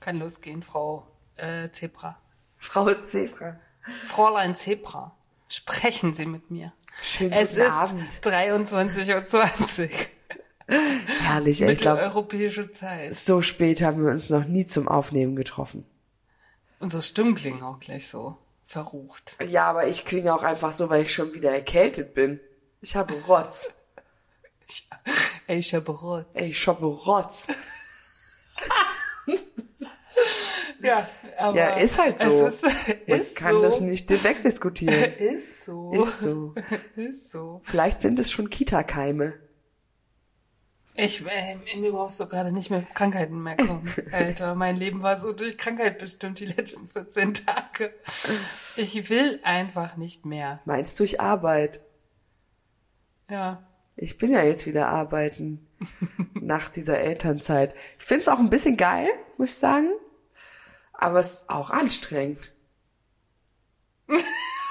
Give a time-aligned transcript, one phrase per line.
[0.00, 1.06] Kann losgehen, Frau
[1.36, 2.18] äh, Zebra.
[2.58, 3.58] Frau Zebra.
[4.08, 5.16] Fräulein Zebra,
[5.48, 6.72] sprechen Sie mit mir.
[7.00, 8.12] Schönen Es guten ist Abend.
[8.22, 9.96] 23.20 Uhr.
[11.20, 13.14] Herrlich, ey, ich glaube, Mitteleuropäische Zeit.
[13.14, 15.86] so spät haben wir uns noch nie zum Aufnehmen getroffen.
[16.80, 19.36] Unsere Stimmen klingen auch gleich so verrucht.
[19.46, 22.38] Ja, aber ich klinge auch einfach so, weil ich schon wieder erkältet bin.
[22.82, 23.72] Ich habe Rotz.
[25.46, 26.26] Ey, ich habe Rot.
[26.34, 27.46] Ey, ich habe Rotz.
[30.80, 32.46] Ja, aber Ja, ist halt so.
[32.46, 32.72] Ist, Man
[33.06, 33.62] ist kann so.
[33.62, 35.12] das nicht wegdiskutieren.
[35.18, 35.92] Ist so.
[36.04, 36.54] Ist so.
[36.96, 37.60] Ist so.
[37.64, 39.34] Vielleicht sind es schon Kita-Keime.
[40.94, 43.88] Ich, äh, in mir brauchst du gerade nicht mehr Krankheiten mehr kommen.
[44.12, 47.92] Alter, mein Leben war so durch Krankheit bestimmt die letzten 14 Tage.
[48.76, 50.60] Ich will einfach nicht mehr.
[50.64, 51.80] Meinst du, ich Arbeit?
[53.30, 53.62] Ja.
[53.96, 55.68] Ich bin ja jetzt wieder arbeiten.
[56.34, 57.74] nach dieser Elternzeit.
[57.98, 59.88] Ich finde es auch ein bisschen geil, muss ich sagen.
[61.00, 62.52] Aber es ist auch anstrengend.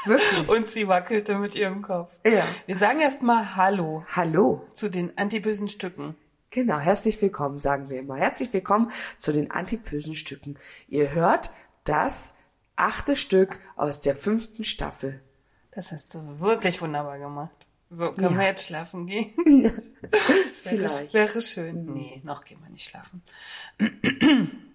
[0.06, 0.48] Wirklich.
[0.50, 2.12] Und sie wackelte mit ihrem Kopf.
[2.26, 2.46] Ja.
[2.66, 4.68] Wir sagen erst mal Hallo Hallo.
[4.74, 6.16] zu den antibösen Stücken.
[6.50, 8.18] Genau, herzlich willkommen, sagen wir immer.
[8.18, 10.58] Herzlich willkommen zu den antipösen Stücken.
[10.90, 11.50] Ihr hört
[11.86, 12.36] das
[12.76, 15.22] achte Stück aus der fünften Staffel.
[15.72, 17.52] Das hast du wirklich wunderbar gemacht.
[17.90, 18.38] So, können Ja.
[18.40, 19.34] wir jetzt schlafen gehen?
[20.12, 21.14] Das wäre, Vielleicht.
[21.14, 21.86] wäre schön.
[21.94, 23.24] Nee, noch gehen wir nicht schlafen.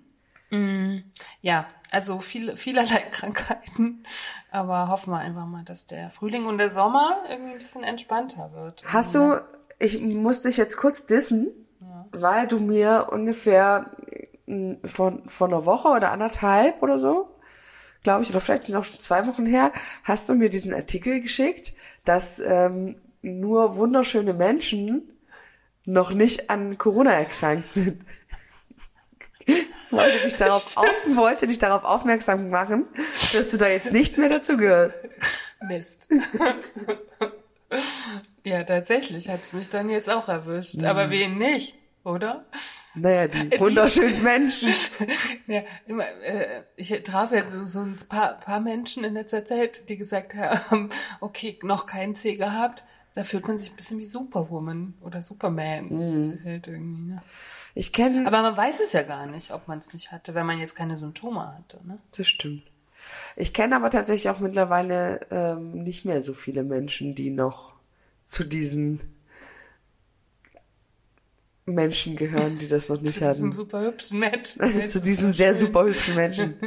[0.52, 0.98] Mm,
[1.40, 4.04] ja, also viele, vielerlei Krankheiten.
[4.50, 8.52] Aber hoffen wir einfach mal, dass der Frühling und der Sommer irgendwie ein bisschen entspannter
[8.52, 8.84] wird.
[8.86, 9.40] Hast du,
[9.78, 11.48] ich muss dich jetzt kurz dissen,
[12.12, 13.90] weil du mir ungefähr
[14.46, 17.28] mm, von, von einer Woche oder anderthalb oder so,
[18.02, 19.72] glaube ich, oder vielleicht schon zwei Wochen her,
[20.04, 21.72] hast du mir diesen Artikel geschickt,
[22.04, 25.08] dass ähm, nur wunderschöne Menschen
[25.84, 28.04] noch nicht an Corona erkrankt sind.
[29.90, 32.86] Wollte dich darauf auf, wollte dich darauf aufmerksam machen,
[33.32, 35.00] dass du da jetzt nicht mehr dazu gehörst.
[35.66, 36.08] Mist.
[38.44, 40.82] ja, tatsächlich hat's mich dann jetzt auch erwischt.
[40.82, 42.44] Aber wen nicht, oder?
[42.94, 44.72] Naja, die wunderschönen Menschen.
[45.46, 49.96] Ja, immer, äh, ich traf jetzt so, ein paar, paar Menschen in letzter Zeit, die
[49.96, 52.84] gesagt haben, okay, noch keinen C gehabt.
[53.14, 56.40] Da fühlt man sich ein bisschen wie Superwoman oder Superman.
[56.44, 57.22] Halt irgendwie, ne?
[57.74, 60.46] Ich kenne Aber man weiß es ja gar nicht, ob man es nicht hatte, wenn
[60.46, 61.80] man jetzt keine Symptome hatte.
[61.86, 61.98] Ne?
[62.16, 62.62] Das stimmt.
[63.36, 67.72] Ich kenne aber tatsächlich auch mittlerweile ähm, nicht mehr so viele Menschen, die noch
[68.26, 69.00] zu diesen
[71.64, 73.52] Menschen gehören, die das noch nicht Zu diesem hatten.
[73.52, 74.88] super hübschen Menschen.
[74.88, 76.56] zu diesen sehr super hübschen Menschen.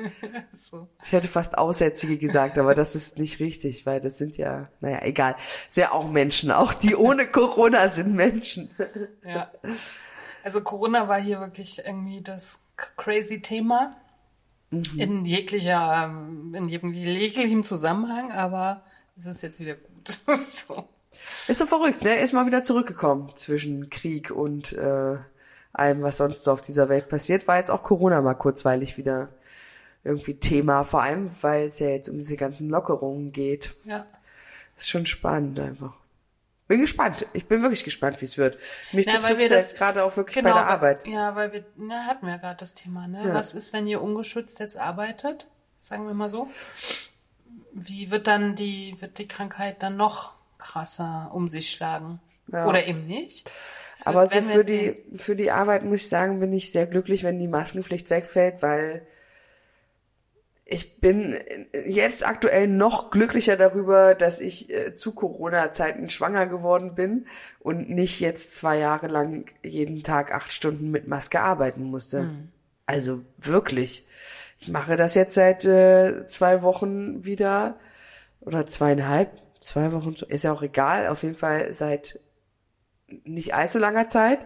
[0.57, 0.87] So.
[1.03, 5.03] Ich hätte fast Aussätzige gesagt, aber das ist nicht richtig, weil das sind ja, naja,
[5.03, 5.35] egal.
[5.69, 8.71] Sehr auch Menschen, auch die ohne Corona sind Menschen.
[9.23, 9.51] Ja.
[10.45, 12.59] Also Corona war hier wirklich irgendwie das
[12.97, 13.95] crazy Thema.
[14.69, 18.83] In jeglicher, ähm, in jedem- jeglichem Zusammenhang, aber
[19.17, 20.19] es ist jetzt wieder gut.
[20.67, 20.87] so.
[21.47, 22.19] Ist so verrückt, ne?
[22.19, 25.17] Ist mal wieder zurückgekommen zwischen Krieg und äh,
[25.73, 27.47] allem, was sonst so auf dieser Welt passiert.
[27.47, 29.29] War jetzt auch Corona mal kurzweilig wieder
[30.03, 33.75] irgendwie Thema, vor allem, weil es ja jetzt um diese ganzen Lockerungen geht.
[33.85, 34.05] Ja.
[34.77, 35.95] Ist schon spannend einfach.
[36.67, 37.27] Bin gespannt.
[37.33, 38.57] Ich bin wirklich gespannt, wie es wird.
[38.91, 41.05] Mich weil betrifft es jetzt gerade auch wirklich Genau, bei der Arbeit.
[41.05, 43.27] Ja, weil wir, na, hatten wir ja gerade das Thema, ne?
[43.27, 43.33] Ja.
[43.35, 45.47] Was ist, wenn ihr ungeschützt jetzt arbeitet?
[45.77, 46.47] Sagen wir mal so.
[47.71, 52.19] Wie wird dann die, wird die Krankheit dann noch krasser um sich schlagen?
[52.51, 52.67] Ja.
[52.67, 53.51] Oder eben nicht?
[53.97, 57.23] Das Aber so für die, für die Arbeit muss ich sagen, bin ich sehr glücklich,
[57.23, 59.05] wenn die Maskenpflicht wegfällt, weil
[60.67, 61.37] ich bin
[61.85, 67.27] jetzt aktuell noch glücklicher darüber, dass ich äh, zu Corona-Zeiten schwanger geworden bin
[67.59, 72.29] und nicht jetzt zwei Jahre lang jeden Tag acht Stunden mit Maske arbeiten musste.
[72.87, 74.07] Also wirklich.
[74.57, 77.77] Ich mache das jetzt seit äh, zwei Wochen wieder
[78.39, 79.31] oder zweieinhalb,
[79.61, 82.19] zwei Wochen, ist ja auch egal, auf jeden Fall seit
[83.23, 84.39] nicht allzu langer Zeit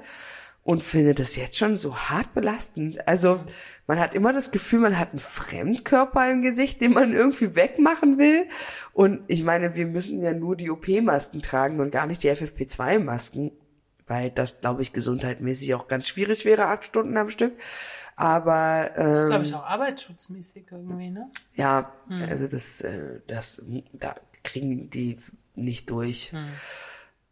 [0.64, 3.08] und finde das jetzt schon so hart belastend.
[3.08, 3.40] Also
[3.90, 8.20] man hat immer das Gefühl, man hat einen Fremdkörper im Gesicht, den man irgendwie wegmachen
[8.20, 8.48] will.
[8.94, 13.52] Und ich meine, wir müssen ja nur die OP-Masken tragen und gar nicht die FFP2-Masken.
[14.06, 17.54] weil das, glaube ich, gesundheitmäßig auch ganz schwierig wäre, acht Stunden am Stück.
[18.16, 21.32] Aber Das ist, ähm, glaube ich, auch arbeitsschutzmäßig irgendwie, ne?
[21.56, 21.92] ja,
[22.30, 23.64] also das, äh, das,
[23.94, 24.14] da
[24.44, 25.16] kriegen die
[25.56, 26.32] nicht durch.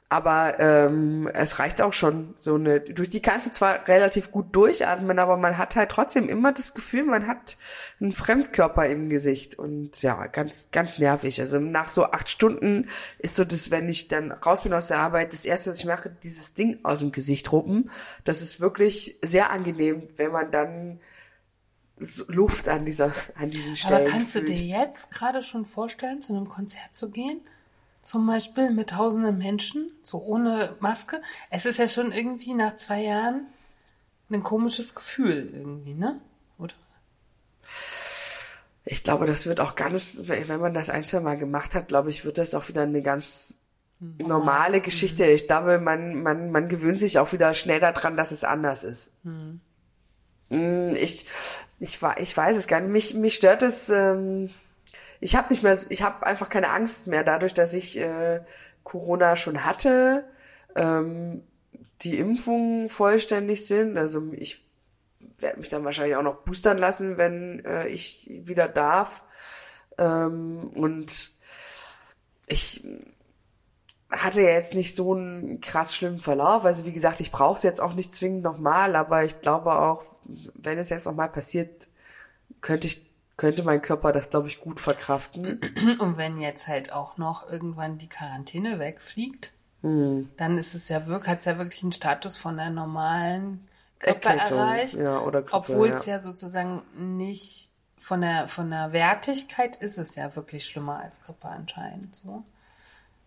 [0.10, 2.80] Aber ähm, es reicht auch schon so eine.
[2.80, 6.74] Durch die kannst du zwar relativ gut durchatmen, aber man hat halt trotzdem immer das
[6.74, 7.58] Gefühl, man hat
[8.00, 11.42] einen Fremdkörper im Gesicht und ja, ganz, ganz nervig.
[11.42, 12.88] Also nach so acht Stunden
[13.20, 15.86] ist so das, wenn ich dann raus bin aus der Arbeit, das erste, was ich
[15.86, 17.92] mache, dieses Ding aus dem Gesicht ruppen.
[18.24, 21.02] Das ist wirklich sehr angenehm, wenn man dann
[22.28, 24.58] Luft an dieser, an diesen Stellen Aber kannst du fühlt.
[24.58, 27.42] dir jetzt gerade schon vorstellen, zu einem Konzert zu gehen?
[28.08, 31.22] Zum Beispiel mit tausenden Menschen, so ohne Maske?
[31.50, 33.48] Es ist ja schon irgendwie nach zwei Jahren
[34.30, 36.22] ein komisches Gefühl irgendwie, ne?
[36.58, 36.74] Oder?
[38.86, 42.10] Ich glaube, das wird auch ganz, wenn man das ein, zwei Mal gemacht hat, glaube
[42.10, 43.66] ich, wird das auch wieder eine ganz
[44.00, 45.26] normale Geschichte.
[45.26, 49.18] Ich glaube, man, man, man gewöhnt sich auch wieder schnell daran, dass es anders ist.
[49.26, 51.26] Mm, Ich,
[51.80, 52.90] ich, ich weiß es gar nicht.
[52.90, 54.50] Mich, mich stört es, ähm,
[55.20, 58.42] ich habe nicht mehr, ich habe einfach keine Angst mehr dadurch, dass ich äh,
[58.84, 60.26] Corona schon hatte,
[60.76, 61.44] ähm,
[62.02, 63.98] die Impfungen vollständig sind.
[63.98, 64.66] Also ich
[65.40, 69.24] werde mich dann wahrscheinlich auch noch boostern lassen, wenn äh, ich wieder darf.
[69.98, 71.30] Ähm, und
[72.48, 72.88] ich
[74.10, 76.66] hatte ja jetzt nicht so einen krass schlimmen Verlauf.
[76.66, 80.04] Also wie gesagt, ich brauche es jetzt auch nicht zwingend nochmal, aber ich glaube auch,
[80.54, 81.88] wenn es jetzt nochmal passiert,
[82.62, 83.07] könnte ich
[83.38, 85.62] könnte mein Körper das, glaube ich, gut verkraften.
[86.00, 89.54] Und wenn jetzt halt auch noch irgendwann die Quarantäne wegfliegt,
[89.84, 90.30] Hm.
[90.38, 93.68] dann ist es ja wirklich, hat es ja wirklich einen Status von der normalen
[94.00, 94.96] Grippe Erkältung, erreicht.
[94.96, 96.14] ja, oder Grippe, Obwohl es ja.
[96.14, 97.70] ja sozusagen nicht
[98.00, 102.44] von der, von der Wertigkeit ist es ja wirklich schlimmer als Grippe anscheinend, so.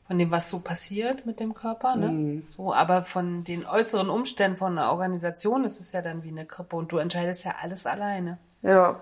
[0.09, 2.09] Von dem, was so passiert mit dem Körper, ne?
[2.09, 2.43] Hm.
[2.47, 6.47] So, aber von den äußeren Umständen von einer Organisation ist es ja dann wie eine
[6.47, 8.39] Grippe und du entscheidest ja alles alleine.
[8.63, 9.01] Ja,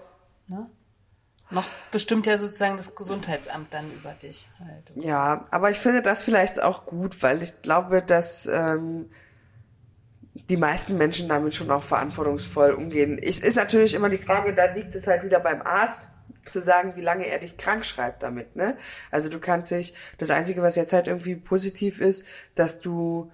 [1.51, 5.05] Noch bestimmt ja sozusagen das Gesundheitsamt dann über dich halt.
[5.05, 9.11] Ja, aber ich finde das vielleicht auch gut, weil ich glaube, dass ähm,
[10.35, 13.19] die meisten Menschen damit schon auch verantwortungsvoll umgehen.
[13.19, 16.01] Es ist natürlich immer die Frage, da liegt es halt wieder beim Arzt,
[16.45, 18.77] zu sagen, wie lange er dich krank schreibt damit, ne?
[19.11, 23.31] Also du kannst dich, das Einzige, was jetzt halt irgendwie positiv ist, dass du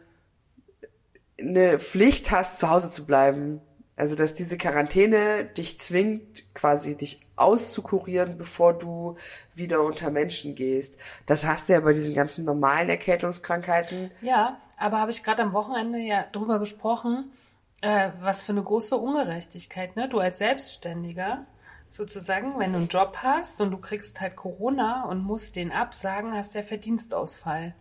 [1.38, 3.61] eine Pflicht hast, zu Hause zu bleiben.
[3.96, 9.17] Also, dass diese Quarantäne dich zwingt, quasi dich auszukurieren, bevor du
[9.55, 10.99] wieder unter Menschen gehst.
[11.27, 14.11] Das hast du ja bei diesen ganzen normalen Erkältungskrankheiten.
[14.21, 17.33] Ja, aber habe ich gerade am Wochenende ja drüber gesprochen,
[17.81, 20.09] äh, was für eine große Ungerechtigkeit, ne?
[20.09, 21.47] Du als Selbstständiger
[21.95, 26.35] sozusagen, wenn du einen Job hast und du kriegst halt Corona und musst den absagen,
[26.35, 27.75] hast du ja Verdienstausfall.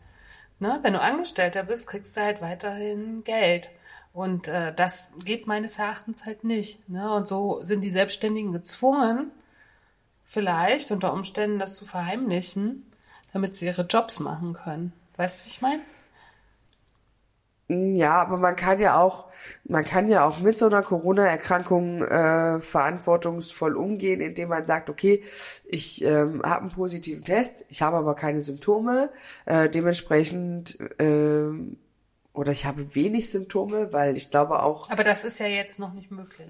[0.60, 0.80] Ne?
[0.84, 3.72] Wenn du Angestellter bist, kriegst du halt weiterhin Geld.
[4.14, 6.88] Und äh, das geht meines Erachtens halt nicht.
[6.88, 7.12] Ne?
[7.12, 9.32] Und so sind die Selbstständigen gezwungen,
[10.34, 12.92] vielleicht unter Umständen das zu verheimlichen,
[13.34, 14.92] damit sie ihre Jobs machen können.
[15.16, 15.82] Weißt du, wie ich meine?
[17.70, 19.28] Ja, aber man kann ja auch,
[19.64, 25.24] man kann ja auch mit so einer Corona-Erkrankung äh, verantwortungsvoll umgehen, indem man sagt, okay,
[25.66, 29.12] ich ähm, habe einen positiven Test, ich habe aber keine Symptome,
[29.46, 31.78] äh, dementsprechend ähm,
[32.34, 35.94] oder ich habe wenig Symptome, weil ich glaube auch, Aber das ist ja jetzt noch
[35.94, 36.50] nicht möglich.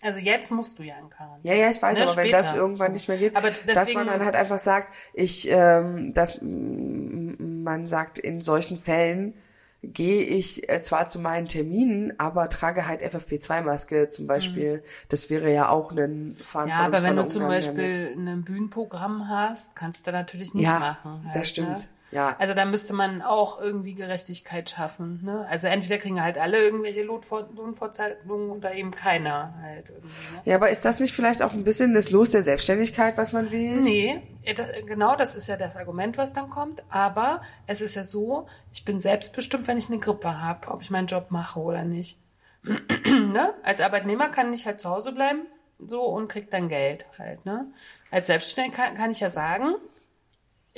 [0.00, 1.54] Also jetzt musst du ja in Quarantäne.
[1.54, 2.38] Ja, ja, ich weiß, Ne, aber wenn später.
[2.38, 6.14] das irgendwann nicht mehr geht, aber dass deswegen, man dann halt einfach sagt, ich, ähm,
[6.14, 9.34] dass man sagt, in solchen Fällen
[9.82, 14.82] gehe ich äh, zwar zu meinen Terminen, aber trage halt FFP2-Maske zum Beispiel.
[15.08, 16.36] Das wäre ja auch ein Mhm.
[16.68, 17.76] ja, aber wenn du zum Umgang damit.
[17.76, 21.22] Beispiel ein Bühnenprogramm hast, kannst du natürlich nicht Ja, machen.
[21.26, 21.68] das halt, stimmt.
[21.70, 21.84] Ne?
[22.10, 22.36] Ja.
[22.38, 25.20] Also da müsste man auch irgendwie Gerechtigkeit schaffen.
[25.24, 25.46] Ne?
[25.48, 29.90] Also entweder kriegen halt alle irgendwelche Lohnfortzahlungen oder eben keiner halt.
[29.90, 29.96] Ne?
[30.44, 33.50] Ja, aber ist das nicht vielleicht auch ein bisschen das Los der Selbstständigkeit, was man
[33.50, 33.84] wählt?
[33.84, 34.22] Nee,
[34.56, 36.82] das, genau, das ist ja das Argument, was dann kommt.
[36.88, 40.90] Aber es ist ja so, ich bin selbstbestimmt, wenn ich eine Grippe habe, ob ich
[40.90, 42.18] meinen Job mache oder nicht.
[42.64, 43.54] ne?
[43.62, 45.46] Als Arbeitnehmer kann ich halt zu Hause bleiben
[45.78, 47.44] so und krieg dann Geld halt.
[47.46, 47.66] Ne?
[48.10, 49.74] Als Selbstständiger kann, kann ich ja sagen,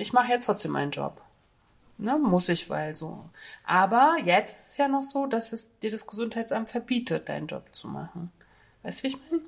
[0.00, 1.20] ich mache jetzt trotzdem meinen Job.
[1.98, 3.22] Ne, muss ich, weil so.
[3.64, 7.64] Aber jetzt ist es ja noch so, dass es dir das Gesundheitsamt verbietet, deinen Job
[7.72, 8.32] zu machen.
[8.82, 9.42] Weißt du, wie ich meine?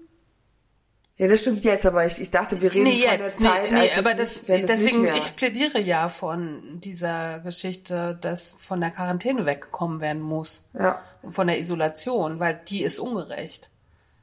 [1.16, 3.92] Ja, das stimmt jetzt, aber ich, ich dachte, wir reden von der Zeit, nee, nee,
[3.92, 10.00] aber das, nicht, deswegen, ich plädiere ja von dieser Geschichte, dass von der Quarantäne weggekommen
[10.00, 10.62] werden muss.
[10.78, 11.02] ja.
[11.22, 13.70] Und von der Isolation, weil die ist ungerecht.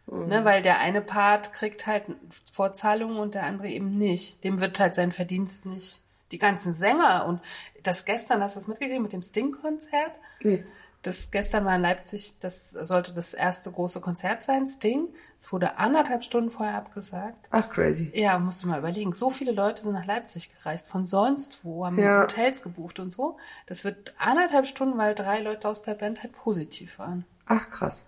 [0.08, 0.28] Mhm.
[0.28, 2.04] Ne, weil der eine Part kriegt halt
[2.52, 4.44] Vorzahlungen und der andere eben nicht.
[4.44, 6.02] Dem wird halt sein Verdienst nicht.
[6.32, 7.42] Die ganzen Sänger und
[7.84, 10.12] das gestern, hast du das mitgekriegt mit dem Sting-Konzert?
[10.42, 10.64] Nee.
[11.02, 15.08] Das gestern war in Leipzig, das sollte das erste große Konzert sein, Sting.
[15.40, 17.48] Es wurde anderthalb Stunden vorher abgesagt.
[17.52, 18.12] Ach, crazy.
[18.14, 19.14] Ja, musst du mal überlegen.
[19.14, 22.24] So viele Leute sind nach Leipzig gereist, von sonst wo, haben Ja.
[22.24, 23.38] Hotels gebucht und so.
[23.66, 27.24] Das wird anderthalb Stunden, weil drei Leute aus der Band halt positiv waren.
[27.46, 28.06] Ach, krass.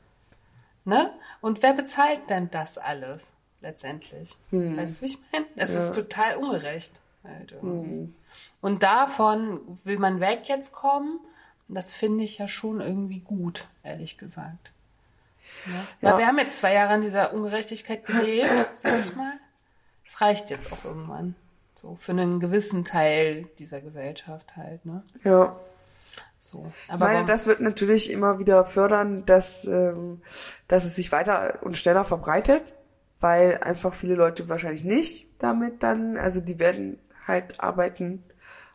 [0.84, 1.12] Ne?
[1.40, 4.36] Und wer bezahlt denn das alles letztendlich?
[4.51, 5.46] Weißt du, wie ich meine?
[5.56, 6.92] Es ist total ungerecht.
[7.24, 8.13] Halt irgendwie.
[8.62, 11.20] Und davon will man weg jetzt kommen.
[11.68, 14.72] Das finde ich ja schon irgendwie gut, ehrlich gesagt.
[15.66, 15.74] Ne?
[16.01, 16.18] Weil Ja.
[16.18, 19.34] wir haben jetzt zwei Jahre an dieser Ungerechtigkeit gelebt, sag ich mal.
[20.06, 21.36] Es reicht jetzt auch irgendwann.
[21.75, 25.04] So für einen gewissen Teil dieser Gesellschaft halt, ne?
[25.24, 25.56] Ja.
[26.40, 26.70] So.
[26.86, 30.22] Ich Aber meine, warum- das wird natürlich immer wieder fördern, dass, ähm,
[30.68, 32.74] dass es sich weiter und schneller verbreitet,
[33.20, 38.24] weil einfach viele Leute wahrscheinlich nicht damit dann, also die werden halt arbeiten,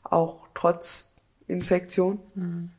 [0.03, 1.15] auch trotz
[1.47, 2.21] Infektion.
[2.35, 2.71] Mhm.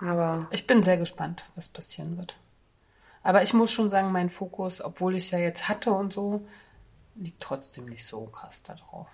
[0.00, 2.36] Aber Ich bin sehr gespannt, was passieren wird.
[3.22, 6.44] Aber ich muss schon sagen, mein Fokus, obwohl ich ja jetzt hatte und so,
[7.14, 9.06] liegt trotzdem nicht so krass da drauf.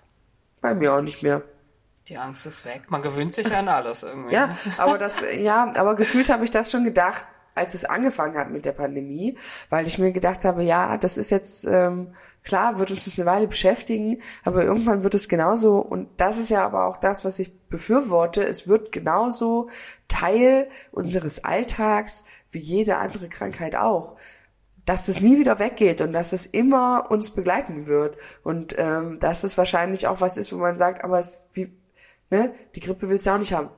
[0.61, 1.43] bei mir auch nicht mehr.
[2.09, 2.85] Die Angst ist weg.
[2.89, 4.35] Man gewöhnt sich an alles irgendwie.
[4.35, 7.27] Ja, aber das, ja, aber gefühlt habe ich das schon gedacht,
[7.59, 9.37] als es angefangen hat mit der Pandemie,
[9.69, 13.27] weil ich mir gedacht habe, ja, das ist jetzt ähm, klar, wird uns das eine
[13.27, 17.39] Weile beschäftigen, aber irgendwann wird es genauso und das ist ja aber auch das, was
[17.39, 18.43] ich befürworte.
[18.43, 19.69] Es wird genauso
[20.09, 24.17] Teil unseres Alltags wie jede andere Krankheit auch
[24.87, 29.45] dass das nie wieder weggeht und dass es immer uns begleiten wird und ähm, dass
[29.45, 31.71] es wahrscheinlich auch was ist, wo man sagt, aber es wie
[32.31, 33.69] ne, die Grippe willst du auch nicht haben.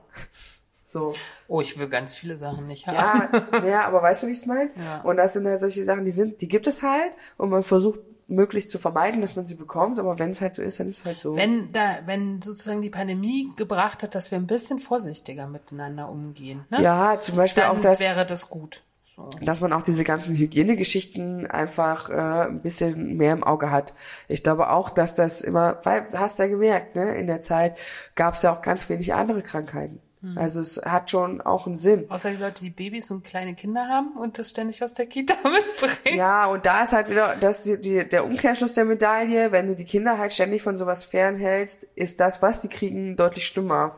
[0.91, 1.15] So.
[1.47, 3.45] Oh, ich will ganz viele Sachen nicht haben.
[3.53, 4.69] Ja, ja, aber weißt du, wie ich es meine?
[4.75, 5.01] Ja.
[5.01, 8.01] Und das sind halt solche Sachen, die sind, die gibt es halt und man versucht
[8.27, 10.99] möglichst zu vermeiden, dass man sie bekommt, aber wenn es halt so ist, dann ist
[10.99, 11.35] es halt so.
[11.35, 16.65] Wenn da, wenn sozusagen die Pandemie gebracht hat, dass wir ein bisschen vorsichtiger miteinander umgehen,
[16.69, 16.81] ne?
[16.81, 18.81] ja, zum Beispiel dann auch das, wäre das gut.
[19.13, 19.29] So.
[19.41, 23.93] dass man auch diese ganzen Hygienegeschichten einfach äh, ein bisschen mehr im Auge hat.
[24.29, 27.77] Ich glaube auch, dass das immer, weil hast ja gemerkt, ne, in der Zeit
[28.15, 29.99] gab es ja auch ganz wenig andere Krankheiten.
[30.21, 30.37] Hm.
[30.37, 32.05] Also es hat schon auch einen Sinn.
[32.09, 35.33] Außer die Leute, die Babys und kleine Kinder haben und das ständig aus der Kita
[35.43, 36.17] mitbringen.
[36.17, 39.51] Ja, und da ist halt wieder das die, die, der Umkehrschluss der Medaille.
[39.51, 43.45] Wenn du die Kinder halt ständig von sowas fernhältst, ist das, was die kriegen, deutlich
[43.47, 43.95] schlimmer.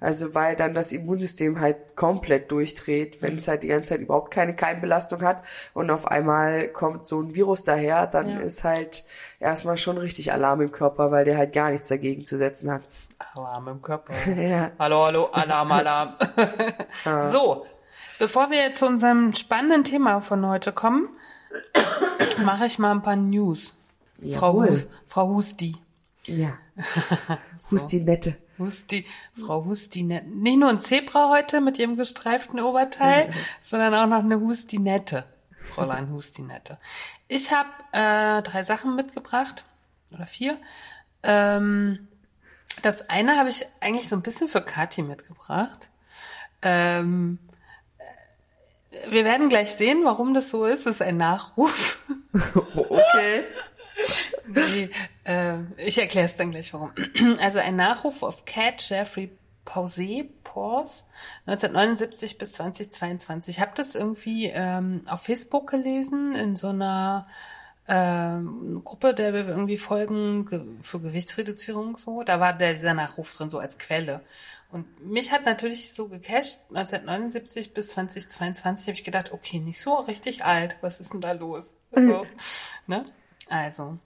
[0.00, 4.30] Also weil dann das Immunsystem halt komplett durchdreht, wenn es halt die ganze Zeit überhaupt
[4.30, 8.40] keine Keimbelastung hat und auf einmal kommt so ein Virus daher, dann Ja.
[8.40, 9.04] ist halt
[9.40, 12.82] erstmal schon richtig Alarm im Körper, weil der halt gar nichts dagegen zu setzen hat.
[13.34, 14.14] Alarm im Körper.
[14.34, 14.70] Ja.
[14.78, 16.14] Hallo, hallo, Alarm, Alarm.
[17.30, 17.66] So,
[18.18, 21.08] bevor wir zu unserem spannenden Thema von heute kommen,
[22.44, 23.74] mache ich mal ein paar News.
[24.18, 24.70] Frau, Jawohl.
[24.70, 25.76] Hus, Frau Husti.
[26.24, 26.58] Ja.
[27.70, 28.36] Hust die Nette.
[28.58, 29.04] Husti,
[29.34, 30.28] Frau Hustinette.
[30.28, 35.24] Nicht nur ein Zebra heute mit ihrem gestreiften Oberteil, sondern auch noch eine Hustinette.
[35.58, 36.78] Fräulein Hustinette.
[37.26, 39.64] Ich habe äh, drei Sachen mitgebracht.
[40.12, 40.58] Oder vier.
[41.22, 42.06] Ähm,
[42.82, 45.88] das eine habe ich eigentlich so ein bisschen für Kathi mitgebracht.
[46.62, 47.38] Ähm,
[47.98, 50.86] äh, wir werden gleich sehen, warum das so ist.
[50.86, 51.98] Es ist ein Nachruf.
[52.74, 53.44] Okay.
[54.48, 54.90] Nee,
[55.24, 56.92] äh, ich erkläre es dann gleich warum.
[57.40, 59.30] Also ein Nachruf auf Cat Jeffrey
[59.64, 61.04] Pause, Pause
[61.46, 63.56] 1979 bis 2022.
[63.56, 67.26] Ich habe das irgendwie ähm, auf Facebook gelesen in so einer
[67.86, 72.22] ähm, Gruppe, der wir irgendwie folgen ge für Gewichtsreduzierung so.
[72.22, 74.20] Da war der, dieser Nachruf drin so als Quelle.
[74.70, 79.94] Und mich hat natürlich so gecasht, 1979 bis 2022 habe ich gedacht, okay, nicht so
[79.94, 81.74] richtig alt, was ist denn da los?
[81.96, 82.26] So,
[82.88, 83.04] ne?
[83.48, 83.98] Also,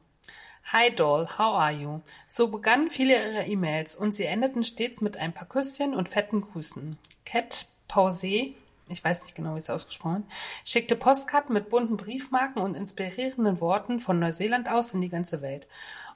[0.71, 2.03] Hi Doll, how are you?
[2.29, 6.43] So begannen viele ihrer E-Mails und sie endeten stets mit ein paar Küsschen und fetten
[6.43, 6.99] Grüßen.
[7.25, 8.53] Cat Pause,
[8.89, 10.25] ich weiß nicht genau, wie es ausgesprochen
[10.65, 15.67] schickte Postkarten mit bunten Briefmarken und inspirierenden Worten von Neuseeland aus in die ganze Welt.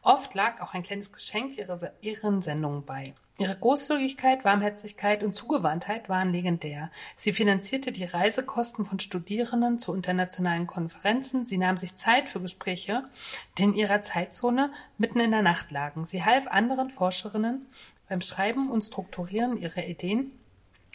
[0.03, 3.15] Oft lag auch ein kleines Geschenk ihrer, ihren Sendungen bei.
[3.39, 6.91] Ihre Großzügigkeit, Warmherzigkeit und Zugewandtheit waren legendär.
[7.17, 11.47] Sie finanzierte die Reisekosten von Studierenden zu internationalen Konferenzen.
[11.47, 13.05] Sie nahm sich Zeit für Gespräche,
[13.57, 16.05] die in ihrer Zeitzone mitten in der Nacht lagen.
[16.05, 17.67] Sie half anderen Forscherinnen
[18.09, 20.33] beim Schreiben und Strukturieren ihrer Ideen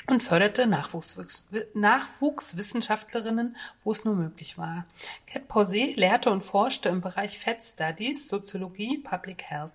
[0.06, 4.86] und förderte Nachwuchswis- Nachwuchswissenschaftlerinnen, wo es nur möglich war.
[5.26, 9.74] Cat Pause lehrte und forschte im Bereich Fat Studies, Soziologie, Public Health.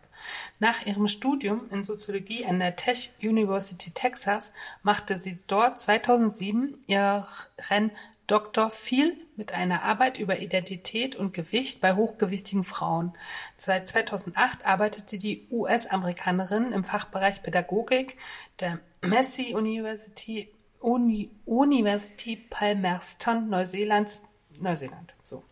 [0.59, 4.53] Nach ihrem Studium in Soziologie an der Tech University Texas
[4.83, 7.91] machte sie dort 2007 ihren
[8.27, 8.71] Dr.
[8.71, 13.13] Phil mit einer Arbeit über Identität und Gewicht bei hochgewichtigen Frauen.
[13.57, 18.17] Seit 2008 arbeitete die US-Amerikanerin im Fachbereich Pädagogik
[18.61, 20.49] der Massey University
[20.81, 24.21] Uni University Palmerston, Neuseelands,
[24.59, 25.15] Neuseeland.
[25.23, 25.43] So.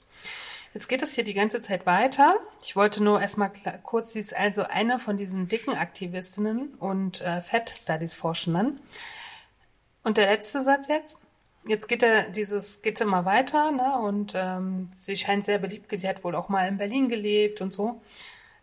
[0.73, 2.37] Jetzt geht es hier die ganze Zeit weiter.
[2.63, 3.51] Ich wollte nur erstmal
[3.83, 8.81] kurz, sie ist also eine von diesen dicken Aktivistinnen und äh, Fat Studies Forschenden.
[10.03, 11.17] Und der letzte Satz jetzt.
[11.67, 13.99] Jetzt geht er dieses geht immer weiter, ne?
[13.99, 15.87] Und ähm, sie scheint sehr beliebt.
[15.91, 18.01] Sie hat wohl auch mal in Berlin gelebt und so.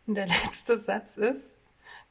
[0.07, 1.53] Und der letzte Satz ist: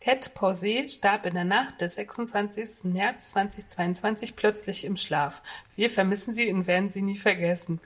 [0.06, 2.84] Cat Posey starb in der Nacht des 26.
[2.84, 5.42] März 2022 plötzlich im Schlaf.
[5.75, 7.80] Wir vermissen sie und werden sie nie vergessen.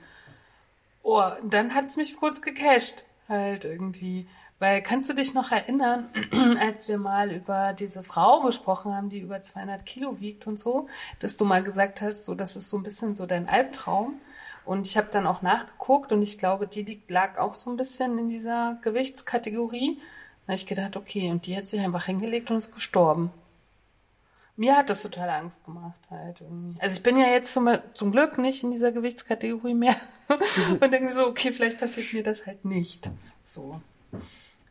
[1.02, 4.26] Oh, dann hat's mich kurz gecasht, halt irgendwie.
[4.58, 6.10] Weil kannst du dich noch erinnern,
[6.60, 10.88] als wir mal über diese Frau gesprochen haben, die über 200 Kilo wiegt und so,
[11.20, 14.20] dass du mal gesagt hast, so das ist so ein bisschen so dein Albtraum.
[14.66, 18.18] Und ich habe dann auch nachgeguckt und ich glaube, die lag auch so ein bisschen
[18.18, 20.02] in dieser Gewichtskategorie.
[20.46, 23.32] Da habe ich gedacht, okay, und die hat sich einfach hingelegt und ist gestorben.
[24.56, 26.78] Mir hat das total Angst gemacht halt irgendwie.
[26.82, 29.96] Also ich bin ja jetzt zum, zum Glück nicht in dieser Gewichtskategorie mehr
[30.80, 33.10] und denke so, okay, vielleicht passiert mir das halt nicht.
[33.46, 33.80] So.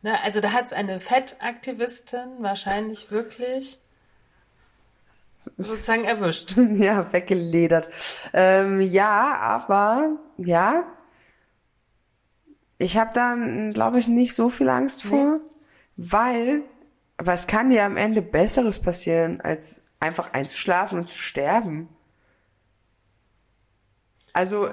[0.02, 3.78] Na, also da hat es eine Fettaktivistin wahrscheinlich wirklich
[5.58, 6.54] sozusagen erwischt.
[6.74, 7.88] Ja, weggeledert.
[8.32, 10.84] Ähm, ja, aber ja,
[12.78, 13.36] ich habe da,
[13.72, 15.49] glaube ich, nicht so viel Angst vor, nee.
[16.02, 16.62] Weil
[17.18, 21.88] was kann dir am Ende Besseres passieren, als einfach einzuschlafen und zu sterben?
[24.32, 24.68] Also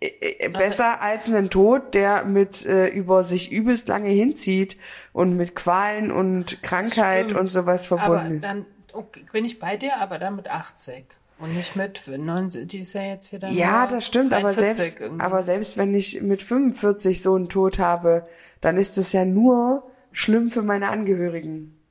[0.00, 4.76] äh, äh, besser als einen Tod, der mit äh, über sich übelst lange hinzieht
[5.12, 7.40] und mit Qualen und Krankheit Stimmt.
[7.40, 8.44] und sowas verbunden aber ist.
[8.44, 11.04] Dann okay, bin ich bei dir, aber dann mit 80.
[11.38, 13.54] Und nicht mit 90, die ist ja jetzt hier dann.
[13.54, 18.26] Ja, das stimmt, aber selbst, aber selbst wenn ich mit 45 so einen Tod habe,
[18.60, 21.82] dann ist es ja nur schlimm für meine Angehörigen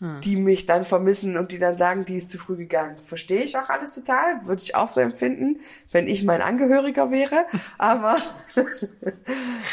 [0.00, 0.20] hm.
[0.20, 2.98] die mich dann vermissen und die dann sagen, die ist zu früh gegangen.
[2.98, 5.58] Verstehe ich auch alles total, würde ich auch so empfinden,
[5.90, 7.46] wenn ich mein Angehöriger wäre.
[7.78, 8.18] Aber,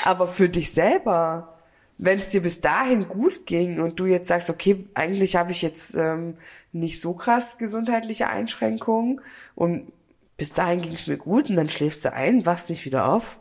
[0.04, 1.60] aber für dich selber,
[1.98, 5.62] wenn es dir bis dahin gut ging und du jetzt sagst, okay, eigentlich habe ich
[5.62, 6.38] jetzt ähm,
[6.72, 9.22] nicht so krass gesundheitliche Einschränkungen
[9.55, 9.92] und
[10.38, 13.38] bis dahin ging es mir gut und dann schläfst du ein, wachst nicht wieder auf.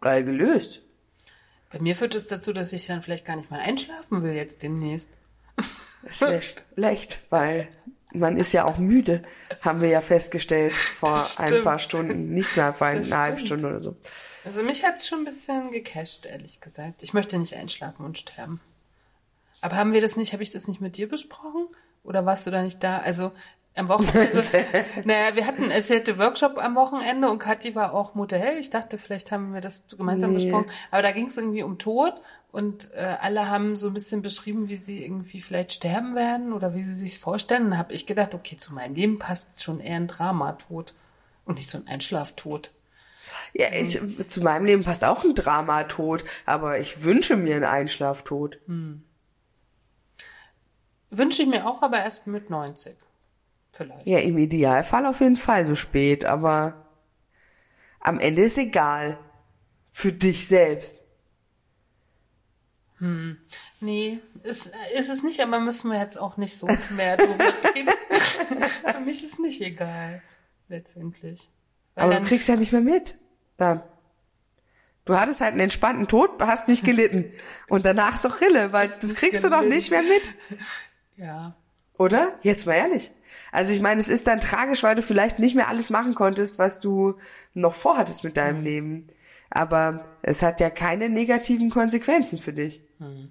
[0.00, 0.82] Geil gelöst.
[1.72, 4.62] Bei mir führt es dazu, dass ich dann vielleicht gar nicht mehr einschlafen will jetzt
[4.62, 5.08] demnächst.
[6.02, 6.42] Das wäre
[6.74, 7.68] schlecht, weil
[8.12, 9.22] man ist ja auch müde,
[9.62, 13.80] haben wir ja festgestellt vor ein paar Stunden, nicht mehr vor einer halben Stunde oder
[13.80, 13.96] so.
[14.44, 17.02] Also mich hat's schon ein bisschen gecasht, ehrlich gesagt.
[17.02, 18.60] Ich möchte nicht einschlafen und sterben.
[19.60, 21.68] Aber haben wir das nicht, habe ich das nicht mit dir besprochen?
[22.04, 22.98] Oder warst du da nicht da?
[22.98, 23.32] Also
[23.74, 24.44] am Wochenende.
[25.04, 28.98] Naja, wir hatten, es hatte Workshop am Wochenende und Kathi war auch Mutter Ich dachte,
[28.98, 30.44] vielleicht haben wir das gemeinsam nee.
[30.44, 30.70] besprochen.
[30.90, 32.14] Aber da ging es irgendwie um Tod
[32.50, 36.74] und äh, alle haben so ein bisschen beschrieben, wie sie irgendwie vielleicht sterben werden oder
[36.74, 37.66] wie sie sich vorstellen.
[37.66, 40.94] Und habe ich gedacht, okay, zu meinem Leben passt schon eher ein Dramatod
[41.44, 42.70] und nicht so ein Einschlaftod.
[43.54, 48.58] Ja, ich, zu meinem Leben passt auch ein Dramatod, aber ich wünsche mir einen Einschlaftod.
[48.66, 49.02] Hm.
[51.10, 52.96] Wünsche ich mir auch, aber erst mit 90.
[53.72, 54.06] Vielleicht.
[54.06, 56.86] Ja, im Idealfall auf jeden Fall so spät, aber
[58.00, 59.18] am Ende ist egal.
[59.90, 61.06] Für dich selbst.
[62.98, 63.36] Hm.
[63.80, 67.90] Nee, ist, ist es nicht, aber müssen wir jetzt auch nicht so mehr drüber reden.
[68.86, 70.22] Für mich ist nicht egal,
[70.68, 71.50] letztendlich.
[71.94, 73.18] Weil aber du kriegst ja nicht mehr mit.
[73.56, 73.82] Dann.
[75.04, 77.32] Du hattest halt einen entspannten Tod, hast nicht gelitten.
[77.68, 80.22] Und danach ist auch Rille, weil das kriegst du doch nicht mehr mit.
[81.16, 81.56] Ja.
[82.02, 82.36] Oder?
[82.42, 83.12] Jetzt mal ehrlich.
[83.52, 86.58] Also ich meine, es ist dann tragisch, weil du vielleicht nicht mehr alles machen konntest,
[86.58, 87.14] was du
[87.54, 88.64] noch vorhattest mit deinem mhm.
[88.64, 89.06] Leben.
[89.50, 92.82] Aber es hat ja keine negativen Konsequenzen für dich.
[92.98, 93.30] Mhm.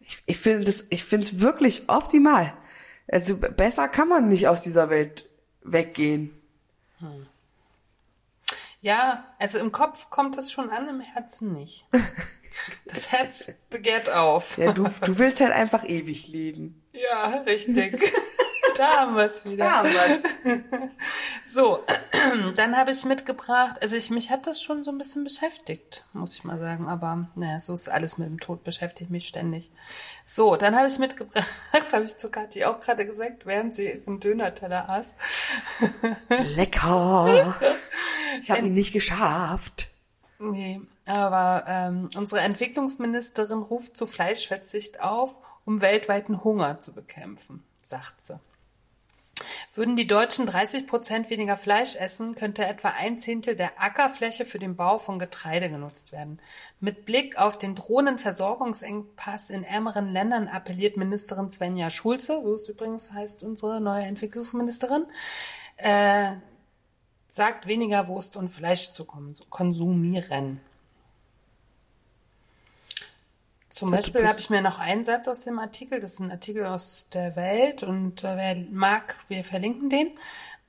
[0.00, 2.54] Ich, ich finde das, ich finde es wirklich optimal.
[3.08, 5.28] Also besser kann man nicht aus dieser Welt
[5.62, 6.32] weggehen.
[6.98, 7.26] Mhm.
[8.80, 11.86] Ja, also im Kopf kommt das schon an, im Herzen nicht.
[12.84, 14.58] Das Herz begehrt auf.
[14.58, 16.81] Ja, du, du willst halt einfach ewig leben.
[16.92, 17.98] Ja, richtig.
[18.76, 19.64] da haben wir es wieder.
[19.64, 20.22] Da haben wir's.
[21.52, 21.84] So,
[22.56, 26.34] dann habe ich mitgebracht, also ich, mich hat das schon so ein bisschen beschäftigt, muss
[26.34, 29.70] ich mal sagen, aber naja, so ist alles mit dem Tod, beschäftigt mich ständig.
[30.24, 31.46] So, dann habe ich mitgebracht,
[31.92, 35.14] habe ich zu Kathi auch gerade gesagt, während sie ihren Döner-Teller aß.
[36.56, 37.60] Lecker!
[38.40, 39.88] Ich habe ihn nicht geschafft.
[40.38, 48.24] Nee, aber ähm, unsere Entwicklungsministerin ruft zu Fleischverzicht auf, um weltweiten Hunger zu bekämpfen, sagt
[48.24, 48.40] sie.
[49.74, 54.58] Würden die Deutschen 30 Prozent weniger Fleisch essen, könnte etwa ein Zehntel der Ackerfläche für
[54.58, 56.38] den Bau von Getreide genutzt werden.
[56.80, 62.68] Mit Blick auf den drohenden Versorgungsengpass in ärmeren Ländern appelliert Ministerin Svenja Schulze, so ist
[62.68, 65.06] übrigens heißt unsere neue Entwicklungsministerin,
[65.78, 66.32] äh,
[67.26, 69.06] sagt weniger Wurst und Fleisch zu
[69.48, 70.60] konsumieren.
[73.72, 76.66] Zum Beispiel habe ich mir noch einen Satz aus dem Artikel, das ist ein Artikel
[76.66, 80.10] aus der Welt und äh, wer mag, wir verlinken den.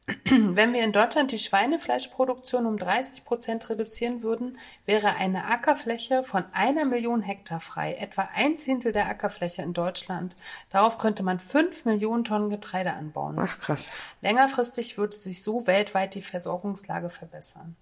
[0.25, 6.43] Wenn wir in Deutschland die Schweinefleischproduktion um 30 Prozent reduzieren würden, wäre eine Ackerfläche von
[6.53, 10.35] einer Million Hektar frei, etwa ein Zehntel der Ackerfläche in Deutschland.
[10.71, 13.37] Darauf könnte man fünf Millionen Tonnen Getreide anbauen.
[13.39, 13.91] Ach krass.
[14.21, 17.75] Längerfristig würde sich so weltweit die Versorgungslage verbessern.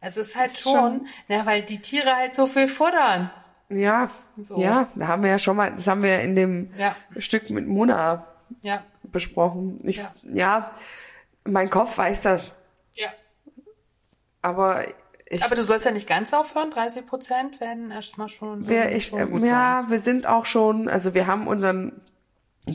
[0.00, 3.30] Es ist halt schon, schon- na, weil die Tiere halt so viel futtern.
[3.68, 4.60] Ja, So.
[4.60, 6.94] ja, da haben wir ja schon mal, das haben wir in dem Ja.
[7.18, 8.26] Stück mit Mona
[8.62, 9.80] Ja, besprochen.
[9.84, 10.12] Ich, Ja.
[10.24, 10.72] ja.
[11.44, 12.60] mein Kopf weiß das,
[12.94, 13.08] ja.
[14.42, 14.84] aber
[15.26, 16.70] ich, Aber du sollst ja nicht ganz aufhören.
[16.70, 21.14] 30 Prozent werden erstmal schon, wir, ich, schon gut ja, wir sind auch schon, also
[21.14, 22.02] wir haben unseren,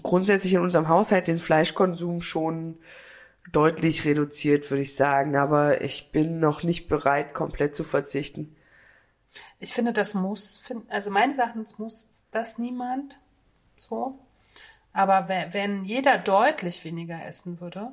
[0.04, 2.80] grundsätzlich in unserem Haushalt den Fleischkonsum schon
[3.52, 8.56] deutlich reduziert, würde ich sagen, aber ich bin noch nicht bereit, komplett zu verzichten.
[9.60, 13.20] Ich finde, das muss, also meines Erachtens muss das niemand
[13.78, 14.18] so.
[14.94, 17.92] Aber we- wenn jeder deutlich weniger essen würde,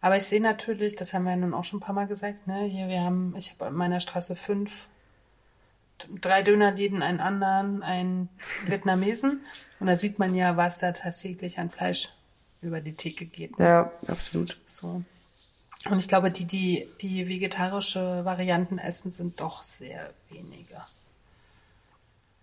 [0.00, 2.46] aber ich sehe natürlich, das haben wir ja nun auch schon ein paar Mal gesagt,
[2.46, 4.88] ne, hier, wir haben, ich habe in meiner Straße fünf,
[6.20, 8.28] drei Dönerläden, einen anderen, einen
[8.66, 9.44] Vietnamesen.
[9.80, 12.08] Und da sieht man ja, was da tatsächlich an Fleisch
[12.62, 13.58] über die Theke geht.
[13.58, 14.60] Ja, absolut.
[14.66, 15.02] So.
[15.84, 20.76] Und ich glaube, die, die, die vegetarische Varianten essen, sind doch sehr wenige.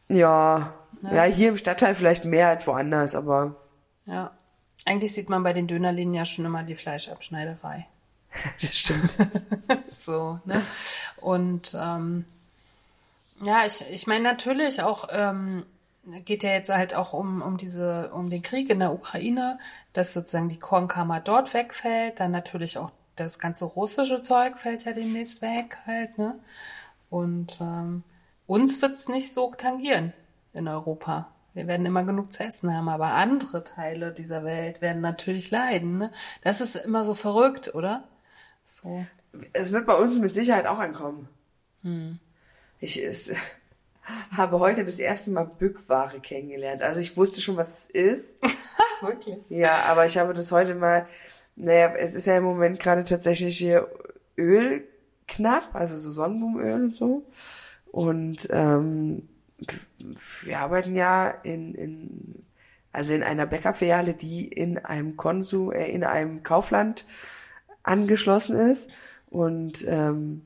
[0.08, 3.56] Ja, ja, hier im Stadtteil vielleicht mehr als woanders, aber
[4.06, 4.32] Ja.
[4.88, 7.88] Eigentlich sieht man bei den Dönerläden ja schon immer die Fleischabschneiderei.
[8.62, 9.15] das stimmt.
[10.00, 10.62] So, ne?
[11.19, 12.26] Und ähm,
[13.41, 15.65] ja, ich, ich meine natürlich auch, ähm,
[16.26, 19.58] geht ja jetzt halt auch um, um diese, um den Krieg in der Ukraine,
[19.93, 24.93] dass sozusagen die Kornkammer dort wegfällt, dann natürlich auch das ganze russische Zeug fällt ja
[24.93, 26.39] demnächst weg halt, ne?
[27.10, 28.04] Und ähm,
[28.47, 30.13] uns wird's nicht so tangieren
[30.54, 31.30] in Europa.
[31.54, 35.97] Wir werden immer genug zu essen haben, aber andere Teile dieser Welt werden natürlich leiden.
[35.97, 36.12] Ne?
[36.43, 38.04] Das ist immer so verrückt, oder?
[38.67, 39.06] So.
[39.54, 41.30] es wird bei uns mit Sicherheit auch ankommen.
[42.80, 43.34] Ich es,
[44.36, 46.82] habe heute das erste Mal Bückware kennengelernt.
[46.82, 48.38] Also ich wusste schon, was es ist.
[49.01, 49.38] Wirklich?
[49.49, 51.08] Ja, aber ich habe das heute mal,
[51.55, 53.87] naja, es ist ja im Moment gerade tatsächlich hier
[54.37, 54.83] Öl
[55.27, 57.23] knapp, also so Sonnenblumenöl und so.
[57.91, 59.29] Und ähm,
[60.43, 62.45] wir arbeiten ja in, in
[62.95, 67.05] also in einer Bäckerfiliale, die in einem Konsum, äh, in einem Kaufland
[67.83, 68.89] angeschlossen ist.
[69.29, 70.43] Und ähm,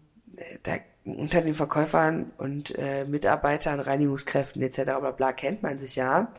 [0.64, 4.84] da unter den Verkäufern und äh, Mitarbeitern, Reinigungskräften etc.
[4.84, 6.32] bla bla kennt man sich ja.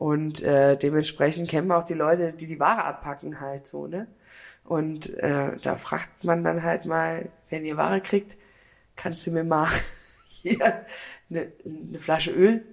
[0.00, 4.06] Und äh, dementsprechend kennen wir auch die Leute, die die Ware abpacken halt so, ne?
[4.64, 8.38] Und äh, da fragt man dann halt mal, wenn ihr Ware kriegt,
[8.96, 9.68] kannst du mir mal
[10.28, 10.86] hier
[11.28, 12.64] eine, eine Flasche Öl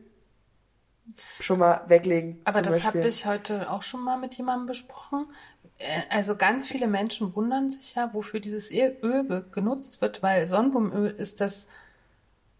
[1.41, 2.39] schon mal weglegen.
[2.45, 5.25] Aber das habe ich heute auch schon mal mit jemandem besprochen.
[5.79, 10.23] Äh, Also ganz viele Menschen wundern sich ja, wofür dieses E- Öl ge genutzt wird,
[10.23, 11.67] weil Sonnenblumenöl ist das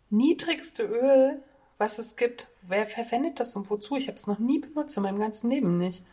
[0.10, 1.42] niedrigste Öl,
[1.78, 2.48] was es gibt.
[2.68, 3.96] Wer verwendet das und wozu?
[3.96, 6.04] Ich habe es noch nie benutzt in meinem ganzen Leben nicht.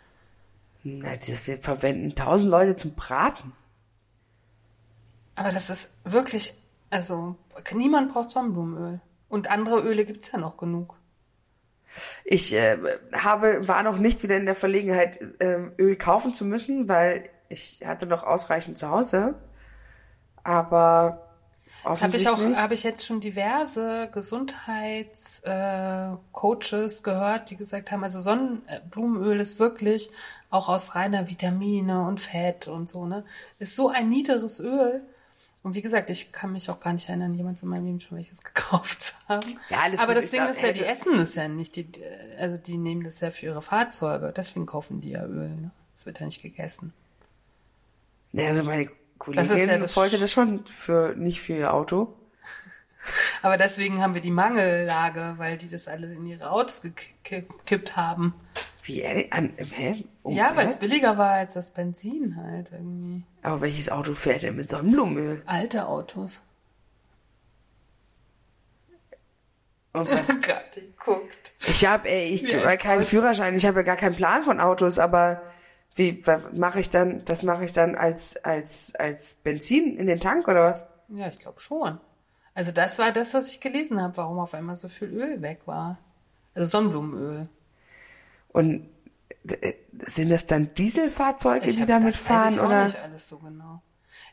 [0.82, 3.52] Na, das wir verwenden tausend Leute zum Braten.
[5.34, 6.54] Aber das ist wirklich,
[6.90, 7.36] also
[7.72, 9.00] niemand braucht Sonnenblumenöl.
[9.28, 10.96] Und andere Öle gibt's ja noch genug.
[12.24, 12.78] Ich äh,
[13.12, 17.82] habe, war noch nicht wieder in der Verlegenheit, ähm, Öl kaufen zu müssen, weil ich
[17.84, 19.34] hatte noch ausreichend zu Hause.
[20.42, 21.23] Aber
[21.84, 28.22] Habe ich auch, habe ich jetzt schon diverse Gesundheitscoaches äh, gehört, die gesagt haben, also
[28.22, 30.10] Sonnenblumenöl ist wirklich
[30.48, 33.24] auch aus reiner Vitamine und Fett und so, ne?
[33.58, 35.02] Ist so ein niederes Öl.
[35.62, 38.18] Und wie gesagt, ich kann mich auch gar nicht erinnern, jemals in meinem Leben schon
[38.18, 39.58] welches gekauft zu haben.
[39.68, 41.76] Ja, alles Aber gut, das Ding glaub, ist ja, die essen das ja nicht.
[41.76, 41.88] Die,
[42.38, 44.32] also die nehmen das ja für ihre Fahrzeuge.
[44.36, 45.48] Deswegen kaufen die ja Öl.
[45.48, 45.70] Ne?
[45.96, 46.92] Das wird ja nicht gegessen.
[48.36, 52.14] Also meine Das Kollegin ist ja das wollte das schon für, nicht für ihr Auto.
[53.42, 58.34] Aber deswegen haben wir die Mangellage, weil die das alle in ihre Autos gekippt haben.
[58.82, 60.04] Wie, äh, an, hä?
[60.22, 63.22] Oh, ja, weil es billiger war als das Benzin halt irgendwie.
[63.42, 65.42] Aber welches Auto fährt denn mit Sonnenblumenöl?
[65.46, 66.42] Alte Autos.
[69.94, 71.52] Und was, Gerade geguckt.
[71.66, 73.10] ich habe, ey, ich habe ein keinen Faust.
[73.10, 75.40] Führerschein, ich habe ja gar keinen Plan von Autos, aber
[75.96, 77.24] Wie mache ich dann?
[77.24, 80.88] Das mache ich dann als als als Benzin in den Tank oder was?
[81.08, 82.00] Ja, ich glaube schon.
[82.54, 85.60] Also das war das, was ich gelesen habe, warum auf einmal so viel Öl weg
[85.66, 85.98] war.
[86.54, 87.48] Also Sonnenblumenöl.
[88.48, 88.88] Und
[89.48, 89.74] äh,
[90.06, 92.84] sind das dann Dieselfahrzeuge, Ich die damit das fahren weiß ich auch oder?
[92.84, 93.82] nicht alles so genau.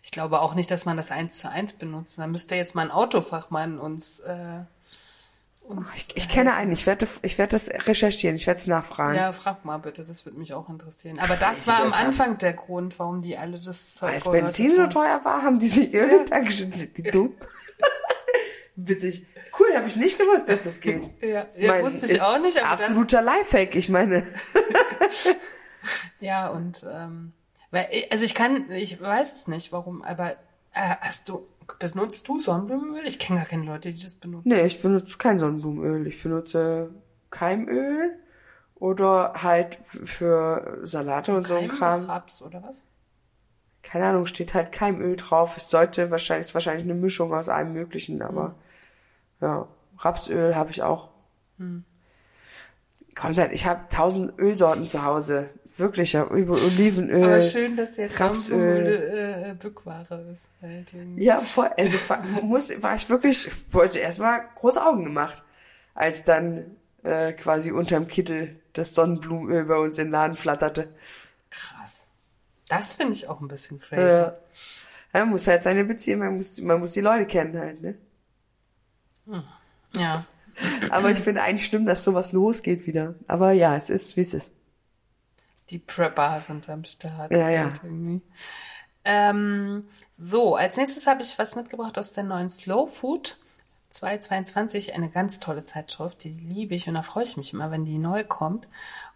[0.04, 2.18] Ich glaube auch nicht, dass man das eins zu eins benutzt.
[2.18, 4.68] Da müsste jetzt mal ein Autofachmann uns äh, uns
[5.96, 9.16] Ich, ich kenne einen, ich werde ich werde das recherchieren, ich werde es nachfragen.
[9.16, 11.20] Ja, frag mal bitte, das würde mich auch interessieren.
[11.20, 14.24] Aber das Crazy, war am Anfang der Grund, warum die alle das Zeug Weil das
[14.24, 16.50] geordert Benzin so teuer war, haben die sich Öl in.
[16.50, 17.34] Sind die dumm?
[18.76, 19.26] Witzig.
[19.60, 21.04] Cool, habe ich nicht gewusst, dass das geht.
[21.22, 24.26] Ja, ja Mein, wusste ich auch nicht, aber das, absoluter Lifehack, ich meine.
[26.20, 27.34] ja und ähm,
[27.70, 30.32] weil, also ich kann, ich weiß es nicht, warum, aber
[30.74, 31.48] äh, hast du,
[31.78, 33.06] benutzt du Sonnenblumenöl?
[33.06, 34.50] Ich kenne gar keine Leute, die das benutzen.
[34.50, 36.08] Nee, ich benutze kein Sonnenblumenöl.
[36.08, 36.90] Ich benutze
[37.30, 38.18] Keimöl
[38.76, 42.02] oder halt für Salate und so ein Keim Kram.
[42.02, 42.84] ist Raps oder was?
[43.84, 45.58] Keine Ahnung, steht halt Keimöl drauf.
[45.58, 48.56] Es sollte wahrscheinlich, ist wahrscheinlich eine Mischung aus allem Möglichen, aber
[49.40, 51.10] ja, Rapsöl habe ich auch.
[53.16, 55.50] Kommt halt, ich habe tausend Ölsorten zu Hause.
[55.78, 57.24] Wirklich, ja, über Olivenöl.
[57.24, 58.40] Aber schön, dass jetzt Rapsöl.
[58.58, 60.48] Sonnenblumenöl äh, Bückware ist.
[60.62, 60.88] Halt.
[61.16, 65.44] Ja, voll, also war- muss, war ich wirklich, wollte erstmal große Augen gemacht,
[65.94, 66.66] als dann
[67.04, 70.90] äh, quasi unterm Kittel das Sonnenblumenöl bei uns in den Laden flatterte.
[71.50, 72.08] Krass.
[72.68, 74.02] Das finde ich auch ein bisschen crazy.
[74.02, 74.38] Ja.
[75.14, 77.96] Man muss halt seine Beziehung, man muss, man muss die Leute kennen halt, ne?
[79.96, 80.26] ja.
[80.90, 83.16] Aber ich finde eigentlich schlimm, dass sowas losgeht wieder.
[83.28, 84.52] Aber ja, es ist, wie es ist.
[85.72, 87.32] Die Prepper sind am Start.
[87.32, 87.64] Ja, ja.
[87.64, 88.22] Halt.
[89.04, 93.38] Ähm, so, als nächstes habe ich was mitgebracht aus der neuen Slow Food
[93.90, 97.86] 222, eine ganz tolle Zeitschrift, die liebe ich und da freue ich mich immer, wenn
[97.86, 98.68] die neu kommt.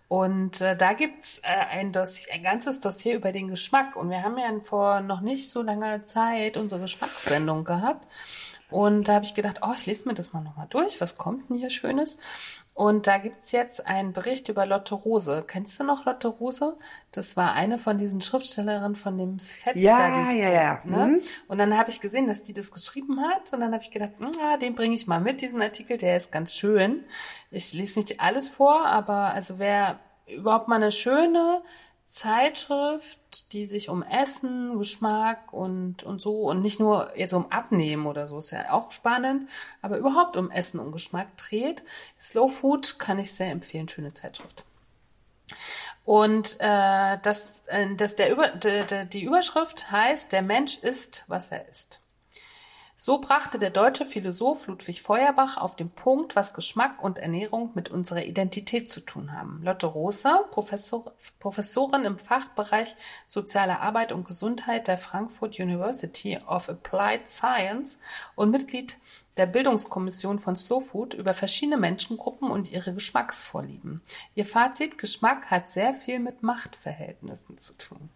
[0.08, 3.96] Und äh, da gibt's äh, ein, Dossier, ein ganzes Dossier über den Geschmack.
[3.96, 8.06] Und wir haben ja vor noch nicht so langer Zeit unsere Geschmackssendung gehabt.
[8.70, 11.02] Und da habe ich gedacht, oh, ich lese mir das mal nochmal durch.
[11.02, 12.18] Was kommt denn hier Schönes?
[12.76, 15.46] Und da gibt's jetzt einen Bericht über Lotte Rose.
[15.48, 16.76] Kennst du noch Lotte Rose?
[17.14, 19.80] Das war eine von diesen Schriftstellerinnen von dem Fetster.
[19.80, 20.82] Ja, ja, ja.
[20.84, 21.08] Ne?
[21.08, 21.22] Mhm.
[21.48, 23.54] Und dann habe ich gesehen, dass die das geschrieben hat.
[23.54, 25.98] Und dann habe ich gedacht, hm, ja, den bringe ich mal mit, diesen Artikel.
[25.98, 27.06] Der ist ganz schön.
[27.50, 31.62] Ich lese nicht alles vor, aber also wer überhaupt mal eine schöne
[32.08, 38.06] Zeitschrift, die sich um Essen, Geschmack und, und so und nicht nur jetzt um Abnehmen
[38.06, 39.50] oder so, ist ja auch spannend,
[39.82, 41.84] aber überhaupt um Essen und Geschmack dreht.
[42.20, 44.64] Slow Food kann ich sehr empfehlen, schöne Zeitschrift.
[46.06, 51.24] Und äh, das, äh, das der Über, de, de, die Überschrift heißt, der Mensch ist,
[51.28, 52.00] was er ist.
[52.98, 57.90] So brachte der deutsche Philosoph Ludwig Feuerbach auf den Punkt, was Geschmack und Ernährung mit
[57.90, 59.62] unserer Identität zu tun haben.
[59.64, 62.96] Lotte Rosa, Professor, Professorin im Fachbereich
[63.28, 68.00] Soziale Arbeit und Gesundheit der Frankfurt University of Applied Science
[68.36, 68.98] und Mitglied
[69.36, 74.02] der Bildungskommission von Slow Food über verschiedene Menschengruppen und ihre Geschmacksvorlieben.
[74.36, 78.10] Ihr Fazit, Geschmack hat sehr viel mit Machtverhältnissen zu tun.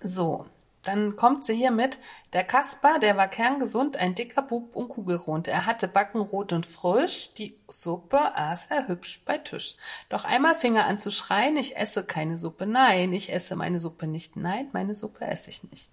[0.00, 0.46] So,
[0.82, 1.98] dann kommt sie hier mit.
[2.32, 5.48] Der Kasper, der war kerngesund, ein dicker Bub und kugelrund.
[5.48, 9.76] Er hatte Backen rot und frisch, die Suppe aß er hübsch bei Tisch.
[10.08, 13.78] Doch einmal fing er an zu schreien, ich esse keine Suppe, nein, ich esse meine
[13.78, 15.90] Suppe nicht, nein, meine Suppe esse ich nicht.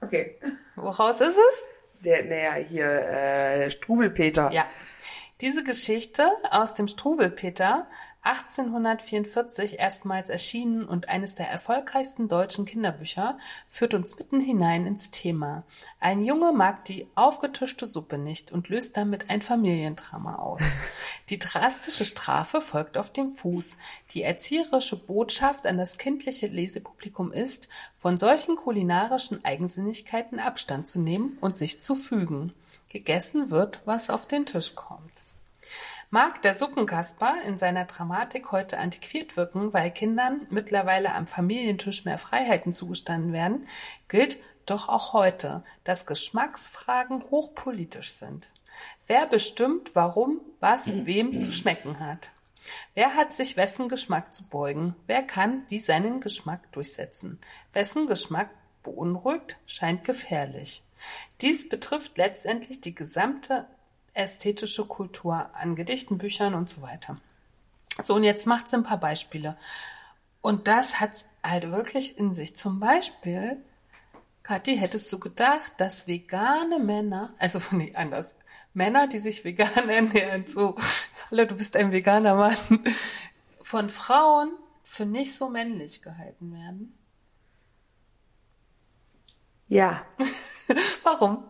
[0.00, 0.38] Okay.
[0.76, 1.64] Woraus ist es?
[2.04, 4.52] Der, naja, hier, äh, Struwelpeter.
[4.52, 4.66] Ja.
[5.40, 7.86] Diese Geschichte aus dem Struwelpeter
[8.26, 15.62] 1844 erstmals erschienen und eines der erfolgreichsten deutschen Kinderbücher, führt uns mitten hinein ins Thema.
[16.00, 20.60] Ein Junge mag die aufgetischte Suppe nicht und löst damit ein Familiendrama aus.
[21.28, 23.76] Die drastische Strafe folgt auf dem Fuß.
[24.12, 31.38] Die erzieherische Botschaft an das kindliche Lesepublikum ist, von solchen kulinarischen Eigensinnigkeiten Abstand zu nehmen
[31.40, 32.52] und sich zu fügen.
[32.88, 35.25] Gegessen wird, was auf den Tisch kommt.
[36.10, 42.18] Mag der Suppenkasper in seiner Dramatik heute antiquiert wirken, weil Kindern mittlerweile am Familientisch mehr
[42.18, 43.66] Freiheiten zugestanden werden,
[44.08, 48.48] gilt doch auch heute, dass Geschmacksfragen hochpolitisch sind.
[49.06, 52.30] Wer bestimmt, warum, was, wem zu schmecken hat?
[52.94, 54.94] Wer hat sich wessen Geschmack zu beugen?
[55.06, 57.40] Wer kann wie seinen Geschmack durchsetzen?
[57.72, 58.50] Wessen Geschmack
[58.82, 60.82] beunruhigt, scheint gefährlich.
[61.40, 63.66] Dies betrifft letztendlich die gesamte
[64.16, 67.18] ästhetische Kultur an Gedichten, Büchern und so weiter.
[68.02, 69.56] So, und jetzt macht sie ein paar Beispiele.
[70.40, 72.56] Und das hat halt wirklich in sich.
[72.56, 73.56] Zum Beispiel,
[74.42, 78.34] Kathi, hättest du gedacht, dass vegane Männer, also nee, anders,
[78.74, 80.76] Männer, die sich vegan ernähren, so,
[81.30, 82.56] hallo, du bist ein veganer Mann,
[83.60, 84.52] von Frauen
[84.84, 86.96] für nicht so männlich gehalten werden?
[89.68, 90.06] Ja.
[91.02, 91.44] Warum?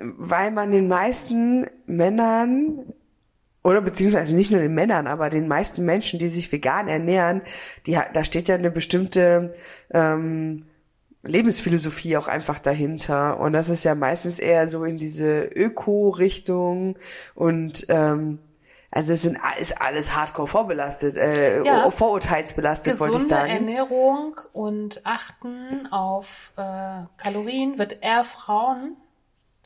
[0.00, 2.92] Weil man den meisten Männern
[3.64, 7.42] oder beziehungsweise nicht nur den Männern, aber den meisten Menschen, die sich vegan ernähren,
[7.86, 9.54] die, da steht ja eine bestimmte
[9.92, 10.66] ähm,
[11.22, 13.40] Lebensphilosophie auch einfach dahinter.
[13.40, 16.96] Und das ist ja meistens eher so in diese Öko-Richtung
[17.34, 18.38] und ähm,
[18.90, 21.90] also es sind, ist alles hardcore vorbelastet, äh, Ja.
[21.90, 23.50] vorurteilsbelastet, wollte ich sagen.
[23.50, 28.96] Ernährung und Achten auf äh, Kalorien wird eher Frauen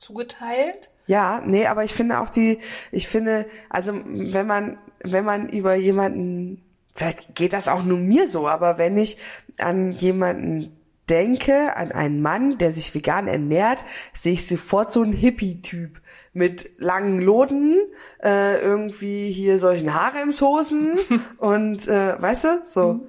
[0.03, 0.91] zugeteilt.
[1.07, 2.59] Ja, nee, aber ich finde auch die,
[2.91, 6.63] ich finde, also wenn man, wenn man über jemanden,
[6.95, 9.19] vielleicht geht das auch nur mir so, aber wenn ich
[9.59, 10.77] an jemanden
[11.11, 13.85] denke, an einen Mann, der sich vegan ernährt,
[14.15, 16.01] sehe ich sofort so einen Hippie-Typ
[16.33, 17.79] mit langen Loden,
[18.23, 20.99] äh, irgendwie hier solchen Haremshosen
[21.39, 23.07] und, äh, weißt du, so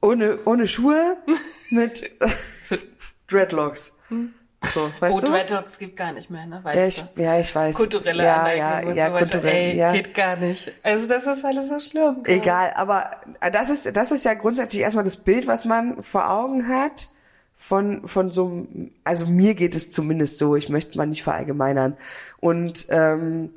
[0.00, 1.16] ohne, ohne Schuhe
[1.70, 2.10] mit
[3.28, 3.96] Dreadlocks.
[4.72, 5.26] So, weißt oh, du?
[5.26, 6.60] Dreadlocks gibt gar nicht mehr, ne?
[6.62, 7.22] Weißt Ja, ich, du?
[7.22, 7.76] ja, ich weiß.
[7.76, 9.92] Kulturelle ja, Aneignung ja, und ja, so kulturell, Ey, ja.
[9.92, 10.72] geht gar nicht.
[10.82, 12.22] Also das ist alles so schlimm.
[12.24, 13.10] Egal, aber
[13.52, 17.08] das ist, das ist ja grundsätzlich erstmal das Bild, was man vor Augen hat
[17.54, 18.66] von, von so,
[19.04, 21.96] also mir geht es zumindest so, ich möchte mal nicht verallgemeinern.
[22.40, 23.50] Und ähm,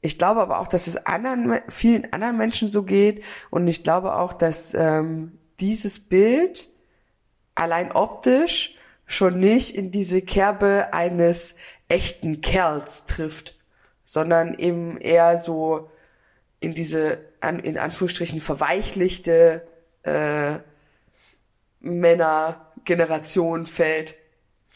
[0.00, 4.16] ich glaube aber auch, dass es anderen, vielen anderen Menschen so geht und ich glaube
[4.16, 6.68] auch, dass ähm, dieses Bild
[7.54, 8.76] allein optisch
[9.14, 11.56] schon nicht in diese Kerbe eines
[11.88, 13.56] echten Kerls trifft,
[14.04, 15.90] sondern eben eher so
[16.60, 19.66] in diese an, in Anführungsstrichen verweichlichte
[20.02, 20.58] äh,
[21.80, 24.14] Männergeneration fällt,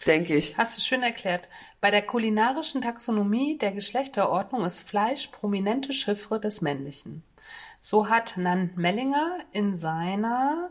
[0.07, 0.59] denke ich.
[0.59, 1.49] Hast du schön erklärt.
[1.81, 7.23] Bei der kulinarischen Taxonomie der Geschlechterordnung ist Fleisch prominente Chiffre des Männlichen.
[7.81, 10.69] So hat Nan Mellinger in seiner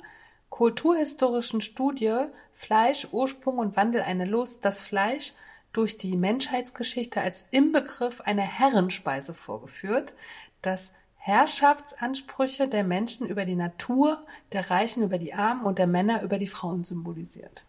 [0.50, 5.34] kulturhistorischen Studie Fleisch, Ursprung und Wandel eine Lust, das Fleisch
[5.74, 10.14] durch die Menschheitsgeschichte als Inbegriff einer Herrenspeise vorgeführt,
[10.62, 16.22] das Herrschaftsansprüche der Menschen über die Natur, der Reichen über die Armen und der Männer
[16.22, 17.64] über die Frauen symbolisiert.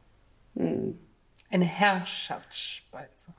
[0.55, 3.33] Eine Herrschaftsspeise.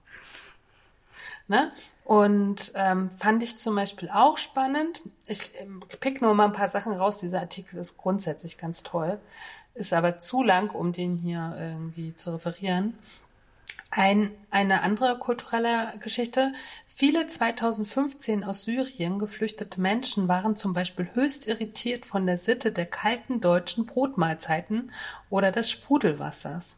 [1.47, 1.71] Ne?
[2.03, 5.01] Und ähm, fand ich zum Beispiel auch spannend.
[5.27, 7.17] Ich ähm, pick nur mal ein paar Sachen raus.
[7.17, 9.19] Dieser Artikel ist grundsätzlich ganz toll,
[9.77, 12.97] ist aber zu lang, um den hier irgendwie zu referieren.
[13.89, 16.53] Ein, eine andere kulturelle Geschichte.
[16.87, 22.87] Viele 2015 aus Syrien geflüchtete Menschen waren zum Beispiel höchst irritiert von der Sitte der
[22.87, 24.91] kalten deutschen Brotmahlzeiten
[25.29, 26.77] oder des Sprudelwassers.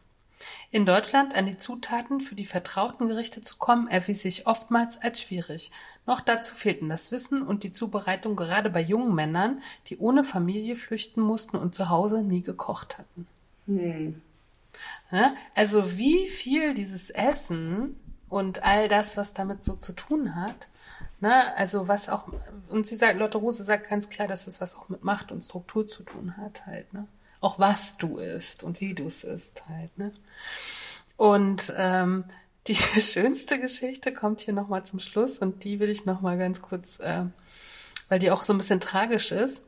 [0.70, 5.20] In Deutschland an die Zutaten für die vertrauten Gerichte zu kommen, erwies sich oftmals als
[5.20, 5.70] schwierig.
[6.10, 10.74] Noch dazu fehlten das Wissen und die Zubereitung gerade bei jungen Männern, die ohne Familie
[10.74, 13.28] flüchten mussten und zu Hause nie gekocht hatten.
[15.12, 17.94] Ja, Also wie viel dieses Essen
[18.28, 20.66] und all das, was damit so zu tun hat,
[21.20, 22.24] ne, also was auch,
[22.68, 25.44] und sie sagt, Lotte Rose sagt ganz klar, dass es was auch mit Macht und
[25.44, 27.06] Struktur zu tun hat, halt, ne.
[27.40, 30.10] Auch was du isst und wie du es isst, halt, ne.
[31.16, 32.24] Und ähm,
[32.66, 37.00] die schönste Geschichte kommt hier nochmal zum Schluss und die will ich nochmal ganz kurz,
[37.00, 37.24] äh,
[38.08, 39.66] weil die auch so ein bisschen tragisch ist.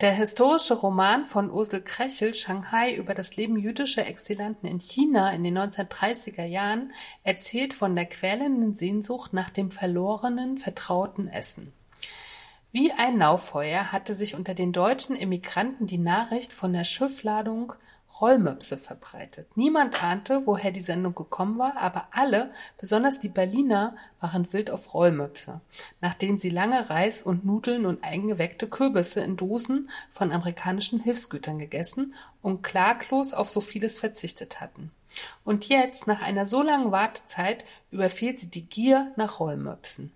[0.00, 5.44] Der historische Roman von Ursel Krechel, Shanghai, über das Leben jüdischer Exilanten in China in
[5.44, 11.72] den 1930er Jahren, erzählt von der quälenden Sehnsucht nach dem verlorenen, vertrauten Essen.
[12.72, 17.74] Wie ein Lauffeuer hatte sich unter den deutschen Emigranten die Nachricht von der Schiffladung
[18.20, 19.56] Rollmöpse verbreitet.
[19.56, 24.94] Niemand ahnte, woher die Sendung gekommen war, aber alle, besonders die Berliner, waren wild auf
[24.94, 25.60] Rollmöpse,
[26.00, 32.14] nachdem sie lange Reis und Nudeln und eingeweckte Kürbisse in Dosen von amerikanischen Hilfsgütern gegessen
[32.40, 34.92] und klaglos auf so vieles verzichtet hatten.
[35.44, 40.12] Und jetzt, nach einer so langen Wartezeit, überfiel sie die Gier nach Rollmöpsen.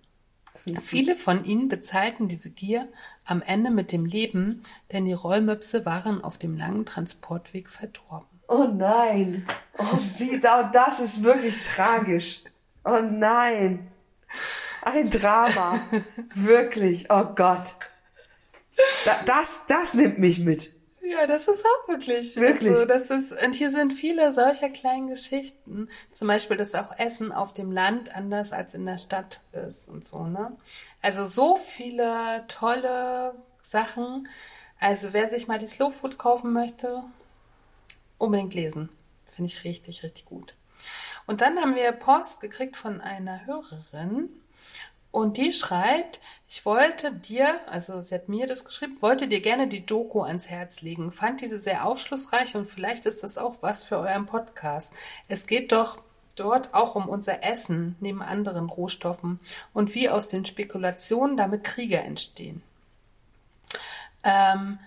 [0.81, 2.87] Viele von ihnen bezahlten diese Gier
[3.25, 8.27] am Ende mit dem Leben, denn die Rollmöpse waren auf dem langen Transportweg verdorben.
[8.47, 9.45] Oh nein.
[9.77, 12.41] Oh, wie, da- das ist wirklich tragisch.
[12.83, 13.87] Oh nein.
[14.81, 15.79] Ein Drama.
[16.33, 17.07] Wirklich.
[17.09, 17.75] Oh Gott.
[19.05, 20.73] Da, das, das nimmt mich mit.
[21.09, 22.35] Ja, das ist auch wirklich.
[22.35, 22.77] Wirklich?
[22.77, 25.89] So, das ist, und hier sind viele solcher kleinen Geschichten.
[26.11, 30.05] Zum Beispiel, dass auch Essen auf dem Land anders als in der Stadt ist und
[30.05, 30.55] so, ne?
[31.01, 33.33] Also so viele tolle
[33.63, 34.27] Sachen.
[34.79, 37.03] Also wer sich mal die Slow Food kaufen möchte,
[38.19, 38.89] unbedingt lesen.
[39.25, 40.53] Finde ich richtig, richtig gut.
[41.25, 44.29] Und dann haben wir Post gekriegt von einer Hörerin.
[45.11, 49.67] Und die schreibt, ich wollte dir, also sie hat mir das geschrieben, wollte dir gerne
[49.67, 51.11] die Doku ans Herz legen.
[51.11, 54.93] Fand diese sehr aufschlussreich und vielleicht ist das auch was für euren Podcast.
[55.27, 55.99] Es geht doch
[56.35, 59.39] dort auch um unser Essen neben anderen Rohstoffen
[59.73, 62.61] und wie aus den Spekulationen damit Kriege entstehen.
[64.23, 64.79] Ähm,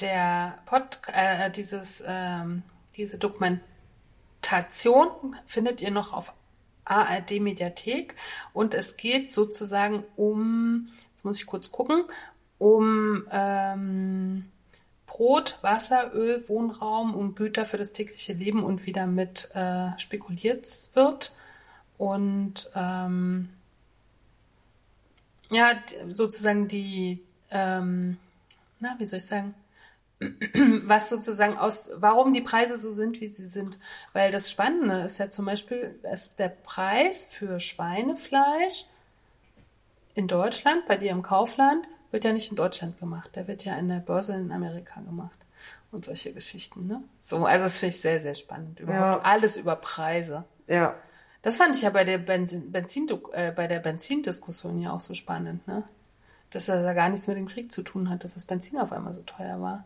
[0.00, 2.62] der Pod, äh, dieses, ähm,
[2.96, 6.32] diese Dokumentation findet ihr noch auf
[6.84, 8.14] ARD Mediathek
[8.52, 12.04] und es geht sozusagen um, jetzt muss ich kurz gucken,
[12.58, 14.50] um ähm,
[15.06, 20.66] Brot, Wasser, Öl, Wohnraum und Güter für das tägliche Leben und wie damit äh, spekuliert
[20.94, 21.32] wird.
[21.98, 23.50] Und ähm,
[25.50, 25.72] ja,
[26.12, 28.18] sozusagen die, ähm,
[28.78, 29.54] na, wie soll ich sagen,
[30.84, 33.78] was sozusagen aus, warum die Preise so sind, wie sie sind.
[34.12, 38.84] Weil das Spannende ist ja zum Beispiel, dass der Preis für Schweinefleisch
[40.14, 43.30] in Deutschland, bei dir im Kaufland, wird ja nicht in Deutschland gemacht.
[43.34, 45.36] Der wird ja an der Börse in Amerika gemacht.
[45.90, 47.02] Und solche Geschichten, ne?
[47.20, 48.78] So, also das finde ich sehr, sehr spannend.
[48.78, 49.30] Überhaupt ja.
[49.30, 50.44] alles über Preise.
[50.68, 50.94] Ja.
[51.42, 55.14] Das fand ich ja bei der Benzin, Benzin äh, bei der Benzindiskussion ja auch so
[55.14, 55.84] spannend, ne?
[56.50, 58.92] Dass das ja gar nichts mit dem Krieg zu tun hat, dass das Benzin auf
[58.92, 59.84] einmal so teuer war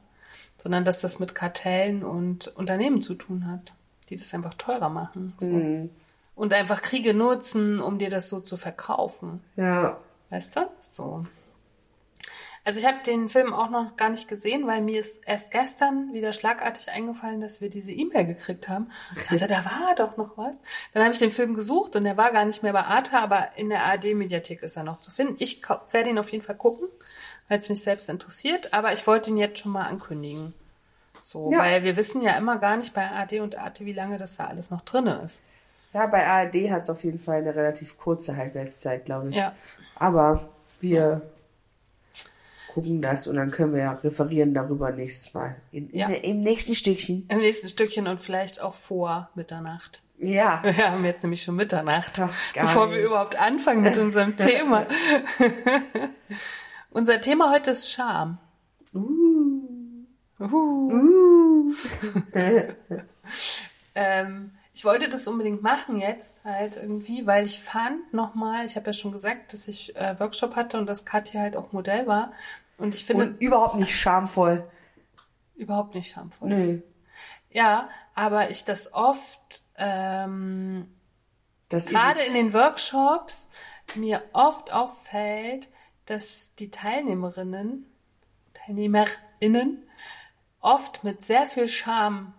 [0.57, 3.73] sondern dass das mit Kartellen und Unternehmen zu tun hat,
[4.09, 5.35] die das einfach teurer machen.
[5.41, 5.47] So.
[5.47, 5.91] Mhm.
[6.37, 9.41] Und einfach Kriege nutzen, um dir das so zu verkaufen.
[9.57, 9.99] Ja.
[10.31, 10.69] Weißt du?
[10.91, 11.27] So.
[12.67, 16.15] Also ich habe den Film auch noch gar nicht gesehen, weil mir ist erst gestern
[16.15, 18.91] wieder schlagartig eingefallen, dass wir diese E-Mail gekriegt haben.
[19.15, 20.57] Ich dachte, da war doch noch was.
[20.95, 23.51] Dann habe ich den Film gesucht und der war gar nicht mehr bei Arta, aber
[23.57, 25.37] in der ARD-Mediathek ist er noch zu finden.
[25.41, 26.89] Ich werde ihn auf jeden Fall gucken
[27.49, 30.55] weil es mich selbst interessiert, aber ich wollte ihn jetzt schon mal ankündigen.
[31.25, 31.59] So, ja.
[31.59, 34.47] weil wir wissen ja immer gar nicht bei AD und AT, wie lange das da
[34.47, 35.43] alles noch drin ist.
[35.93, 39.37] Ja, bei ARD hat es auf jeden Fall eine relativ kurze Halbwertszeit, glaube ich.
[39.37, 39.55] Ja.
[39.95, 40.49] Aber
[40.81, 41.23] wir
[42.75, 45.55] gucken das und dann können wir ja referieren darüber nächstes Mal.
[45.71, 46.09] In, in, ja.
[46.09, 47.27] Im nächsten Stückchen.
[47.29, 50.03] Im nächsten Stückchen und vielleicht auch vor Mitternacht.
[50.19, 50.63] Ja.
[50.65, 54.87] Wir haben jetzt nämlich schon Mitternacht, Ach, bevor wir überhaupt anfangen mit unserem Thema.
[56.95, 58.39] Unser Thema heute ist Scham.
[58.95, 60.07] Uh.
[60.39, 60.93] Uh.
[60.93, 61.75] uh.
[63.97, 68.87] ähm, ich wollte das unbedingt machen jetzt halt irgendwie, weil ich fand nochmal, ich habe
[68.87, 72.33] ja schon gesagt, dass ich äh, Workshop hatte und dass Katja halt auch Modell war.
[72.79, 73.25] Und ich finde.
[73.25, 74.65] Und überhaupt nicht schamvoll.
[75.57, 76.49] Überhaupt nicht schamvoll.
[76.49, 76.81] Nö.
[77.51, 80.87] Ja, aber ich das oft, ähm,
[81.69, 83.49] gerade in den Workshops
[83.97, 85.67] mir oft auffällt,
[86.07, 87.87] dass die Teilnehmerinnen,
[88.53, 89.83] Teilnehmerinnen
[90.61, 92.35] oft mit sehr viel Scham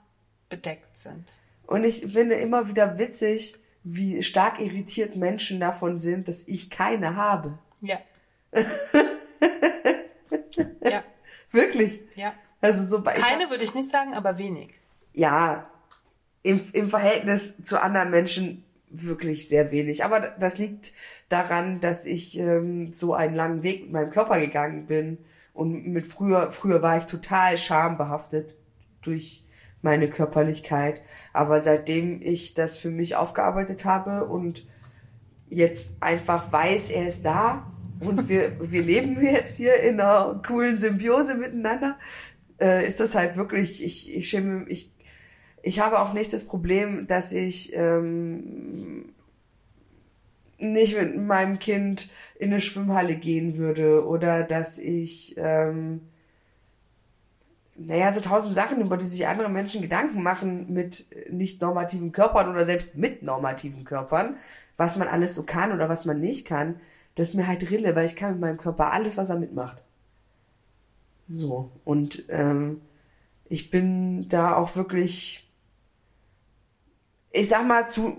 [0.50, 1.34] bedeckt sind.
[1.68, 7.16] Und ich finde immer wieder witzig, wie stark irritiert Menschen davon sind, dass ich keine
[7.16, 7.58] habe.
[7.82, 8.00] Ja.
[10.84, 11.04] ja.
[11.52, 12.02] Wirklich?
[12.16, 12.34] Ja.
[12.62, 14.74] Also so Keine würde ich nicht sagen, aber wenig.
[15.14, 15.70] Ja.
[16.42, 18.65] Im, Im Verhältnis zu anderen Menschen
[19.04, 20.04] wirklich sehr wenig.
[20.06, 20.92] Aber das liegt
[21.30, 25.18] daran, dass ich ähm, so einen langen Weg mit meinem Körper gegangen bin.
[25.54, 28.56] Und mit früher, früher war ich total schambehaftet
[29.02, 29.46] durch
[29.82, 31.02] meine Körperlichkeit.
[31.34, 34.66] Aber seitdem ich das für mich aufgearbeitet habe und
[35.50, 40.78] jetzt einfach weiß, er ist da und wir, wir leben jetzt hier in einer coolen
[40.78, 41.98] Symbiose miteinander,
[42.60, 44.92] äh, ist das halt wirklich, ich, ich schäme, ich,
[45.66, 49.16] ich habe auch nicht das Problem, dass ich ähm,
[50.60, 52.08] nicht mit meinem Kind
[52.38, 56.02] in eine Schwimmhalle gehen würde oder dass ich, ähm,
[57.76, 62.52] naja, so tausend Sachen, über die sich andere Menschen Gedanken machen mit nicht normativen Körpern
[62.52, 64.38] oder selbst mit normativen Körpern,
[64.78, 66.76] was man alles so kann oder was man nicht kann,
[67.16, 69.82] das ist mir halt Rille, weil ich kann mit meinem Körper alles, was er mitmacht.
[71.28, 72.82] So, und ähm,
[73.50, 75.45] ich bin da auch wirklich,
[77.36, 78.18] ich sag mal, zu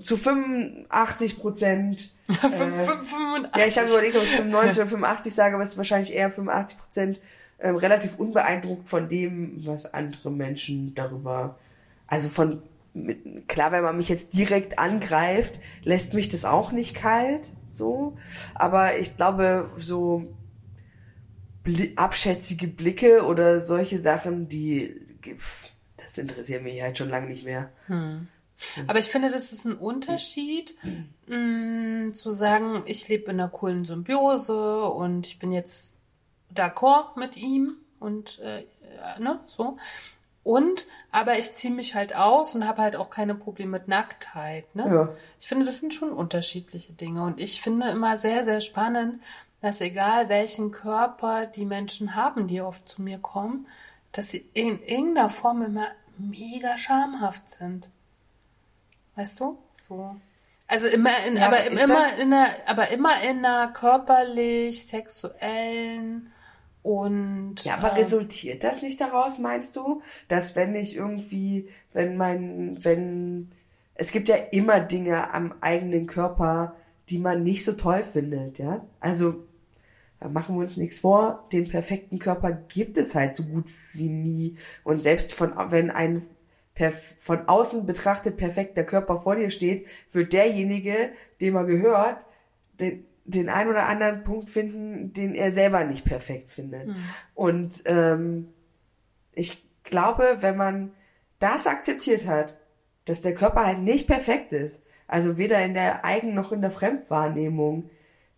[0.00, 2.10] zu 85 Prozent.
[2.28, 6.14] Äh, ja, ich habe überlegt, ob ich 95 oder 85 sage, aber es ist wahrscheinlich
[6.14, 7.20] eher 85 Prozent
[7.56, 11.58] äh, relativ unbeeindruckt von dem, was andere Menschen darüber,
[12.06, 12.62] also von,
[12.92, 18.16] mit, klar, wenn man mich jetzt direkt angreift, lässt mich das auch nicht kalt, so,
[18.54, 20.26] aber ich glaube, so
[21.62, 25.00] bli abschätzige Blicke oder solche Sachen, die,
[25.96, 27.70] das interessiert mich halt schon lange nicht mehr.
[27.86, 28.28] Hm.
[28.86, 30.74] Aber ich finde, das ist ein Unterschied,
[31.26, 35.94] mh, mm, zu sagen, ich lebe in einer coolen Symbiose und ich bin jetzt
[36.54, 38.64] d'accord mit ihm und äh,
[39.18, 39.76] ne, so.
[40.42, 44.74] Und, aber ich ziehe mich halt aus und habe halt auch keine Probleme mit Nacktheit.
[44.74, 44.86] Ne?
[44.88, 45.08] Ja.
[45.38, 47.22] Ich finde, das sind schon unterschiedliche Dinge.
[47.22, 49.20] Und ich finde immer sehr, sehr spannend,
[49.60, 53.66] dass egal welchen Körper die Menschen haben, die oft zu mir kommen,
[54.12, 57.90] dass sie in irgendeiner Form immer mega schamhaft sind.
[59.18, 59.58] Weißt du?
[59.74, 60.14] So.
[60.68, 64.86] Also immer in, Ja, aber aber immer das- in einer, aber immer in einer körperlich,
[64.86, 66.30] sexuellen
[66.84, 72.16] und Ja, aber ähm, resultiert das nicht daraus, meinst du, dass wenn ich irgendwie, wenn
[72.16, 73.50] mein, wenn,
[73.94, 76.76] es gibt ja immer Dinge am eigenen Körper,
[77.08, 78.84] die man nicht so toll findet, ja?
[79.00, 79.34] Also,
[80.20, 84.08] da machen wir uns nichts vor, den perfekten Körper gibt es halt so gut wie
[84.10, 84.54] nie.
[84.84, 86.26] Und selbst von, wenn ein
[87.18, 91.10] von außen betrachtet perfekter Körper vor dir steht, wird derjenige,
[91.40, 92.24] dem er gehört,
[92.80, 96.88] den, den ein oder anderen Punkt finden, den er selber nicht perfekt findet.
[97.34, 98.48] Und ähm,
[99.32, 100.92] ich glaube, wenn man
[101.38, 102.58] das akzeptiert hat,
[103.04, 106.70] dass der Körper halt nicht perfekt ist, also weder in der Eigen- noch in der
[106.70, 107.88] Fremdwahrnehmung,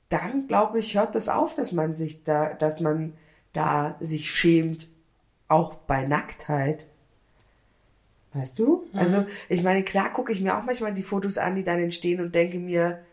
[0.08, 3.14] dann glaube ich, hört das auf, dass man sich da, dass man
[3.52, 4.88] da sich schämt,
[5.48, 6.88] auch bei Nacktheit.
[8.32, 8.86] Weißt du?
[8.92, 12.20] Also, ich meine, klar gucke ich mir auch manchmal die Fotos an, die dann entstehen
[12.20, 13.04] und denke mir,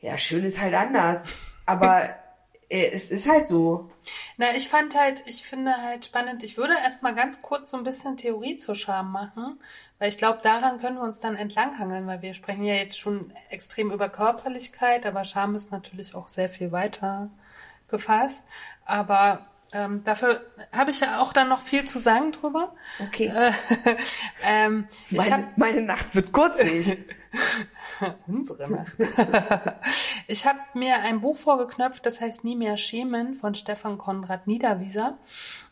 [0.00, 1.28] ja, schön ist halt anders.
[1.66, 2.08] Aber
[2.68, 3.90] äh, es ist halt so.
[4.36, 7.76] Na, ich fand halt, ich finde halt spannend, ich würde erst mal ganz kurz so
[7.76, 9.60] ein bisschen Theorie zur Scham machen,
[10.00, 13.32] weil ich glaube, daran können wir uns dann entlanghangeln, weil wir sprechen ja jetzt schon
[13.50, 17.30] extrem über Körperlichkeit, aber Scham ist natürlich auch sehr viel weiter
[17.88, 18.44] gefasst.
[18.84, 20.42] Aber ähm, dafür
[20.72, 22.74] habe ich ja auch dann noch viel zu sagen drüber.
[23.00, 23.32] Okay.
[23.34, 23.52] Äh,
[24.46, 26.98] ähm, Meine, habe meine Nacht wird kurzig.
[28.26, 28.96] Unsere Nacht.
[30.26, 35.18] ich habe mir ein Buch vorgeknöpft, das heißt Nie mehr schämen von Stefan Konrad Niederwieser.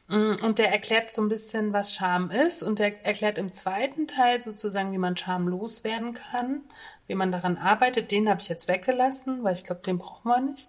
[0.08, 2.62] Mm, Und der erklärt so ein bisschen, was Scham ist.
[2.62, 6.62] Und der erklärt im zweiten Teil sozusagen, wie man Scham loswerden kann,
[7.10, 8.12] wie man daran arbeitet.
[8.12, 10.68] Den habe ich jetzt weggelassen, weil ich glaube, den braucht man nicht.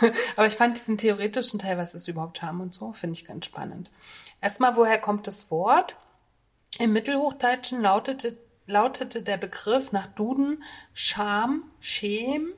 [0.36, 3.46] Aber ich fand diesen theoretischen Teil, was ist überhaupt Scham und so, finde ich ganz
[3.46, 3.88] spannend.
[4.40, 5.96] Erstmal, woher kommt das Wort?
[6.80, 10.64] Im Mittelhochdeutschen lautete, lautete der Begriff nach Duden
[10.94, 12.52] Scham, Schem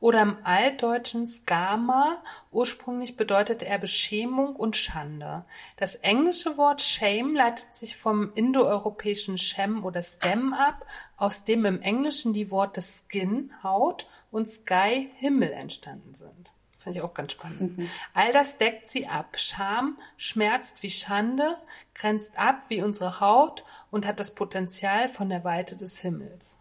[0.00, 2.22] oder im Altdeutschen Skama.
[2.50, 5.44] Ursprünglich bedeutete er Beschämung und Schande.
[5.76, 10.86] Das englische Wort Shame leitet sich vom indoeuropäischen Shem oder Stem ab,
[11.16, 16.52] aus dem im Englischen die Worte Skin, Haut und Sky, Himmel entstanden sind.
[16.76, 17.90] Fand ich auch ganz spannend.
[18.14, 19.36] All das deckt sie ab.
[19.36, 21.56] Scham schmerzt wie Schande,
[21.94, 26.56] grenzt ab wie unsere Haut und hat das Potenzial von der Weite des Himmels.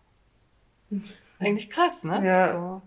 [1.40, 2.26] Eigentlich krass, ne?
[2.26, 2.54] Ja.
[2.54, 2.82] So.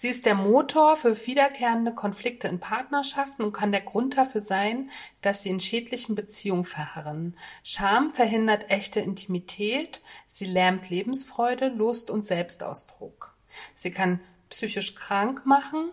[0.00, 4.92] Sie ist der Motor für wiederkehrende Konflikte in Partnerschaften und kann der Grund dafür sein,
[5.22, 7.36] dass sie in schädlichen Beziehungen verharren.
[7.64, 13.34] Scham verhindert echte Intimität, sie lähmt Lebensfreude, Lust und Selbstausdruck.
[13.74, 14.20] Sie kann
[14.50, 15.90] psychisch krank machen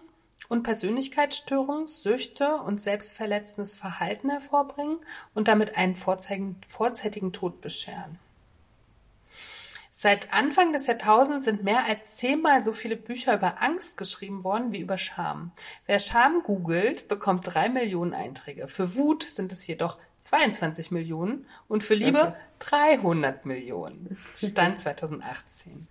[0.49, 4.99] und Persönlichkeitsstörungen, Süchte und selbstverletzendes Verhalten hervorbringen
[5.34, 8.20] und damit einen vorzeitigen, Tod bescheren.
[10.06, 14.72] Seit Anfang des Jahrtausends sind mehr als zehnmal so viele Bücher über Angst geschrieben worden
[14.72, 15.51] wie über Scham.
[15.88, 18.68] Wer Scham googelt, bekommt drei Millionen Einträge.
[18.68, 24.16] Für Wut sind es jedoch 22 Millionen und für Liebe 300 Millionen.
[24.16, 25.88] Stand 2018.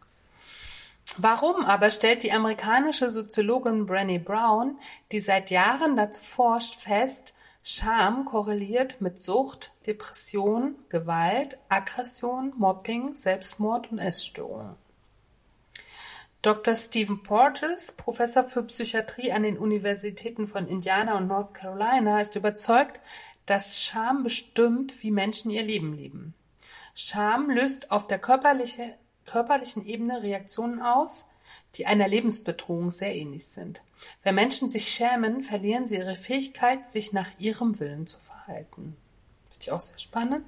[1.17, 4.79] Warum aber stellt die amerikanische Soziologin Brené Brown,
[5.11, 7.34] die seit Jahren dazu forscht, fest,
[7.67, 14.77] Scham korreliert mit Sucht, Depression, Gewalt, Aggression, Mobbing, Selbstmord und Essstörungen.
[16.43, 16.77] Dr.
[16.77, 23.01] Stephen Porges, Professor für Psychiatrie an den Universitäten von Indiana und North Carolina, ist überzeugt,
[23.47, 26.35] dass Scham bestimmt, wie Menschen ihr Leben leben.
[26.95, 28.93] Scham löst auf der körperliche,
[29.25, 31.25] körperlichen Ebene Reaktionen aus,
[31.77, 33.83] die einer Lebensbedrohung sehr ähnlich sind.
[34.23, 38.97] Wenn Menschen sich schämen, verlieren sie ihre Fähigkeit, sich nach ihrem Willen zu verhalten.
[39.49, 40.47] Finde ich auch sehr spannend.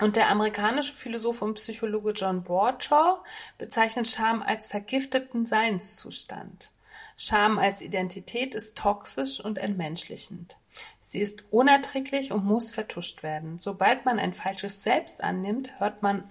[0.00, 3.22] Und der amerikanische Philosoph und Psychologe John Bradshaw
[3.58, 6.70] bezeichnet Scham als vergifteten Seinszustand.
[7.16, 10.56] Scham als Identität ist toxisch und entmenschlichend.
[11.00, 13.60] Sie ist unerträglich und muss vertuscht werden.
[13.60, 16.24] Sobald man ein falsches Selbst annimmt, hört man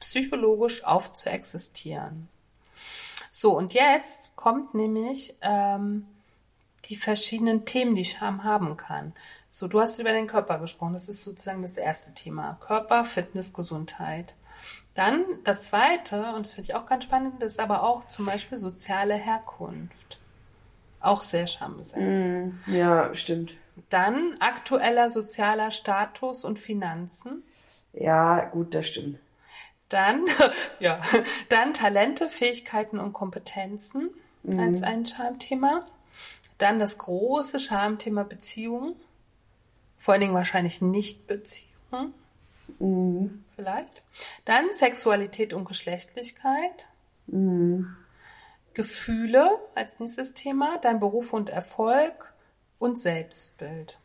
[0.00, 2.28] psychologisch auf zu existieren.
[3.30, 6.06] So, und jetzt kommt nämlich ähm,
[6.86, 9.14] die verschiedenen Themen, die Scham haben kann.
[9.48, 10.92] So, du hast über den Körper gesprochen.
[10.92, 12.58] Das ist sozusagen das erste Thema.
[12.60, 14.34] Körper, Fitness, Gesundheit.
[14.94, 18.58] Dann das zweite, und das finde ich auch ganz spannend, ist aber auch zum Beispiel
[18.58, 20.18] soziale Herkunft.
[21.00, 22.52] Auch sehr schambesetzt.
[22.66, 23.54] Ja, stimmt.
[23.88, 27.42] Dann aktueller sozialer Status und Finanzen.
[27.92, 29.18] Ja, gut, das stimmt.
[29.90, 30.24] Dann,
[30.80, 31.02] ja,
[31.50, 34.08] dann Talente, Fähigkeiten und Kompetenzen
[34.58, 35.86] als ein Schamthema.
[36.56, 38.96] Dann das große Schamthema Beziehung.
[39.98, 42.14] Vor allen Dingen wahrscheinlich nicht Beziehung.
[43.56, 44.02] Vielleicht.
[44.46, 46.88] Dann Sexualität und Geschlechtlichkeit.
[48.74, 50.78] Gefühle als nächstes Thema.
[50.78, 52.32] Dann Beruf und Erfolg
[52.78, 53.98] und Selbstbild.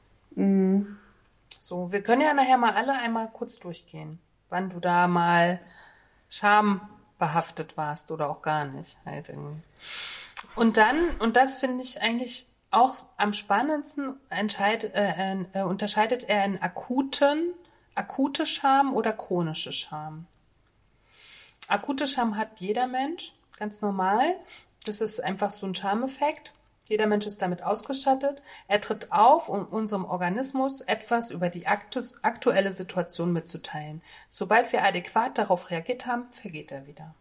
[1.59, 4.19] So, wir können ja nachher mal alle einmal kurz durchgehen,
[4.55, 5.59] wann du da mal
[6.29, 8.97] schambehaftet warst oder auch gar nicht.
[9.05, 9.61] Halt irgendwie.
[10.55, 16.45] Und dann, und das finde ich eigentlich auch am spannendsten, entscheid, äh, äh, unterscheidet er
[16.45, 17.53] in akuten,
[17.95, 20.25] akute Scham oder chronische Scham.
[21.67, 24.35] Akute Scham hat jeder Mensch, ganz normal.
[24.85, 26.53] Das ist einfach so ein Schameffekt.
[26.87, 28.43] Jeder Mensch ist damit ausgestattet.
[28.67, 34.03] Er tritt auf, um unserem Organismus etwas über die aktu aktuelle Situation mitzuteilen.
[34.29, 37.15] Sobald wir adäquat darauf reagiert haben, vergeht er wieder.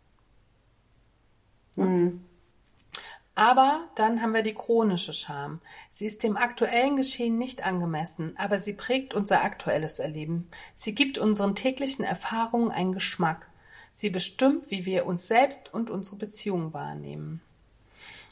[3.35, 5.61] Aber dann haben wir die chronische Scham.
[5.91, 10.49] Sie ist dem aktuellen Geschehen nicht angemessen, aber sie prägt unser aktuelles Erleben.
[10.77, 13.49] Sie gibt unseren täglichen Erfahrungen einen Geschmack.
[13.93, 17.41] Sie bestimmt, wie wir uns selbst und unsere Beziehungen wahrnehmen.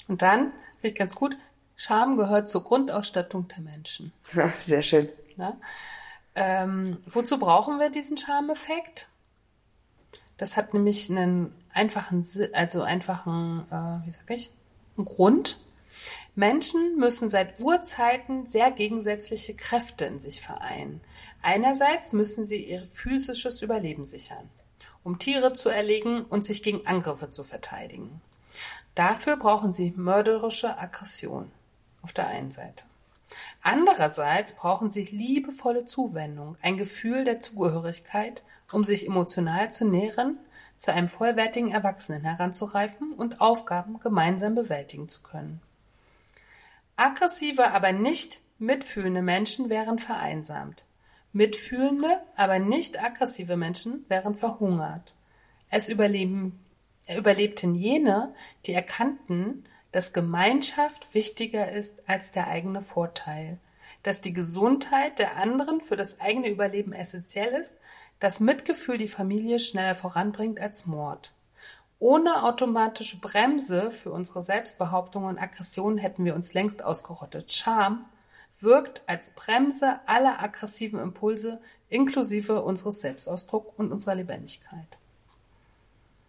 [0.09, 0.53] Und dann,
[0.83, 1.37] finde ich ganz gut,
[1.77, 4.13] Scham gehört zur Grundausstattung der Menschen.
[4.59, 5.09] Sehr schön.
[5.37, 5.57] Ne?
[6.35, 9.09] Ähm, wozu brauchen wir diesen Charmeffekt?
[10.37, 14.51] Das hat nämlich einen einfachen, also einfachen, äh, wie sag ich,
[14.97, 15.59] einen Grund.
[16.35, 21.01] Menschen müssen seit Urzeiten sehr gegensätzliche Kräfte in sich vereinen.
[21.43, 24.49] Einerseits müssen sie ihr physisches Überleben sichern,
[25.05, 28.21] um Tiere zu erlegen und sich gegen Angriffe zu verteidigen.
[28.95, 31.51] Dafür brauchen sie mörderische Aggression
[32.03, 32.85] auf der einen Seite.
[33.63, 40.39] Andererseits brauchen sie liebevolle Zuwendung, ein Gefühl der Zugehörigkeit, um sich emotional zu nähren,
[40.79, 45.63] zu einem vollwertigen Erwachsenen heranzureifen und Aufgaben gemeinsam bewältigen zu können.
[46.97, 50.85] Aggressive, aber nicht mitfühlende Menschen wären vereinsamt.
[51.33, 55.15] Mitfühlende, aber nicht aggressive Menschen wären verhungert.
[55.71, 56.62] Es überleben,
[57.09, 58.35] überlebten jene,
[58.67, 63.59] die erkannten, dass Gemeinschaft wichtiger ist als der eigene Vorteil,
[64.03, 67.77] dass die Gesundheit der anderen für das eigene Überleben essentiell ist,
[68.19, 71.33] dass Mitgefühl die Familie schneller voranbringt als Mord.
[71.99, 77.53] Ohne automatische Bremse für unsere Selbstbehauptung und Aggression hätten wir uns längst ausgerottet.
[77.53, 78.07] Scham
[78.61, 84.99] wirkt als Bremse aller aggressiven Impulse inklusive unseres Selbstausdrucks und unserer Lebendigkeit.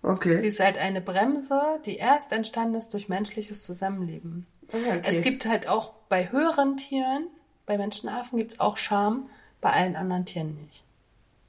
[0.03, 0.45] Sie Okay.
[0.47, 4.45] ist halt eine Bremse, die erst entstanden ist durch menschliches Zusammenleben.
[4.73, 5.01] Ah, okay.
[5.03, 7.27] Es gibt halt auch bei höheren Tieren,
[7.65, 9.29] bei Menschenaffen gibt es auch Scham,
[9.61, 10.83] bei allen anderen Tieren nicht.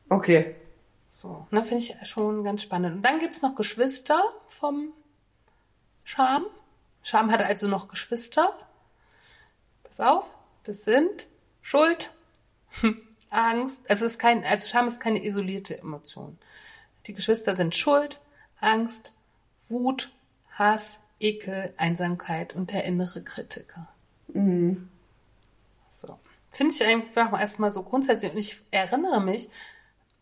[0.09, 0.55] Okay.
[1.11, 2.97] So, ne, finde ich schon ganz spannend.
[2.97, 4.93] Und dann gibt's noch Geschwister vom
[6.05, 6.45] Scham.
[7.03, 8.53] Scham hat also noch Geschwister.
[9.83, 10.31] Pass auf,
[10.63, 11.27] das sind
[11.61, 12.13] Schuld,
[13.31, 13.83] Angst.
[13.89, 16.39] Also, es ist kein, also Scham ist keine isolierte Emotion.
[17.07, 18.21] Die Geschwister sind Schuld,
[18.65, 19.13] Angst,
[19.69, 20.11] Wut,
[20.51, 23.89] Hass, Ekel, Einsamkeit und der innere Kritiker.
[25.91, 26.19] So.
[26.51, 28.33] Finde ich einfach erstmal so grundsätzlich.
[28.33, 29.49] Und ich erinnere mich,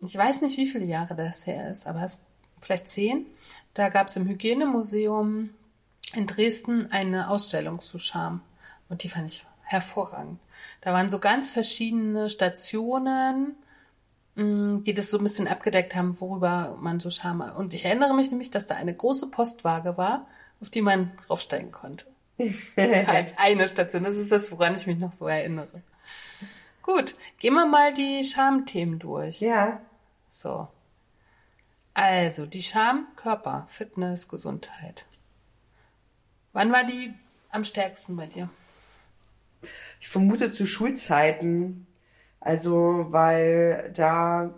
[0.00, 2.18] ich weiß nicht, wie viele Jahre das her ist, aber es
[2.60, 3.26] vielleicht zehn.
[3.74, 5.50] Da gab es im Hygienemuseum
[6.14, 8.42] in Dresden eine Ausstellung zu Scham.
[8.88, 10.38] Und die fand ich hervorragend.
[10.80, 13.56] Da waren so ganz verschiedene Stationen,
[14.34, 17.56] die das so ein bisschen abgedeckt haben, worüber man so Scham hat.
[17.56, 20.26] Und ich erinnere mich nämlich, dass da eine große Postwaage war,
[20.60, 22.06] auf die man raufsteigen konnte.
[22.76, 24.04] Als eine Station.
[24.04, 25.82] Das ist das, woran ich mich noch so erinnere.
[26.82, 29.40] Gut, gehen wir mal die Schamthemen durch.
[29.40, 29.82] Ja.
[30.30, 30.68] So.
[31.94, 35.04] Also, die Scham, Körper, Fitness, Gesundheit.
[36.54, 37.12] Wann war die
[37.50, 38.48] am stärksten bei dir?
[40.00, 41.86] Ich vermute zu Schulzeiten.
[42.42, 44.52] Also, weil da,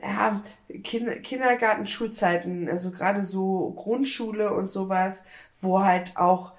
[0.00, 0.42] ja,
[0.82, 5.24] kind, Kindergarten, Schulzeiten, also gerade so Grundschule und sowas,
[5.60, 6.52] wo halt auch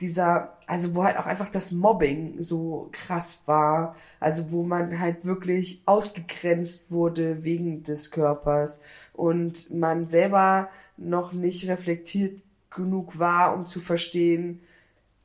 [0.00, 5.24] dieser, also wo halt auch einfach das Mobbing so krass war, also wo man halt
[5.24, 8.80] wirklich ausgegrenzt wurde wegen des Körpers
[9.12, 14.60] und man selber noch nicht reflektiert genug war, um zu verstehen,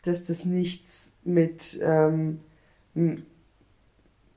[0.03, 2.39] dass das nichts mit ähm,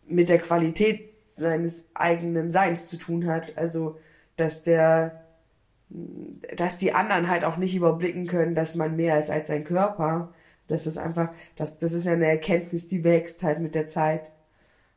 [0.08, 3.56] mit der Qualität seines eigenen Seins zu tun hat.
[3.56, 3.98] Also,
[4.36, 5.24] dass der,
[6.56, 10.32] dass die anderen halt auch nicht überblicken können, dass man mehr ist als sein Körper.
[10.68, 14.32] Das ist einfach, das, das ist ja eine Erkenntnis, die wächst halt mit der Zeit.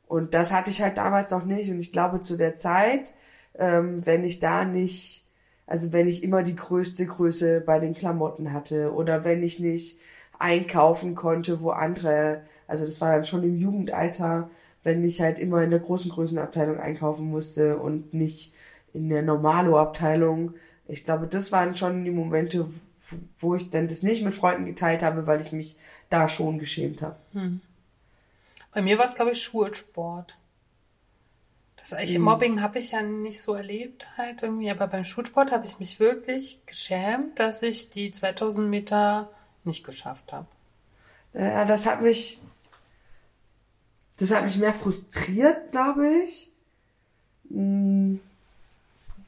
[0.07, 1.69] Und das hatte ich halt damals noch nicht.
[1.69, 3.13] Und ich glaube, zu der Zeit,
[3.57, 5.27] ähm, wenn ich da nicht,
[5.67, 9.99] also wenn ich immer die größte Größe bei den Klamotten hatte oder wenn ich nicht
[10.39, 14.49] einkaufen konnte, wo andere, also das war dann schon im Jugendalter,
[14.83, 18.53] wenn ich halt immer in der großen Größenabteilung einkaufen musste und nicht
[18.93, 20.53] in der Normalo-Abteilung.
[20.87, 22.69] Ich glaube, das waren schon die Momente,
[23.39, 25.77] wo ich dann das nicht mit Freunden geteilt habe, weil ich mich
[26.09, 27.17] da schon geschämt habe.
[27.33, 27.61] Hm.
[28.73, 30.37] Bei mir war es, glaube ich, Schulsport.
[31.77, 32.25] Das ich, mhm.
[32.25, 35.99] Mobbing habe ich ja nicht so erlebt halt irgendwie, aber beim Schulsport habe ich mich
[35.99, 39.29] wirklich geschämt, dass ich die 2000 Meter
[39.63, 40.47] nicht geschafft habe.
[41.33, 42.41] Ja, das hat mich,
[44.19, 46.51] das hat mich mehr frustriert, glaube ich.
[47.49, 48.19] Hm.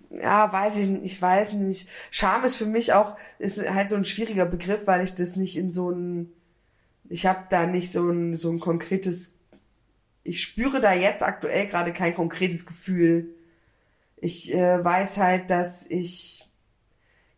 [0.09, 1.89] Ja, weiß ich nicht, ich weiß nicht.
[2.11, 5.57] Scham ist für mich auch, ist halt so ein schwieriger Begriff, weil ich das nicht
[5.57, 6.33] in so ein,
[7.07, 9.37] ich habe da nicht so ein, so ein konkretes,
[10.23, 13.29] ich spüre da jetzt aktuell gerade kein konkretes Gefühl.
[14.17, 16.45] Ich äh, weiß halt, dass ich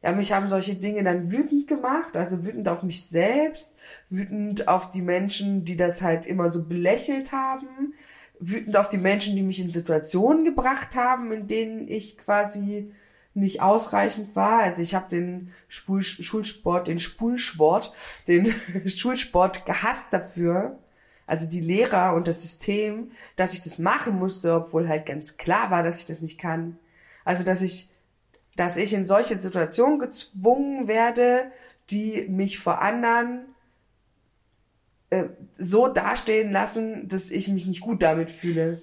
[0.04, 3.78] ja, mich haben solche Dinge dann wütend gemacht, also wütend auf mich selbst,
[4.10, 7.93] wütend auf die Menschen, die das halt immer so belächelt haben,
[8.38, 12.91] wütend auf die Menschen, die mich in Situationen gebracht haben, in denen ich quasi
[13.34, 14.60] nicht ausreichend war.
[14.60, 17.93] Also ich habe den Spul Schulsport, den Spulsport,
[18.28, 18.54] den
[18.86, 20.80] Schulsport gehasst dafür.
[21.26, 25.72] Also die Lehrer und das System, dass ich das machen musste, obwohl halt ganz klar
[25.72, 26.78] war, dass ich das nicht kann.
[27.24, 27.93] Also dass ich
[28.56, 31.51] dass ich in solche Situationen gezwungen werde,
[31.89, 33.45] die mich vor anderen
[35.10, 35.26] äh,
[35.58, 38.82] so dastehen lassen, dass ich mich nicht gut damit fühle.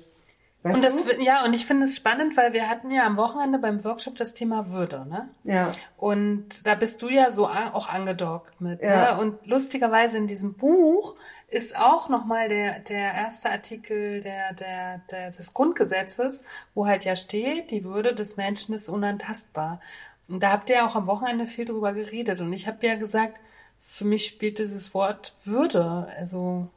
[0.62, 1.22] Weißt und das, du?
[1.22, 4.34] ja, und ich finde es spannend, weil wir hatten ja am Wochenende beim Workshop das
[4.34, 5.30] Thema Würde, ne?
[5.42, 5.72] Ja.
[5.96, 9.14] Und da bist du ja so an, auch angedockt mit, ja.
[9.14, 9.20] ne?
[9.22, 11.16] Und lustigerweise in diesem Buch
[11.48, 16.44] ist auch nochmal der, der erste Artikel der, der, der, des Grundgesetzes,
[16.74, 19.80] wo halt ja steht, die Würde des Menschen ist unantastbar.
[20.28, 22.42] Und da habt ihr ja auch am Wochenende viel drüber geredet.
[22.42, 23.40] Und ich habe ja gesagt,
[23.80, 26.68] für mich spielt dieses Wort Würde, also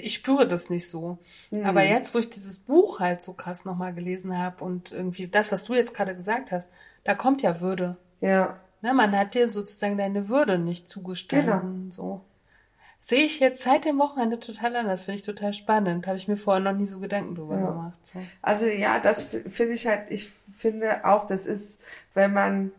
[0.00, 1.18] ich spüre das nicht so.
[1.50, 1.64] Mhm.
[1.64, 5.52] Aber jetzt, wo ich dieses Buch halt so krass nochmal gelesen habe und irgendwie das,
[5.52, 6.70] was du jetzt gerade gesagt hast,
[7.04, 7.96] da kommt ja Würde.
[8.20, 8.58] Ja.
[8.82, 11.90] Ne, man hat dir sozusagen deine Würde nicht zugestanden.
[11.90, 11.92] Genau.
[11.92, 12.20] So.
[13.00, 16.06] Sehe ich jetzt seit dem Wochenende total anders, finde ich total spannend.
[16.08, 17.70] Habe ich mir vorher noch nie so Gedanken drüber ja.
[17.70, 17.98] gemacht.
[18.02, 18.18] So.
[18.42, 21.82] Also ja, das finde ich halt, ich finde auch, das ist,
[22.14, 22.72] wenn man.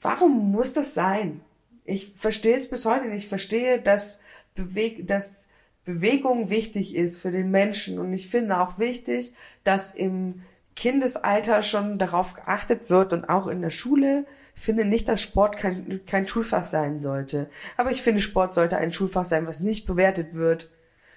[0.00, 1.42] Warum muss das sein?
[1.84, 3.22] Ich verstehe es bis heute nicht.
[3.22, 4.18] Ich verstehe, dass
[4.54, 5.48] Beweg dass
[5.84, 7.98] Bewegung wichtig ist für den Menschen.
[7.98, 9.34] Und ich finde auch wichtig,
[9.64, 10.42] dass im
[10.74, 14.26] Kindesalter schon darauf geachtet wird und auch in der Schule.
[14.54, 17.50] Ich finde nicht, dass Sport kein, kein Schulfach sein sollte.
[17.76, 20.70] Aber ich finde, Sport sollte ein Schulfach sein, was nicht bewertet wird,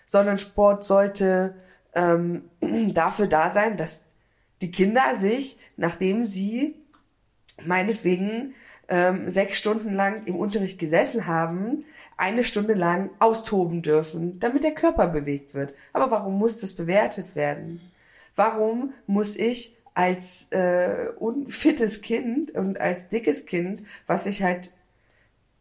[0.06, 1.56] sondern Sport sollte
[1.94, 2.50] ähm,
[2.94, 4.16] dafür da sein, dass
[4.62, 6.76] die Kinder sich, nachdem sie
[7.64, 8.54] meinetwegen
[8.90, 11.86] ähm, sechs Stunden lang im Unterricht gesessen haben,
[12.18, 15.74] eine Stunde lang austoben dürfen, damit der Körper bewegt wird.
[15.94, 17.82] Aber warum muss das bewertet werden?
[18.36, 24.74] Warum muss ich als äh, unfittes Kind und als dickes Kind, was ich halt,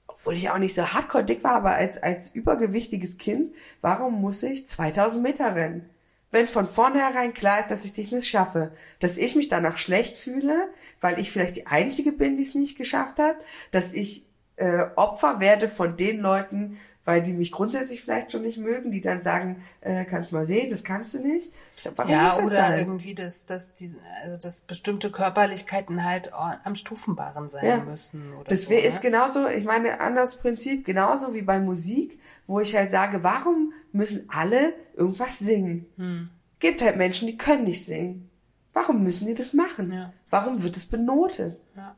[0.08, 4.42] obwohl ich auch nicht so hardcore dick war, aber als, als übergewichtiges Kind, warum muss
[4.42, 5.88] ich 2000 Meter rennen?
[6.34, 10.18] Wenn von vornherein klar ist, dass ich dich nicht schaffe, dass ich mich danach schlecht
[10.18, 10.68] fühle,
[11.00, 13.36] weil ich vielleicht die Einzige bin, die es nicht geschafft hat,
[13.70, 14.26] dass ich
[14.56, 19.00] äh, Opfer werde von den Leuten, weil die mich grundsätzlich vielleicht schon nicht mögen, die
[19.00, 21.52] dann sagen, äh, kannst du mal sehen, das kannst du nicht.
[21.76, 22.78] Sag, warum ja, oder sein?
[22.78, 27.76] irgendwie, dass, dass, diese, also, dass bestimmte Körperlichkeiten halt am Stufenbaren sein ja.
[27.78, 28.32] müssen.
[28.34, 29.10] Oder das so, ist ne?
[29.10, 34.28] genauso, ich meine, anderes Prinzip, genauso wie bei Musik, wo ich halt sage, warum müssen
[34.30, 35.86] alle irgendwas singen?
[35.96, 36.30] Hm.
[36.58, 38.30] Gibt halt Menschen, die können nicht singen.
[38.72, 39.92] Warum müssen die das machen?
[39.92, 40.12] Ja.
[40.30, 41.58] Warum wird es benotet?
[41.76, 41.94] Ja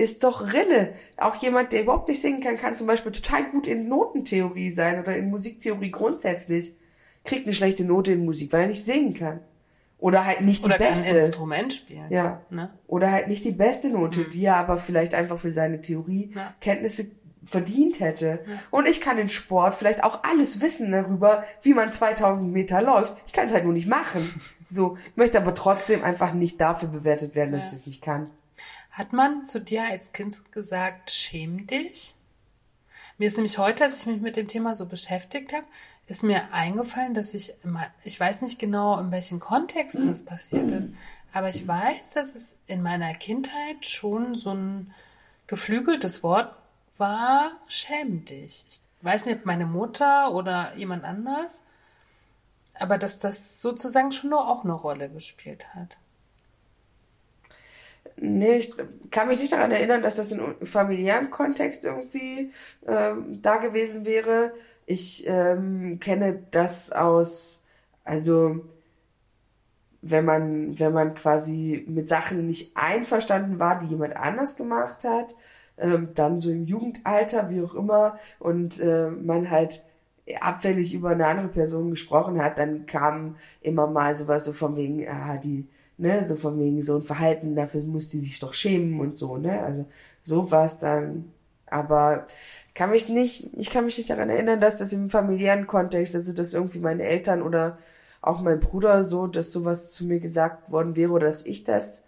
[0.00, 0.94] ist doch Rille.
[1.18, 4.98] Auch jemand, der überhaupt nicht singen kann, kann zum Beispiel total gut in Notentheorie sein
[5.00, 6.74] oder in Musiktheorie grundsätzlich.
[7.24, 9.40] Kriegt eine schlechte Note in Musik, weil er nicht singen kann.
[9.98, 11.02] Oder halt nicht oder die beste.
[11.02, 12.06] Oder kann ein Instrument spielen.
[12.08, 12.40] Ja.
[12.48, 12.70] Ne?
[12.86, 14.30] Oder halt nicht die beste Note, mhm.
[14.30, 17.08] die er aber vielleicht einfach für seine Theoriekenntnisse ja.
[17.44, 18.40] verdient hätte.
[18.46, 18.52] Ja.
[18.70, 23.14] Und ich kann in Sport vielleicht auch alles wissen darüber, wie man 2000 Meter läuft.
[23.26, 24.40] Ich kann es halt nur nicht machen.
[24.72, 27.70] So, ich möchte aber trotzdem einfach nicht dafür bewertet werden, dass ja.
[27.70, 28.30] ich das nicht kann.
[28.90, 32.14] Hat man zu dir als Kind gesagt, schäm dich?
[33.18, 35.66] Mir ist nämlich heute, als ich mich mit dem Thema so beschäftigt habe,
[36.06, 40.70] ist mir eingefallen, dass ich immer, ich weiß nicht genau, in welchen Kontexten es passiert
[40.72, 40.92] ist,
[41.32, 44.92] aber ich weiß, dass es in meiner Kindheit schon so ein
[45.46, 46.54] geflügeltes Wort
[46.98, 48.64] war, schäm dich.
[48.68, 51.62] Ich weiß nicht, ob meine Mutter oder jemand anders,
[52.74, 55.96] aber dass das sozusagen schon nur auch eine Rolle gespielt hat.
[58.22, 58.74] Nee, ich
[59.10, 62.52] kann mich nicht daran erinnern, dass das in familiären Kontext irgendwie
[62.86, 64.52] ähm, da gewesen wäre.
[64.84, 67.64] Ich ähm, kenne das aus,
[68.04, 68.60] also
[70.02, 75.34] wenn man, wenn man quasi mit Sachen nicht einverstanden war, die jemand anders gemacht hat,
[75.78, 79.82] ähm, dann so im Jugendalter, wie auch immer, und äh, man halt
[80.40, 85.08] abfällig über eine andere Person gesprochen hat, dann kam immer mal sowas so von wegen,
[85.08, 85.68] ah, die,
[86.00, 89.36] ne, so von wegen so ein Verhalten, dafür muss die sich doch schämen und so,
[89.36, 89.86] ne, also
[90.22, 91.32] so war es dann,
[91.66, 92.26] aber
[92.74, 96.32] kann mich nicht, ich kann mich nicht daran erinnern, dass das im familiären Kontext, also
[96.32, 97.78] dass irgendwie meine Eltern oder
[98.22, 102.04] auch mein Bruder so, dass sowas zu mir gesagt worden wäre oder dass ich das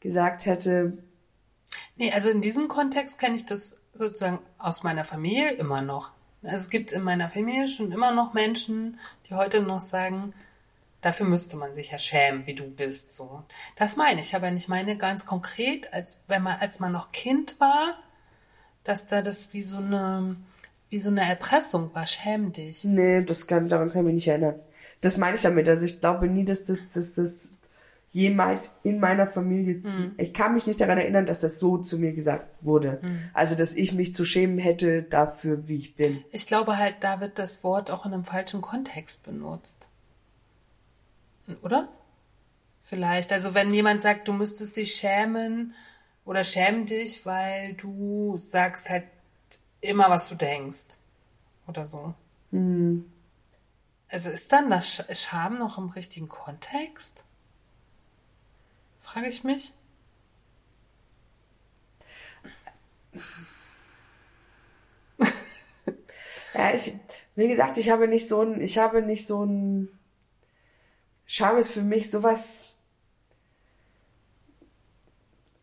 [0.00, 0.98] gesagt hätte.
[1.96, 6.10] Nee, also in diesem Kontext kenne ich das sozusagen aus meiner Familie immer noch.
[6.42, 10.34] Also es gibt in meiner Familie schon immer noch Menschen, die heute noch sagen,
[11.04, 13.42] dafür müsste man sich ja schämen, wie du bist, so.
[13.76, 17.60] Das meine ich, aber ich meine ganz konkret, als wenn man, als man noch Kind
[17.60, 17.98] war,
[18.84, 20.36] dass da das wie so eine,
[20.88, 22.84] wie so eine Erpressung war, schäm dich.
[22.84, 24.60] Nee, das kann, daran kann ich mich nicht erinnern.
[25.02, 25.68] Das meine ich damit.
[25.68, 27.58] Also ich glaube nie, dass das, dass das
[28.10, 30.12] jemals in meiner Familie, mhm.
[30.16, 33.00] ich kann mich nicht daran erinnern, dass das so zu mir gesagt wurde.
[33.02, 33.18] Mhm.
[33.34, 36.24] Also, dass ich mich zu schämen hätte dafür, wie ich bin.
[36.30, 39.88] Ich glaube halt, da wird das Wort auch in einem falschen Kontext benutzt.
[41.62, 41.88] Oder?
[42.82, 43.32] Vielleicht.
[43.32, 45.74] Also, wenn jemand sagt, du müsstest dich schämen
[46.24, 49.04] oder schäm dich, weil du sagst halt
[49.80, 50.96] immer, was du denkst.
[51.66, 52.14] Oder so.
[52.50, 53.10] Mhm.
[54.08, 57.24] Also ist dann das Scham noch im richtigen Kontext?
[59.00, 59.72] Frage ich mich.
[66.54, 66.92] ja, ich,
[67.34, 69.88] wie gesagt, ich habe nicht so ein, ich habe nicht so ein,
[71.26, 72.74] Scham ist für mich sowas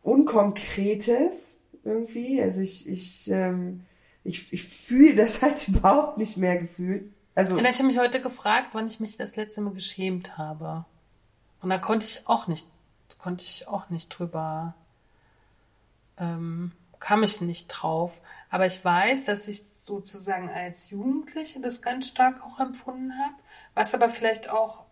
[0.03, 2.41] Unkonkretes irgendwie.
[2.41, 3.85] Also ich, ich, ähm,
[4.23, 7.11] ich, ich fühle das halt überhaupt nicht mehr gefühlt.
[7.35, 7.55] Also.
[7.55, 10.85] Und ich habe mich heute gefragt, wann ich mich das letzte Mal geschämt habe.
[11.61, 12.67] Und da konnte ich auch nicht,
[13.19, 14.73] konnte ich auch nicht drüber,
[16.17, 18.19] ähm, kam ich nicht drauf.
[18.49, 23.35] Aber ich weiß, dass ich sozusagen als Jugendliche das ganz stark auch empfunden habe,
[23.75, 24.85] was aber vielleicht auch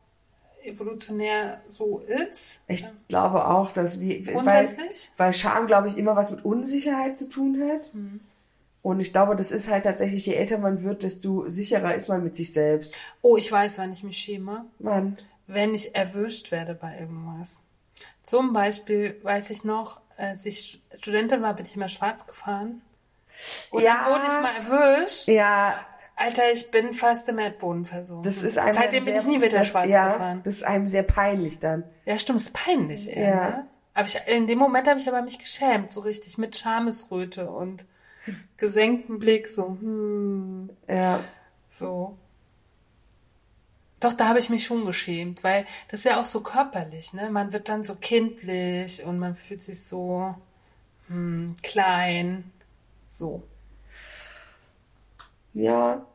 [0.63, 2.59] evolutionär so ist.
[2.67, 4.69] Ich glaube auch, dass wir, weil,
[5.17, 7.93] weil Scham, glaube ich, immer was mit Unsicherheit zu tun hat.
[7.93, 8.21] Mhm.
[8.81, 12.23] Und ich glaube, das ist halt tatsächlich, je älter man wird, desto sicherer ist man
[12.23, 12.95] mit sich selbst.
[13.21, 14.65] Oh, ich weiß, wann ich mich schäme.
[14.79, 15.17] Wann?
[15.47, 17.61] Wenn ich erwischt werde bei irgendwas.
[18.23, 22.81] Zum Beispiel weiß ich noch, als ich Studentin war, bin ich immer schwarz gefahren.
[23.71, 24.03] Und ja.
[24.03, 25.27] dann wurde ich mal erwischt.
[25.27, 25.85] Ja.
[26.19, 28.23] Alter, ich bin fast im Erdboden versunken.
[28.23, 30.41] Das ist einem Seitdem bin ich nie wieder schwarz ja, gefahren.
[30.43, 31.85] Das ist einem sehr peinlich dann.
[32.03, 33.23] Ja, stimmt, ist peinlich, ey.
[33.23, 33.49] Ja.
[33.49, 33.67] Ne?
[33.93, 37.85] Aber ich, in dem Moment habe ich aber mich geschämt, so richtig, mit Schamesröte und
[38.57, 40.69] gesenkten Blick, so, hm.
[40.89, 41.21] Ja.
[41.69, 42.17] So.
[44.01, 47.29] Doch, da habe ich mich schon geschämt, weil das ist ja auch so körperlich, ne?
[47.29, 50.35] Man wird dann so kindlich und man fühlt sich so
[51.07, 52.51] hm, klein.
[53.09, 53.43] So.
[55.53, 56.05] Ja.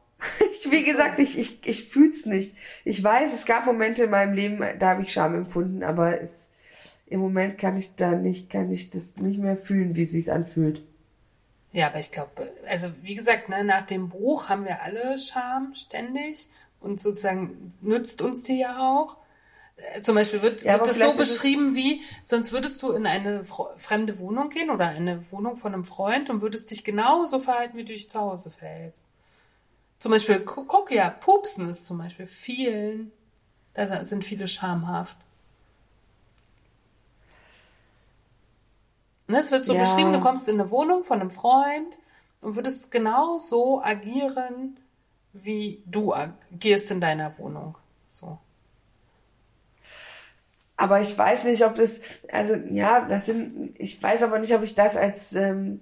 [0.50, 2.56] Ich, wie gesagt, ich, ich, ich fühl's nicht.
[2.84, 6.52] Ich weiß, es gab Momente in meinem Leben, da habe ich Scham empfunden, aber es,
[7.06, 10.30] im Moment kann ich da nicht, kann ich das nicht mehr fühlen, wie es sich
[10.30, 10.82] anfühlt.
[11.72, 15.74] Ja, aber ich glaube, also wie gesagt, ne, nach dem Buch haben wir alle Scham
[15.74, 16.48] ständig
[16.80, 19.16] und sozusagen nützt uns die ja auch.
[19.76, 23.44] Äh, zum Beispiel wird, ja, wird das so beschrieben wie, sonst würdest du in eine
[23.76, 27.84] fremde Wohnung gehen oder eine Wohnung von einem Freund und würdest dich genauso verhalten, wie
[27.84, 29.04] du dich zu Hause verhältst.
[30.04, 33.10] Zum Beispiel, guck ja, Pupsen ist zum Beispiel vielen,
[33.72, 35.16] da sind viele schamhaft.
[39.28, 39.80] Ne, es wird so ja.
[39.80, 41.96] beschrieben, du kommst in eine Wohnung von einem Freund
[42.42, 44.78] und würdest genau so agieren,
[45.32, 47.78] wie du agierst in deiner Wohnung.
[48.10, 48.36] So.
[50.76, 54.64] Aber ich weiß nicht, ob das, also ja, das sind, ich weiß aber nicht, ob
[54.64, 55.80] ich das als ähm,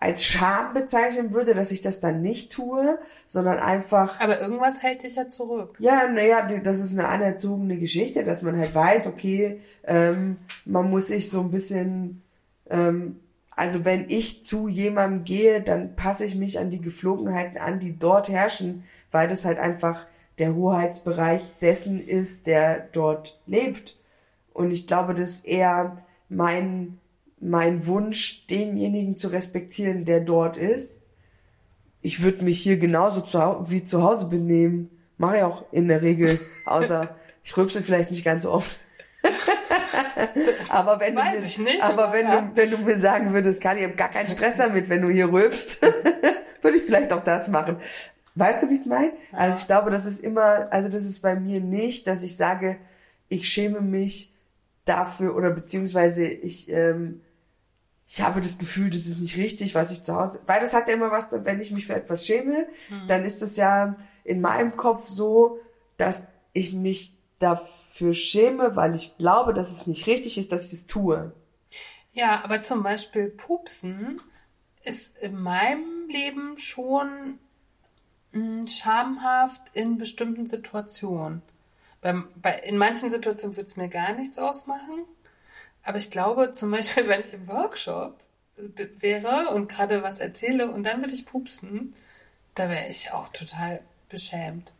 [0.00, 4.20] als Scham bezeichnen würde, dass ich das dann nicht tue, sondern einfach.
[4.20, 5.76] Aber irgendwas hält dich ja zurück.
[5.80, 11.08] Ja, naja, das ist eine anerzogene Geschichte, dass man halt weiß, okay, ähm, man muss
[11.08, 12.22] sich so ein bisschen
[12.70, 13.16] ähm,
[13.58, 17.98] also wenn ich zu jemandem gehe, dann passe ich mich an die Geflogenheiten an, die
[17.98, 20.06] dort herrschen, weil das halt einfach
[20.38, 23.98] der Hoheitsbereich dessen ist, der dort lebt.
[24.52, 27.00] Und ich glaube, das ist eher mein,
[27.40, 31.02] mein Wunsch, denjenigen zu respektieren, der dort ist,
[32.00, 34.90] ich würde mich hier genauso zu, wie zu Hause benehmen.
[35.16, 38.78] Mache ich auch in der Regel, außer ich rülpse vielleicht nicht ganz so oft.
[40.68, 42.40] aber wenn Weiß du mir, ich nicht, aber wenn ja.
[42.40, 45.08] du wenn du mir sagen würdest, Kali, ich habe gar keinen Stress damit, wenn du
[45.08, 45.82] hier rülpst,
[46.62, 47.78] würde ich vielleicht auch das machen.
[48.34, 49.12] Weißt du, wie ich es meine?
[49.32, 52.76] Also ich glaube, das ist immer, also das ist bei mir nicht, dass ich sage,
[53.28, 54.32] ich schäme mich
[54.84, 57.20] dafür oder beziehungsweise ich ähm,
[58.08, 60.88] ich habe das Gefühl, das ist nicht richtig, was ich zu Hause, weil das hat
[60.88, 62.66] ja immer was, wenn ich mich für etwas schäme,
[63.06, 65.60] dann ist es ja in meinem Kopf so,
[65.98, 70.72] dass ich mich dafür schäme, weil ich glaube, dass es nicht richtig ist, dass ich
[70.72, 71.32] es tue.
[72.12, 74.20] Ja, aber zum Beispiel Pupsen
[74.82, 77.38] ist in meinem Leben schon
[78.32, 81.42] mh, schamhaft in bestimmten Situationen.
[82.00, 85.04] Beim, bei, in manchen Situationen würde es mir gar nichts ausmachen.
[85.88, 88.20] Aber ich glaube zum Beispiel, wenn ich im Workshop
[88.98, 91.94] wäre und gerade was erzähle und dann würde ich pupsen,
[92.54, 93.80] da wäre ich auch total
[94.10, 94.70] beschämt.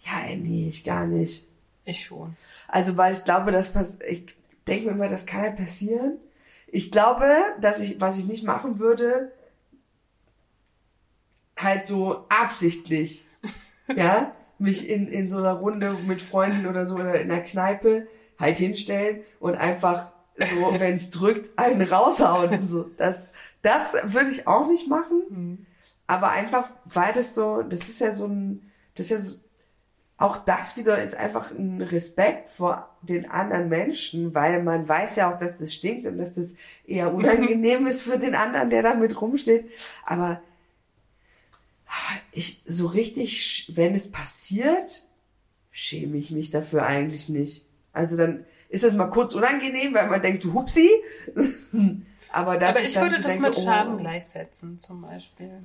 [0.00, 1.46] Ja, nee, ich gar nicht.
[1.84, 2.36] Ich schon.
[2.66, 4.34] Also, weil ich glaube, das pass ich
[4.66, 6.18] denke mir immer, das kann ja passieren.
[6.66, 9.30] Ich glaube, dass ich, was ich nicht machen würde,
[11.56, 13.24] halt so absichtlich,
[13.94, 18.08] ja, mich in, in so einer Runde mit Freunden oder so oder in der Kneipe
[18.40, 22.62] halt hinstellen und einfach so, wenn es drückt, einen raushauen.
[22.62, 23.32] So, das,
[23.62, 25.66] das würde ich auch nicht machen.
[26.06, 29.36] Aber einfach, weil das so, das ist ja so ein, das ist ja so,
[30.18, 35.32] auch das wieder ist einfach ein Respekt vor den anderen Menschen, weil man weiß ja
[35.32, 36.54] auch, dass das stinkt und dass das
[36.86, 39.70] eher unangenehm ist für den anderen, der damit rumsteht.
[40.06, 40.40] Aber
[42.32, 45.06] ich so richtig, wenn es passiert,
[45.70, 47.66] schäme ich mich dafür eigentlich nicht.
[47.96, 50.90] Also dann ist das mal kurz unangenehm, weil man denkt, hupsi.
[52.30, 55.64] Aber, dass Aber ich würde das denke, mit Scham oh, gleichsetzen, zum Beispiel.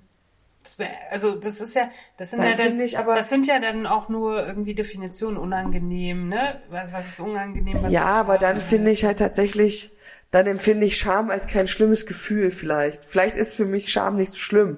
[0.64, 3.60] Das wär, also das ist ja, das sind Dann ja dann, ich das sind ja
[3.60, 6.62] dann auch nur irgendwie Definitionen unangenehm, ne?
[6.70, 9.92] Was, was ist unangenehm, was Ja, ist aber dann finde ich halt tatsächlich,
[10.30, 13.04] dann empfinde ich Scham als kein schlimmes Gefühl vielleicht.
[13.04, 14.78] Vielleicht ist für mich Scham nicht so schlimm.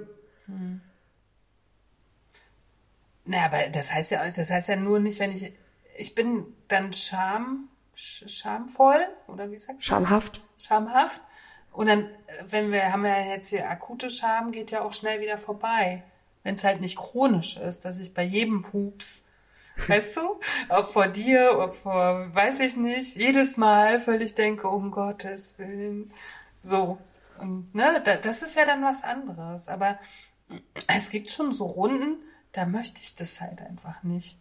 [3.26, 5.54] Na, aber das heißt ja, das heißt ja nur nicht, wenn ich,
[5.96, 9.82] ich bin dann Scham, sch- schamvoll, oder wie sagt man?
[9.82, 10.42] Schamhaft.
[10.58, 11.22] Schamhaft.
[11.72, 12.10] Und dann,
[12.48, 16.04] wenn wir, haben wir jetzt hier akute Scham, geht ja auch schnell wieder vorbei.
[16.44, 19.24] Wenn es halt nicht chronisch ist, dass ich bei jedem Pups,
[19.88, 20.40] weißt du,
[20.70, 26.14] ob vor dir, ob vor, weiß ich nicht, jedes Mal völlig denke, um Gottes Willen,
[26.62, 27.00] so.
[27.40, 29.68] Und, ne, da, das ist ja dann was anderes.
[29.68, 29.98] Aber
[30.88, 32.18] es gibt schon so Runden,
[32.52, 34.38] da möchte ich das halt einfach nicht.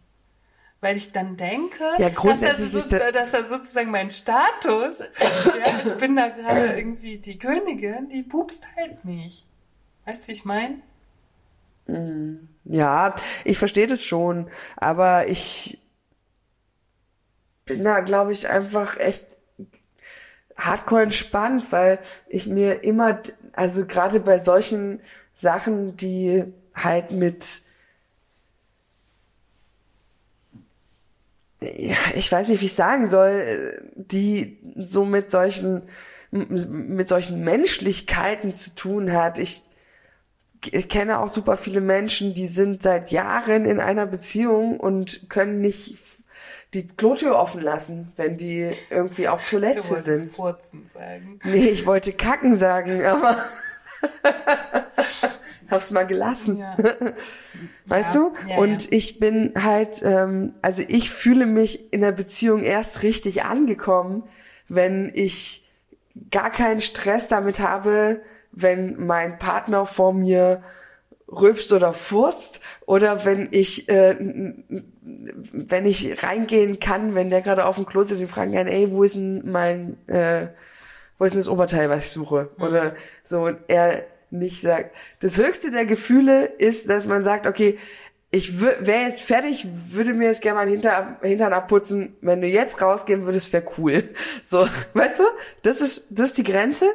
[0.83, 6.27] Weil ich dann denke, Ja, dass, er er sozusagen mein Status, ja, ich bin da
[6.27, 9.47] gerade irgendwie die Königin, die pupst halt nicht.
[10.05, 10.81] Weißt du, wie ich meine?
[12.65, 13.15] Ja,
[13.45, 15.79] ich verstehe das schon, aber ich
[17.63, 19.25] bin da, glaube ich, einfach echt
[20.57, 23.21] hardcore entspannt, weil ich mir immer,
[23.53, 24.99] also gerade bei solchen
[25.33, 26.43] Sachen, die
[26.75, 27.61] halt mit
[32.15, 35.83] ich weiß nicht, wie ich sagen soll, die so mit solchen
[36.31, 39.37] mit solchen Menschlichkeiten zu tun hat.
[39.37, 39.63] Ich
[40.71, 45.59] ich kenne auch super viele Menschen, die sind seit Jahren in einer Beziehung und können
[45.59, 45.97] nicht
[46.73, 50.31] die Klotür offen lassen, wenn die irgendwie auf Du Toilette wolltest sind.
[50.31, 51.39] Furzen sagen.
[51.43, 53.43] Nee, ich wollte kacken sagen, aber
[55.73, 56.57] hab's mal gelassen.
[56.57, 56.77] Ja.
[57.85, 58.49] Weißt Ja, du?
[58.49, 63.43] ja, und ich bin halt, ähm, also ich fühle mich in der Beziehung erst richtig
[63.43, 64.23] angekommen,
[64.69, 65.69] wenn ich
[66.31, 68.21] gar keinen Stress damit habe,
[68.51, 70.63] wenn mein Partner vor mir
[71.27, 74.15] rülpst oder furzt oder wenn ich äh,
[75.01, 78.91] wenn ich reingehen kann, wenn der gerade auf dem Klo sitzt und fragen kann, ey,
[78.91, 80.47] wo ist denn mein äh,
[81.17, 82.49] wo ist denn das Oberteil, was ich suche?
[82.59, 82.93] Oder
[83.23, 84.03] so und er
[84.33, 84.95] nicht sagt.
[85.21, 87.77] Das höchste der Gefühle ist, dass man sagt, okay,
[88.31, 92.15] ich wäre jetzt fertig, würde mir jetzt gerne mal hinter, Hintern abputzen.
[92.21, 94.09] Wenn du jetzt rausgehen würdest, wäre cool.
[94.43, 95.23] So, weißt du?
[95.61, 96.85] Das ist, das ist die Grenze.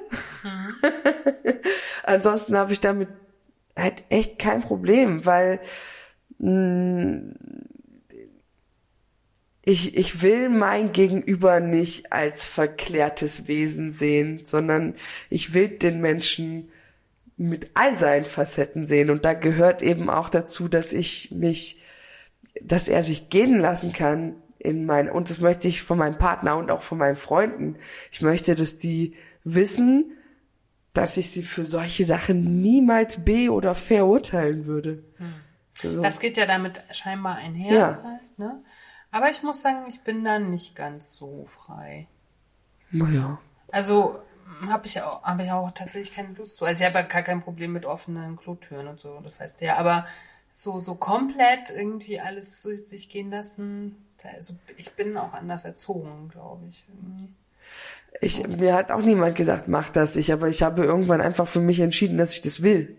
[2.02, 3.08] Ansonsten habe ich damit
[3.76, 5.60] halt echt kein Problem, weil
[6.38, 7.34] mh,
[9.62, 14.94] ich, ich will mein Gegenüber nicht als verklärtes Wesen sehen, sondern
[15.30, 16.72] ich will den Menschen
[17.38, 19.10] mit all seinen Facetten sehen.
[19.10, 21.82] Und da gehört eben auch dazu, dass ich mich,
[22.60, 26.56] dass er sich gehen lassen kann in mein, und das möchte ich von meinem Partner
[26.56, 27.76] und auch von meinen Freunden.
[28.10, 29.14] Ich möchte, dass die
[29.44, 30.12] wissen,
[30.92, 35.04] dass ich sie für solche Sachen niemals be- oder verurteilen würde.
[35.18, 35.34] Hm.
[35.74, 36.02] So.
[36.02, 37.72] Das geht ja damit scheinbar einher.
[37.72, 38.02] Ja.
[38.02, 38.64] Halt, ne?
[39.12, 42.08] Aber ich muss sagen, ich bin da nicht ganz so frei.
[42.90, 43.38] Naja.
[43.70, 44.18] Also
[44.68, 46.64] habe ich auch, habe ich auch tatsächlich keine Lust zu.
[46.64, 49.76] Also ich habe ja gar kein Problem mit offenen Klotüren und so, das heißt ja,
[49.76, 50.06] aber
[50.52, 56.28] so so komplett irgendwie alles durch sich gehen lassen, also ich bin auch anders erzogen,
[56.28, 56.84] glaube ich.
[56.88, 57.34] Irgendwie.
[58.20, 60.16] Ich, mir hat auch niemand gesagt, mach das.
[60.16, 62.96] Ich, aber ich habe irgendwann einfach für mich entschieden, dass ich das will.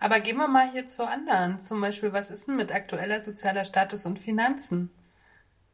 [0.00, 1.58] Aber gehen wir mal hier zu anderen.
[1.58, 4.90] Zum Beispiel, was ist denn mit aktueller sozialer Status und Finanzen?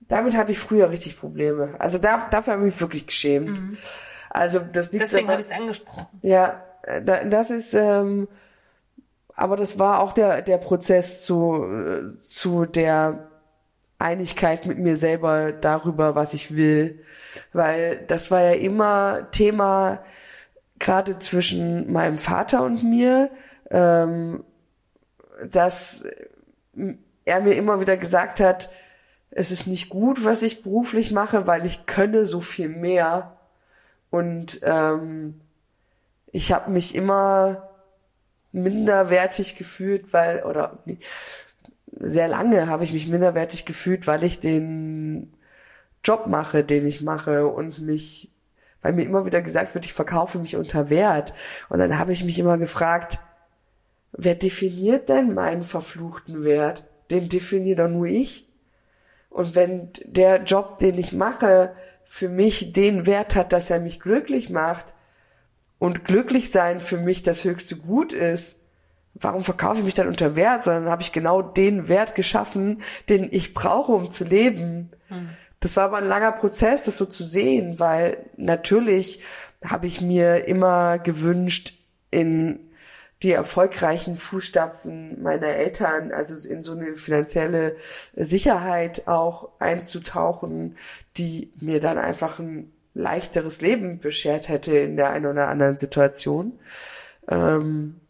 [0.01, 1.76] Damit hatte ich früher richtig Probleme.
[1.78, 3.78] Also da, dafür habe ich mich wirklich geschämt.
[4.31, 6.07] Also das liegt Deswegen habe ich es angesprochen.
[6.22, 8.28] Ja, äh, da- das ist, ähm,
[9.35, 13.28] aber das war auch der, der Prozess zu, äh, zu der
[13.99, 17.03] Einigkeit mit mir selber darüber, was ich will.
[17.53, 20.03] Weil das war ja immer Thema,
[20.78, 23.31] gerade zwischen meinem Vater und mir,
[23.70, 24.43] ähm,
[25.51, 26.05] dass
[27.24, 28.70] er mir immer wieder gesagt hat,
[29.31, 33.37] es ist nicht gut, was ich beruflich mache, weil ich könne so viel mehr.
[34.11, 35.41] Und ähm,
[36.33, 37.69] ich habe mich immer
[38.53, 40.83] minderwertig gefühlt, weil, oder
[41.99, 45.35] sehr lange habe ich mich minderwertig gefühlt, weil ich den
[46.03, 48.33] Job mache, den ich mache und mich,
[48.83, 51.35] weil mir immer wieder gesagt wird, ich verkaufe mich unter Wert.
[51.69, 53.19] Und dann habe ich mich immer gefragt,
[54.13, 56.85] wer definiert denn meinen verfluchten Wert?
[57.11, 58.49] Den definiert doch nur ich.
[59.29, 61.73] Und wenn der Job, den ich mache,
[62.13, 64.95] für mich den Wert hat, dass er mich glücklich macht
[65.79, 68.59] und glücklich sein für mich das höchste Gut ist,
[69.15, 70.65] warum verkaufe ich mich dann unter Wert?
[70.65, 74.91] Sondern habe ich genau den Wert geschaffen, den ich brauche, um zu leben.
[75.61, 79.23] Das war aber ein langer Prozess, das so zu sehen, weil natürlich
[79.65, 81.75] habe ich mir immer gewünscht,
[82.11, 82.70] in
[83.23, 87.77] die erfolgreichen Fußstapfen meiner Eltern, also in so eine finanzielle
[88.16, 90.77] Sicherheit auch einzutauchen,
[91.18, 96.59] die mir dann einfach ein leichteres Leben beschert hätte in der einen oder anderen Situation.
[97.29, 98.01] Ähm,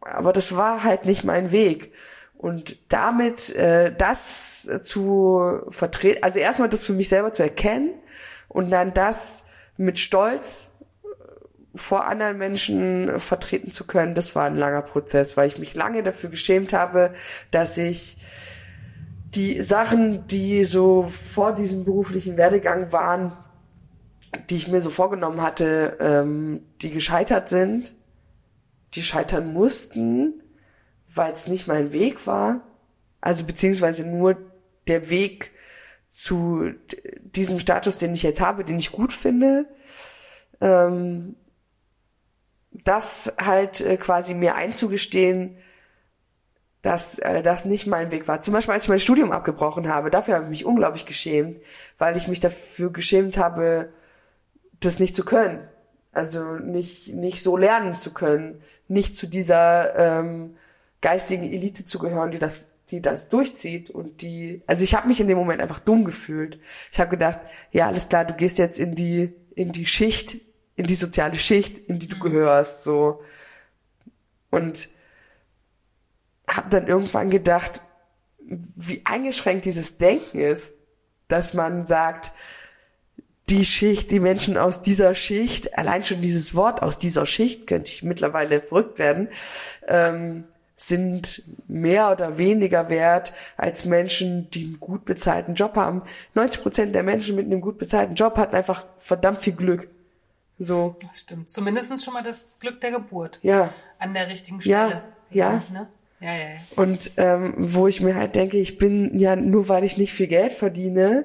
[0.00, 1.92] aber das war halt nicht mein Weg.
[2.36, 7.90] Und damit äh, das zu vertreten, also erstmal das für mich selber zu erkennen
[8.48, 9.46] und dann das
[9.76, 10.71] mit Stolz
[11.74, 16.02] vor anderen Menschen vertreten zu können, das war ein langer Prozess, weil ich mich lange
[16.02, 17.12] dafür geschämt habe,
[17.50, 18.18] dass ich
[19.34, 23.32] die Sachen, die so vor diesem beruflichen Werdegang waren,
[24.50, 27.94] die ich mir so vorgenommen hatte, ähm, die gescheitert sind,
[28.94, 30.42] die scheitern mussten,
[31.14, 32.62] weil es nicht mein Weg war,
[33.20, 34.36] also beziehungsweise nur
[34.88, 35.52] der Weg
[36.10, 36.72] zu
[37.22, 39.66] diesem Status, den ich jetzt habe, den ich gut finde,
[40.60, 41.36] ähm,
[42.72, 45.56] das halt äh, quasi mir einzugestehen,
[46.82, 48.40] dass äh, das nicht mein Weg war.
[48.40, 51.60] Zum Beispiel, als ich mein Studium abgebrochen habe, dafür habe ich mich unglaublich geschämt,
[51.98, 53.90] weil ich mich dafür geschämt habe,
[54.80, 55.68] das nicht zu können.
[56.12, 60.56] Also nicht, nicht so lernen zu können, nicht zu dieser ähm,
[61.00, 64.62] geistigen Elite zu gehören, die das, die das durchzieht und die.
[64.66, 66.58] Also ich habe mich in dem Moment einfach dumm gefühlt.
[66.90, 67.38] Ich habe gedacht,
[67.70, 70.36] ja alles klar, du gehst jetzt in die in die Schicht,
[70.76, 73.22] in die soziale Schicht, in die du gehörst, so
[74.52, 74.90] und
[76.48, 77.80] habe dann irgendwann gedacht,
[78.38, 80.70] wie eingeschränkt dieses Denken ist,
[81.28, 82.32] dass man sagt,
[83.48, 87.90] die Schicht, die Menschen aus dieser Schicht, allein schon dieses Wort aus dieser Schicht könnte
[87.90, 89.28] ich mittlerweile verrückt werden,
[89.88, 90.44] ähm,
[90.76, 96.02] sind mehr oder weniger wert als Menschen, die einen gut bezahlten Job haben.
[96.34, 99.88] 90 Prozent der Menschen mit einem gut bezahlten Job hatten einfach verdammt viel Glück.
[100.62, 101.50] So, Das stimmt.
[101.50, 103.38] Zumindest schon mal das Glück der Geburt.
[103.42, 103.68] ja.
[103.98, 105.02] An der richtigen Ja, Stelle.
[105.30, 105.62] ja.
[105.72, 105.88] Ne?
[106.20, 106.56] Ja, ja, ja.
[106.76, 110.28] Und ähm, wo ich mir halt denke, ich bin ja nur weil ich nicht viel
[110.28, 111.24] Geld verdiene,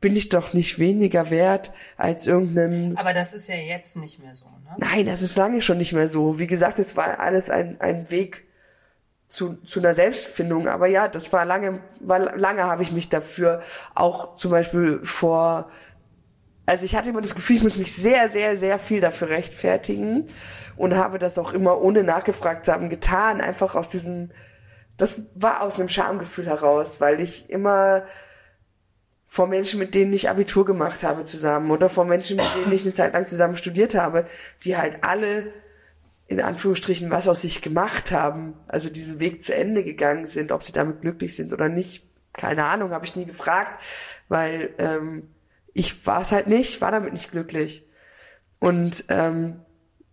[0.00, 2.96] bin ich doch nicht weniger wert als irgendein.
[2.98, 4.76] Aber das ist ja jetzt nicht mehr so, ne?
[4.78, 6.38] Nein, das ist lange schon nicht mehr so.
[6.38, 8.44] Wie gesagt, es war alles ein, ein Weg
[9.28, 10.68] zu, zu einer Selbstfindung.
[10.68, 13.62] Aber ja, das war lange, war lange habe ich mich dafür
[13.94, 15.70] auch zum Beispiel vor
[16.66, 20.26] also ich hatte immer das Gefühl, ich muss mich sehr, sehr, sehr viel dafür rechtfertigen
[20.76, 24.32] und habe das auch immer ohne nachgefragt zu haben getan, einfach aus diesem,
[24.96, 28.04] das war aus einem Schamgefühl heraus, weil ich immer
[29.26, 32.82] vor Menschen, mit denen ich Abitur gemacht habe zusammen oder vor Menschen, mit denen ich
[32.82, 34.26] eine Zeit lang zusammen studiert habe,
[34.64, 35.52] die halt alle
[36.28, 40.64] in Anführungsstrichen was aus sich gemacht haben, also diesen Weg zu Ende gegangen sind, ob
[40.64, 43.82] sie damit glücklich sind oder nicht, keine Ahnung, habe ich nie gefragt,
[44.28, 45.28] weil ähm,
[45.76, 47.86] ich war es halt nicht, war damit nicht glücklich.
[48.58, 49.60] Und ähm,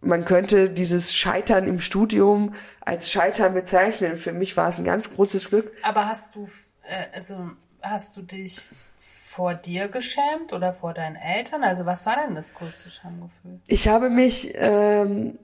[0.01, 4.17] man könnte dieses Scheitern im Studium als Scheitern bezeichnen.
[4.17, 5.71] Für mich war es ein ganz großes Glück.
[5.83, 8.67] Aber hast du, äh, also hast du dich
[8.99, 11.63] vor dir geschämt oder vor deinen Eltern?
[11.63, 13.61] Also was war denn das größte Schamgefühl?
[13.67, 15.39] Ich habe mich, ähm,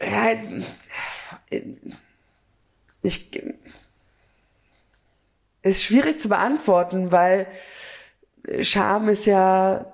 [0.00, 0.32] ja,
[3.02, 3.40] ich,
[5.62, 7.46] ist schwierig zu beantworten, weil
[8.60, 9.92] Scham ist ja,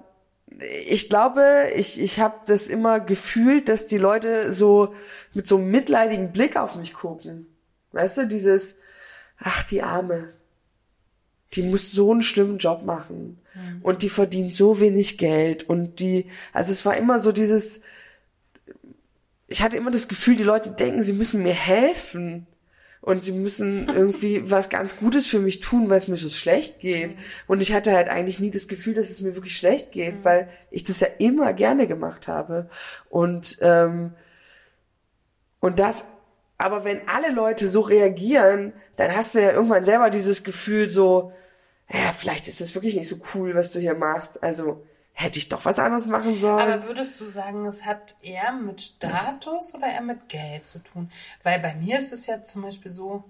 [0.86, 4.94] ich glaube, ich, ich habe das immer gefühlt, dass die Leute so
[5.34, 7.46] mit so einem mitleidigen Blick auf mich gucken.
[7.92, 8.76] Weißt du, dieses,
[9.38, 10.32] ach, die Arme,
[11.54, 13.80] die muss so einen schlimmen Job machen mhm.
[13.82, 17.82] und die verdient so wenig Geld und die, also es war immer so dieses,
[19.46, 22.46] ich hatte immer das Gefühl, die Leute denken, sie müssen mir helfen
[23.00, 26.80] und sie müssen irgendwie was ganz Gutes für mich tun, weil es mir so schlecht
[26.80, 27.16] geht.
[27.46, 30.24] Und ich hatte halt eigentlich nie das Gefühl, dass es mir wirklich schlecht geht, mhm.
[30.24, 32.68] weil ich das ja immer gerne gemacht habe.
[33.08, 34.14] Und ähm,
[35.60, 36.04] und das,
[36.56, 41.32] aber wenn alle Leute so reagieren, dann hast du ja irgendwann selber dieses Gefühl so,
[41.92, 44.42] ja, vielleicht ist das wirklich nicht so cool, was du hier machst.
[44.42, 44.84] Also
[45.18, 46.60] hätte ich doch was anderes machen sollen.
[46.60, 51.10] Aber würdest du sagen, es hat eher mit Status oder eher mit Geld zu tun?
[51.42, 53.24] Weil bei mir ist es ja zum Beispiel so,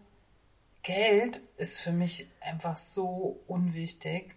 [0.82, 4.36] Geld ist für mich einfach so unwichtig.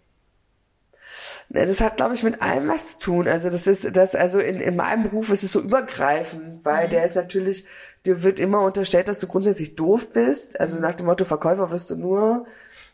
[1.49, 3.28] Ne, das hat, glaube ich, mit allem was zu tun.
[3.28, 6.91] Also das ist, das, also in, in meinem Beruf ist es so übergreifend, weil mhm.
[6.91, 7.65] der ist natürlich,
[8.06, 10.57] dir wird immer unterstellt, dass du grundsätzlich doof bist.
[10.57, 12.45] Also nach dem Motto, Verkäufer wirst du nur,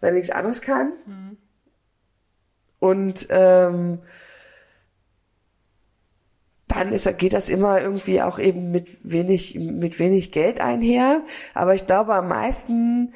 [0.01, 1.09] wenn du nichts anderes kannst.
[1.09, 1.37] Mhm.
[2.79, 3.99] Und ähm,
[6.77, 11.23] dann ist, geht das immer irgendwie auch eben mit wenig, mit wenig Geld einher.
[11.53, 13.13] Aber ich glaube am meisten,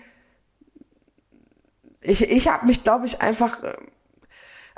[2.02, 3.64] ich, ich habe mich, glaube ich, einfach,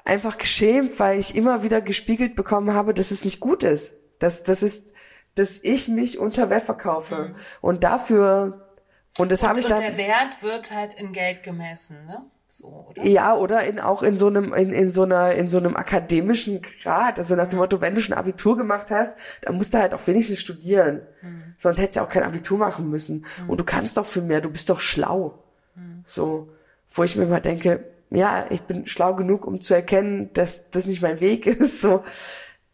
[0.04, 4.00] einfach geschämt, weil ich immer wieder gespiegelt bekommen habe, dass es nicht gut ist.
[4.20, 4.94] Dass, das ist,
[5.36, 7.30] dass ich mich unter Wert verkaufe.
[7.30, 7.36] Mhm.
[7.62, 8.70] Und dafür,
[9.18, 9.78] und das habe ich dann.
[9.78, 12.26] Und der Wert wird halt in Geld gemessen, ne?
[12.56, 13.04] So, oder?
[13.04, 16.62] Ja, oder in, auch in so einem, in, in so einer, in so einem akademischen
[16.62, 17.18] Grad.
[17.18, 20.06] Also nach dem Motto, wenn du schon Abitur gemacht hast, dann musst du halt auch
[20.06, 21.02] wenigstens studieren.
[21.24, 21.56] Mhm.
[21.58, 23.26] Sonst hättest du ja auch kein Abitur machen müssen.
[23.42, 23.50] Mhm.
[23.50, 25.40] Und du kannst doch für mehr, du bist doch schlau.
[25.74, 26.04] Mhm.
[26.06, 26.50] So,
[26.92, 30.86] wo ich mir mal denke, ja, ich bin schlau genug, um zu erkennen, dass das
[30.86, 31.82] nicht mein Weg ist.
[31.82, 32.04] So,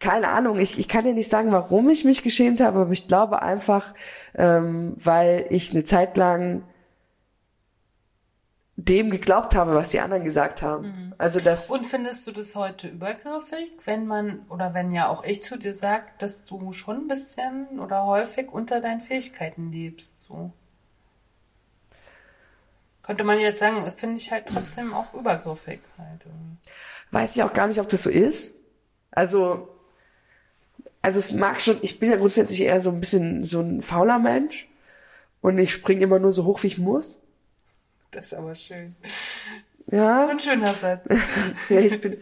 [0.01, 3.07] keine Ahnung, ich, ich kann dir nicht sagen, warum ich mich geschämt habe, aber ich
[3.07, 3.93] glaube einfach,
[4.35, 6.63] ähm, weil ich eine Zeit lang
[8.85, 10.87] dem geglaubt habe, was die anderen gesagt haben.
[10.87, 11.15] Mhm.
[11.17, 11.69] Also das.
[11.69, 15.73] Und findest du das heute übergriffig, wenn man oder wenn ja auch ich zu dir
[15.73, 20.51] sage, dass du schon ein bisschen oder häufig unter deinen Fähigkeiten lebst, so?
[23.03, 26.25] Könnte man jetzt sagen, finde ich halt trotzdem auch übergriffig halt.
[27.11, 28.59] Weiß ich auch gar nicht, ob das so ist.
[29.09, 29.67] Also,
[31.01, 34.19] also es mag schon, ich bin ja grundsätzlich eher so ein bisschen so ein fauler
[34.19, 34.69] Mensch
[35.41, 37.28] und ich springe immer nur so hoch, wie ich muss.
[38.11, 38.95] Das ist aber schön.
[39.91, 40.27] Ja.
[40.27, 41.07] ein schöner Satz.
[41.69, 42.17] ja, ich bin,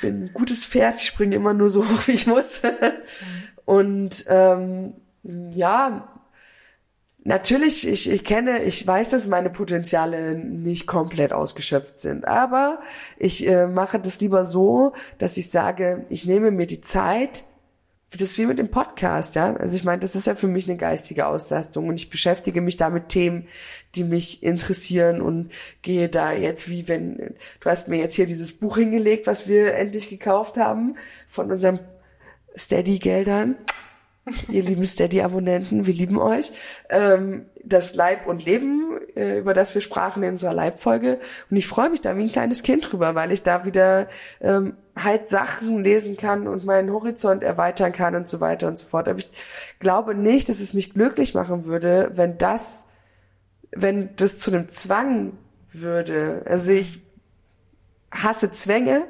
[0.00, 2.62] bin ein gutes Pferd, ich springe immer nur so hoch, wie ich muss.
[3.64, 6.20] Und ähm, ja,
[7.24, 12.80] natürlich, ich, ich kenne, ich weiß, dass meine Potenziale nicht komplett ausgeschöpft sind, aber
[13.16, 17.44] ich äh, mache das lieber so, dass ich sage, ich nehme mir die Zeit,
[18.12, 19.54] das ist wie mit dem Podcast, ja.
[19.54, 22.76] Also ich meine, das ist ja für mich eine geistige Auslastung und ich beschäftige mich
[22.76, 23.46] da mit Themen,
[23.94, 28.52] die mich interessieren und gehe da jetzt wie wenn, du hast mir jetzt hier dieses
[28.52, 30.96] Buch hingelegt, was wir endlich gekauft haben
[31.28, 31.78] von unseren
[32.58, 33.56] Steady-Geldern.
[34.48, 36.52] Ihr lieben Steady-Abonnenten, wir lieben euch.
[36.88, 41.18] Ähm, das Leib und Leben, äh, über das wir sprachen in unserer Leibfolge.
[41.50, 44.08] Und ich freue mich da wie ein kleines Kind drüber, weil ich da wieder
[44.40, 48.86] ähm, halt Sachen lesen kann und meinen Horizont erweitern kann und so weiter und so
[48.86, 49.08] fort.
[49.08, 49.30] Aber ich
[49.78, 52.86] glaube nicht, dass es mich glücklich machen würde, wenn das,
[53.72, 55.32] wenn das zu einem Zwang
[55.72, 56.42] würde.
[56.46, 57.00] Also ich
[58.10, 59.06] hasse Zwänge.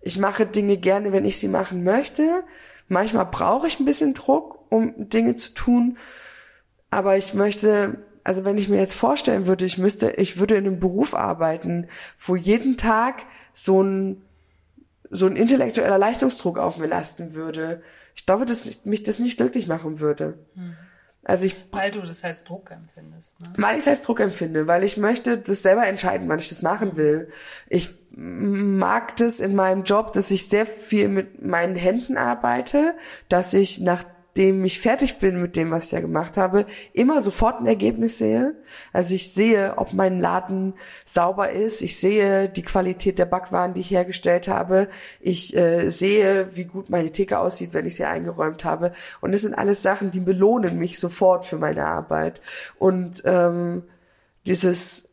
[0.00, 2.42] Ich mache Dinge gerne, wenn ich sie machen möchte.
[2.90, 5.96] Manchmal brauche ich ein bisschen Druck, um Dinge zu tun.
[6.90, 10.66] Aber ich möchte, also wenn ich mir jetzt vorstellen würde, ich müsste, ich würde in
[10.66, 11.86] einem Beruf arbeiten,
[12.18, 13.22] wo jeden Tag
[13.54, 14.22] so ein
[15.08, 17.82] so ein intellektueller Leistungsdruck auf mir lasten würde.
[18.14, 20.38] Ich glaube, dass mich das nicht glücklich machen würde.
[20.54, 20.76] Hm.
[21.22, 23.40] Also ich, weil du das als Druck empfindest.
[23.40, 23.52] Ne?
[23.56, 26.62] Weil ich es als Druck empfinde, weil ich möchte das selber entscheiden, wann ich das
[26.62, 27.28] machen will.
[27.68, 32.96] Ich mag das in meinem Job, dass ich sehr viel mit meinen Händen arbeite,
[33.28, 37.20] dass ich nach nachdem ich fertig bin mit dem, was ich da gemacht habe, immer
[37.20, 38.54] sofort ein Ergebnis sehe.
[38.92, 40.74] Also ich sehe, ob mein Laden
[41.04, 41.82] sauber ist.
[41.82, 44.88] Ich sehe die Qualität der Backwaren, die ich hergestellt habe.
[45.20, 48.92] Ich äh, sehe, wie gut meine Theke aussieht, wenn ich sie eingeräumt habe.
[49.20, 52.40] Und das sind alles Sachen, die belohnen mich sofort für meine Arbeit.
[52.78, 53.82] Und ähm,
[54.46, 55.08] dieses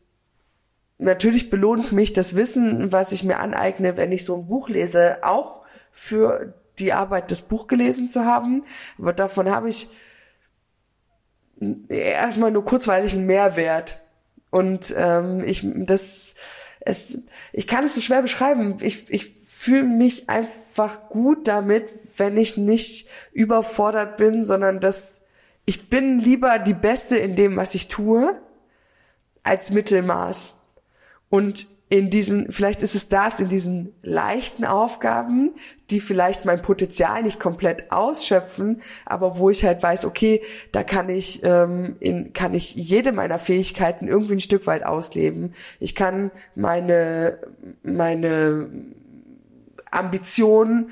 [0.98, 5.18] natürlich belohnt mich das Wissen, was ich mir aneigne, wenn ich so ein Buch lese,
[5.22, 5.62] auch
[5.92, 8.64] für die Arbeit, das Buch gelesen zu haben.
[8.98, 9.88] Aber davon habe ich
[11.88, 14.00] erstmal nur kurzweilig einen Mehrwert.
[14.50, 16.34] Und ähm, ich das
[16.80, 17.22] es
[17.52, 18.78] ich kann es so schwer beschreiben.
[18.80, 25.26] Ich ich fühle mich einfach gut damit, wenn ich nicht überfordert bin, sondern dass
[25.66, 28.40] ich bin lieber die Beste in dem, was ich tue,
[29.42, 30.54] als Mittelmaß.
[31.28, 35.54] Und in diesen, vielleicht ist es das, in diesen leichten Aufgaben,
[35.88, 41.08] die vielleicht mein Potenzial nicht komplett ausschöpfen, aber wo ich halt weiß, okay, da kann
[41.08, 45.54] ich, ähm, in, kann ich jede meiner Fähigkeiten irgendwie ein Stück weit ausleben.
[45.80, 47.38] Ich kann meine,
[47.82, 48.68] meine
[49.90, 50.90] Ambitionen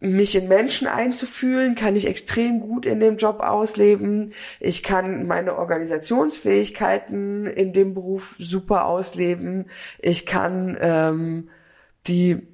[0.00, 4.32] mich in Menschen einzufühlen, kann ich extrem gut in dem Job ausleben.
[4.58, 9.66] Ich kann meine Organisationsfähigkeiten in dem Beruf super ausleben.
[9.98, 11.50] Ich kann ähm,
[12.06, 12.48] die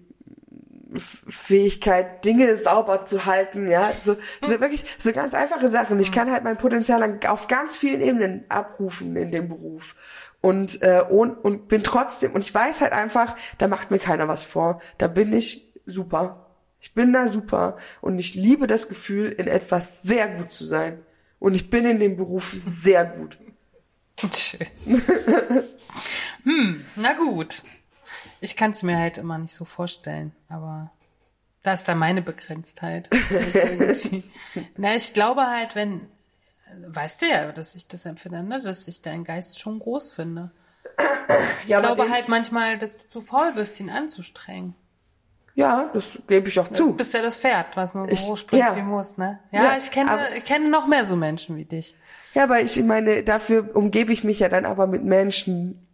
[0.95, 6.01] Fähigkeit, Dinge sauber zu halten, ja, so, so wirklich so ganz einfache Sachen.
[6.01, 9.95] Ich kann halt mein Potenzial auf ganz vielen Ebenen abrufen in dem Beruf
[10.41, 14.29] und äh, und, und bin trotzdem und ich weiß halt einfach, da macht mir keiner
[14.29, 14.81] was vor.
[14.99, 16.46] Da bin ich super.
[16.81, 21.05] Ich bin da super und ich liebe das Gefühl, in etwas sehr gut zu sein.
[21.39, 23.39] Und ich bin in dem Beruf sehr gut.
[24.35, 24.67] Schön.
[26.45, 27.63] hm, na gut.
[28.41, 30.91] Ich kann es mir halt immer nicht so vorstellen, aber
[31.63, 33.11] da ist da meine Begrenztheit.
[34.77, 36.09] na, ich glaube halt, wenn,
[36.87, 38.61] weißt du ja, dass ich das empfinde, ne?
[38.61, 40.53] dass ich deinen Geist schon groß finde.
[41.65, 44.75] Ich ja, glaube halt manchmal, dass du zu faul bist, ihn anzustrengen.
[45.57, 46.89] Ja, das gebe ich auch zu.
[46.89, 48.77] Du bist ja das Pferd, was man so ich, hochspringt ja.
[48.77, 49.41] wie muss, ne?
[49.51, 51.97] Ja, ja ich kenne, aber, ich kenne noch mehr so Menschen wie dich.
[52.35, 55.89] Ja, aber ich meine, dafür umgebe ich mich ja dann aber mit Menschen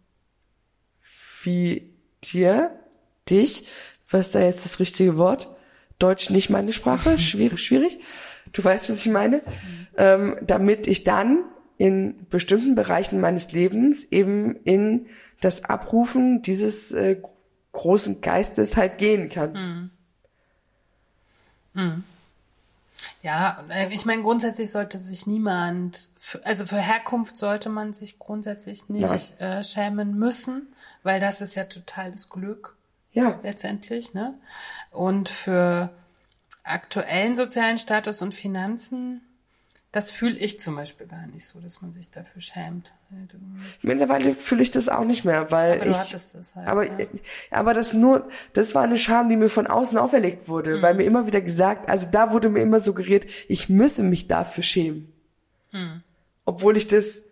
[1.43, 1.93] wie
[2.25, 2.77] dir,
[3.29, 3.65] dich.
[4.09, 5.49] Was ist da jetzt das richtige Wort?
[5.97, 8.01] Deutsch nicht meine Sprache, schwierig, schwierig.
[8.51, 9.41] Du weißt, was ich meine.
[9.95, 11.45] Ähm, damit ich dann
[11.77, 15.07] in bestimmten Bereichen meines Lebens eben in
[15.39, 17.15] das Abrufen dieses äh,
[17.73, 19.51] großen Geistes halt gehen kann.
[19.53, 19.89] Mhm.
[21.73, 22.03] Mhm.
[23.21, 28.19] Ja, äh, ich meine, grundsätzlich sollte sich niemand, für, also für Herkunft sollte man sich
[28.19, 30.67] grundsätzlich nicht äh, schämen müssen,
[31.03, 32.75] weil das ist ja totales Glück.
[33.11, 33.39] Ja.
[33.43, 34.33] Letztendlich, ne?
[34.89, 35.89] Und für
[36.63, 39.21] aktuellen sozialen Status und Finanzen
[39.93, 42.91] das fühle ich zum Beispiel gar nicht so, dass man sich dafür schämt.
[43.83, 46.85] Mittlerweile fühle ich das auch nicht mehr, weil aber du ich, hattest das halt, aber,
[46.99, 47.05] ja.
[47.51, 50.81] aber das nur, das war eine Scham, die mir von außen auferlegt wurde, mhm.
[50.81, 54.63] weil mir immer wieder gesagt, also da wurde mir immer suggeriert, ich müsse mich dafür
[54.63, 55.13] schämen.
[55.71, 56.01] Mhm.
[56.43, 57.25] Obwohl ich das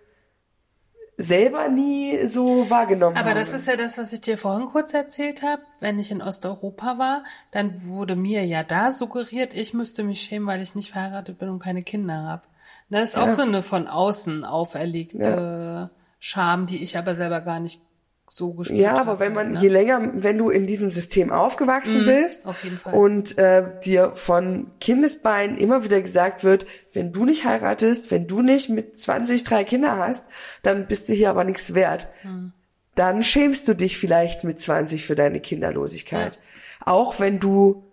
[1.17, 3.39] selber nie so wahrgenommen Aber habe.
[3.39, 5.63] das ist ja das, was ich dir vorhin kurz erzählt habe.
[5.79, 10.47] Wenn ich in Osteuropa war, dann wurde mir ja da suggeriert, ich müsste mich schämen,
[10.47, 12.43] weil ich nicht verheiratet bin und keine Kinder habe.
[12.91, 13.33] Das ist auch ja.
[13.33, 15.89] so eine von außen auferlegte ja.
[16.19, 17.81] Scham, die ich aber selber gar nicht
[18.29, 19.59] so gespürt Ja, aber wenn man, ne?
[19.59, 22.45] je länger, wenn du in diesem System aufgewachsen mhm, bist
[22.91, 28.41] und äh, dir von Kindesbeinen immer wieder gesagt wird, wenn du nicht heiratest, wenn du
[28.41, 30.29] nicht mit 20 drei Kinder hast,
[30.63, 32.07] dann bist du hier aber nichts wert.
[32.23, 32.53] Mhm.
[32.95, 36.35] Dann schämst du dich vielleicht mit 20 für deine Kinderlosigkeit.
[36.35, 36.87] Ja.
[36.87, 37.83] Auch wenn du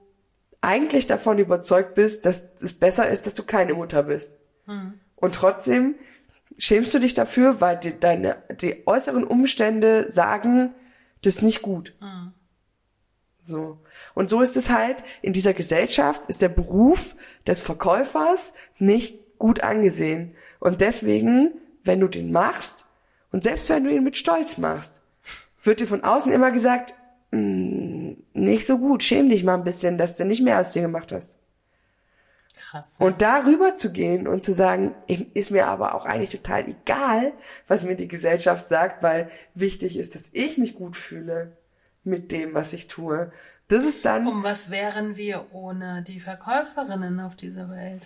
[0.60, 4.38] eigentlich davon überzeugt bist, dass es besser ist, dass du keine Mutter bist.
[4.68, 5.00] Mhm.
[5.16, 5.96] Und trotzdem
[6.58, 10.74] schämst du dich dafür, weil die, deine, die äußeren Umstände sagen,
[11.22, 11.94] das ist nicht gut.
[12.00, 12.32] Mhm.
[13.42, 13.78] So.
[14.14, 17.16] Und so ist es halt, in dieser Gesellschaft ist der Beruf
[17.46, 20.34] des Verkäufers nicht gut angesehen.
[20.60, 22.84] Und deswegen, wenn du den machst,
[23.32, 25.00] und selbst wenn du ihn mit Stolz machst,
[25.62, 26.94] wird dir von außen immer gesagt,
[27.30, 30.82] mm, nicht so gut, schäm dich mal ein bisschen, dass du nicht mehr aus dir
[30.82, 31.38] gemacht hast.
[32.70, 32.98] Krass.
[32.98, 33.06] Ja.
[33.06, 37.32] Und darüber zu gehen und zu sagen, ist mir aber auch eigentlich total egal,
[37.66, 41.56] was mir die Gesellschaft sagt, weil wichtig ist, dass ich mich gut fühle
[42.04, 43.32] mit dem, was ich tue.
[43.68, 44.26] Das ist dann.
[44.26, 48.02] Und was wären wir ohne die Verkäuferinnen auf dieser Welt?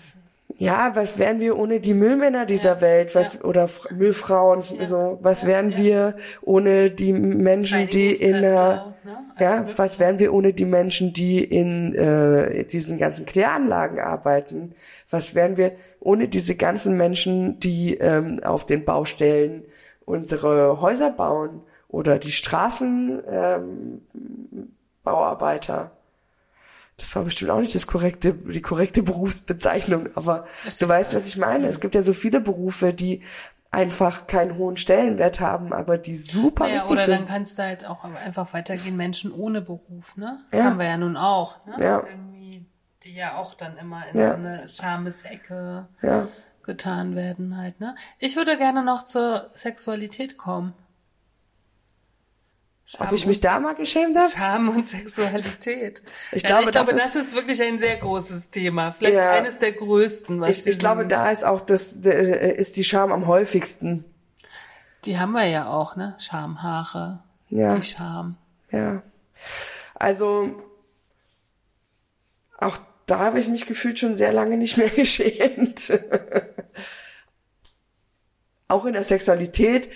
[0.56, 3.40] Ja, was wären wir ohne die Müllmänner dieser ja, Welt, was ja.
[3.42, 8.94] oder Müllfrauen, ja, so was wären wir ohne die Menschen, die in ne?
[9.38, 14.74] Ja, was wären wir ohne die Menschen, die in äh, diesen ganzen Kläranlagen arbeiten?
[15.10, 19.64] Was wären wir ohne diese ganzen Menschen, die ähm, auf den Baustellen
[20.04, 23.56] unsere Häuser bauen oder die Straßenbauarbeiter?
[23.58, 24.02] Ähm,
[25.02, 25.90] Bauarbeiter?
[27.02, 30.46] Das war bestimmt auch nicht das korrekte, die korrekte Berufsbezeichnung, aber
[30.78, 31.66] du weißt, was ich meine.
[31.66, 33.22] Es gibt ja so viele Berufe, die
[33.72, 37.14] einfach keinen hohen Stellenwert haben, aber die super ja, wichtig oder sind.
[37.20, 40.44] dann kannst du halt auch einfach weitergehen, Menschen ohne Beruf, ne?
[40.52, 40.64] Ja.
[40.64, 41.76] Haben wir ja nun auch, ne?
[41.84, 42.02] Ja.
[42.08, 42.66] Irgendwie,
[43.02, 44.28] die ja auch dann immer in Ja.
[44.28, 46.28] so eine Schamesecke Ja.
[46.62, 47.96] getan werden halt, ne?
[48.18, 50.74] Ich würde gerne noch zur Sexualität kommen.
[52.94, 54.28] Scham Ob ich mich da mal geschämt habe?
[54.30, 56.02] Scham und Sexualität.
[56.30, 58.92] Ich ja, glaube, ich glaube, das das ist, wirklich ein sehr großes Thema.
[58.92, 59.30] Vielleicht Ja.
[59.30, 60.40] eines der größten.
[60.40, 64.04] Was Ich, ich glaube, da ist auch das, äh, ist die Scham am häufigsten.
[65.06, 66.16] Die haben wir ja auch, ne?
[66.18, 67.22] Schamhaare.
[67.48, 67.74] Ja.
[67.76, 68.36] Die Scham.
[68.70, 69.02] Ja.
[69.94, 70.62] Also,
[72.58, 75.92] auch da habe ich mich gefühlt schon sehr lange nicht mehr geschämt.
[78.68, 79.90] auch in der Sexualität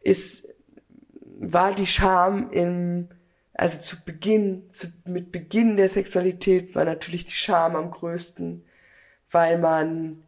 [0.00, 0.47] ist,
[1.38, 3.08] war die Scham im,
[3.54, 8.64] also zu Beginn, zu, mit Beginn der Sexualität war natürlich die Scham am größten,
[9.30, 10.22] weil man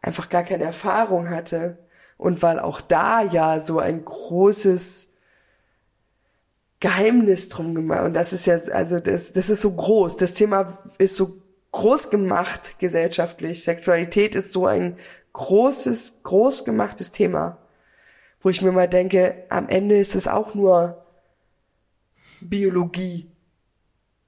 [0.00, 1.78] einfach gar keine Erfahrung hatte
[2.16, 5.14] und weil auch da ja so ein großes
[6.80, 10.16] Geheimnis drum gemacht und das ist ja also das das ist so groß.
[10.16, 11.42] Das Thema ist so
[11.72, 13.64] groß gemacht gesellschaftlich.
[13.64, 14.96] Sexualität ist so ein
[15.32, 17.58] großes groß gemachtes Thema
[18.40, 21.04] wo ich mir mal denke am Ende ist es auch nur
[22.40, 23.30] Biologie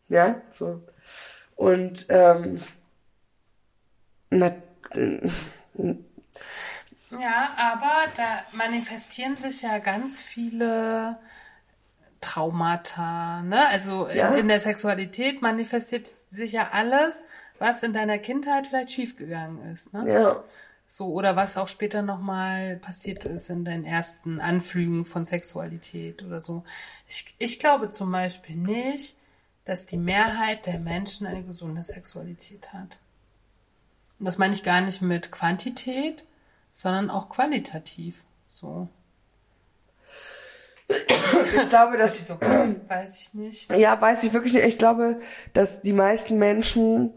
[0.09, 0.82] ja so
[1.57, 2.61] und ähm,
[4.31, 4.53] na,
[7.11, 11.19] Ja, aber da manifestieren sich ja ganz viele
[12.20, 13.66] Traumata, ne?
[13.69, 14.35] Also in- Ja.
[14.35, 17.24] in der Sexualität manifestiert sich ja alles,
[17.59, 20.05] was in deiner Kindheit vielleicht schiefgegangen ist, ne?
[20.12, 20.43] ja
[20.92, 26.40] So, oder was auch später nochmal passiert ist in deinen ersten Anflügen von Sexualität oder
[26.40, 26.64] so.
[27.06, 29.16] Ich, ich glaube zum Beispiel nicht,
[29.64, 32.98] dass die Mehrheit der Menschen eine gesunde Sexualität hat.
[34.18, 36.24] Und das meine ich gar nicht mit Quantität,
[36.72, 38.24] sondern auch qualitativ.
[38.48, 38.88] So.
[40.88, 43.70] ich glaube dass So, weiß ich nicht.
[43.76, 44.66] Ja, weiß ich wirklich nicht.
[44.66, 45.20] Ich glaube,
[45.52, 47.12] dass die meisten Menschen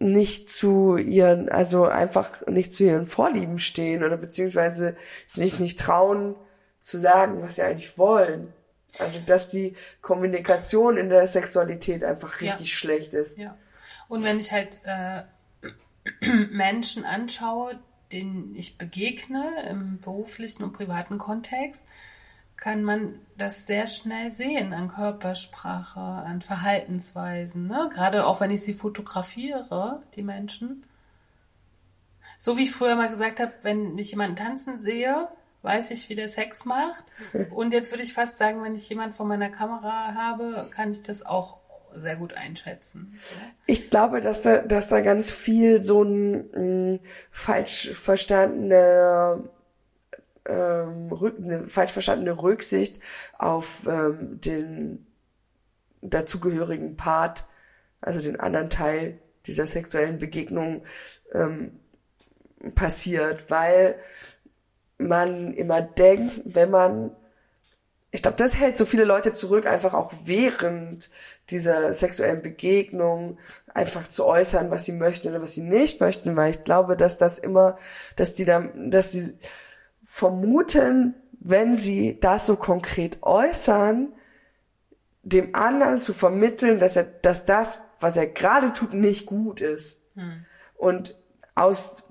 [0.00, 4.96] nicht zu ihren, also einfach nicht zu ihren Vorlieben stehen oder beziehungsweise
[5.26, 6.34] sich nicht trauen
[6.80, 8.52] zu sagen, was sie eigentlich wollen.
[8.98, 12.52] Also, dass die Kommunikation in der Sexualität einfach Ja.
[12.52, 13.38] richtig schlecht ist.
[13.38, 13.56] Ja.
[14.08, 15.22] Und wenn ich halt äh,
[16.50, 17.78] Menschen anschaue,
[18.10, 21.84] denen ich begegne im beruflichen und privaten Kontext,
[22.60, 27.66] kann man das sehr schnell sehen an Körpersprache, an Verhaltensweisen.
[27.66, 27.90] Ne?
[27.92, 30.84] Gerade auch wenn ich sie fotografiere, die Menschen.
[32.36, 35.28] So wie ich früher mal gesagt habe, wenn ich jemanden tanzen sehe,
[35.62, 37.04] weiß ich, wie der Sex macht.
[37.50, 41.02] Und jetzt würde ich fast sagen, wenn ich jemanden vor meiner Kamera habe, kann ich
[41.02, 41.56] das auch
[41.92, 43.18] sehr gut einschätzen.
[43.66, 46.98] Ich glaube, dass da, dass da ganz viel so ein mh,
[47.32, 49.48] falsch verstandene
[50.46, 53.00] ähm, eine falsch verstandene Rücksicht
[53.38, 55.06] auf ähm, den
[56.02, 57.44] dazugehörigen Part,
[58.00, 60.82] also den anderen Teil dieser sexuellen Begegnung
[61.32, 61.80] ähm,
[62.74, 63.96] passiert, weil
[64.98, 67.16] man immer denkt, wenn man
[68.12, 71.10] ich glaube, das hält so viele Leute zurück, einfach auch während
[71.50, 73.38] dieser sexuellen Begegnung
[73.72, 77.18] einfach zu äußern, was sie möchten oder was sie nicht möchten, weil ich glaube, dass
[77.18, 77.78] das immer,
[78.16, 79.38] dass die dann, dass sie
[80.12, 84.12] vermuten, wenn sie das so konkret äußern,
[85.22, 90.02] dem anderen zu vermitteln, dass er, dass das, was er gerade tut, nicht gut ist.
[90.74, 91.16] Und
[91.54, 92.02] aus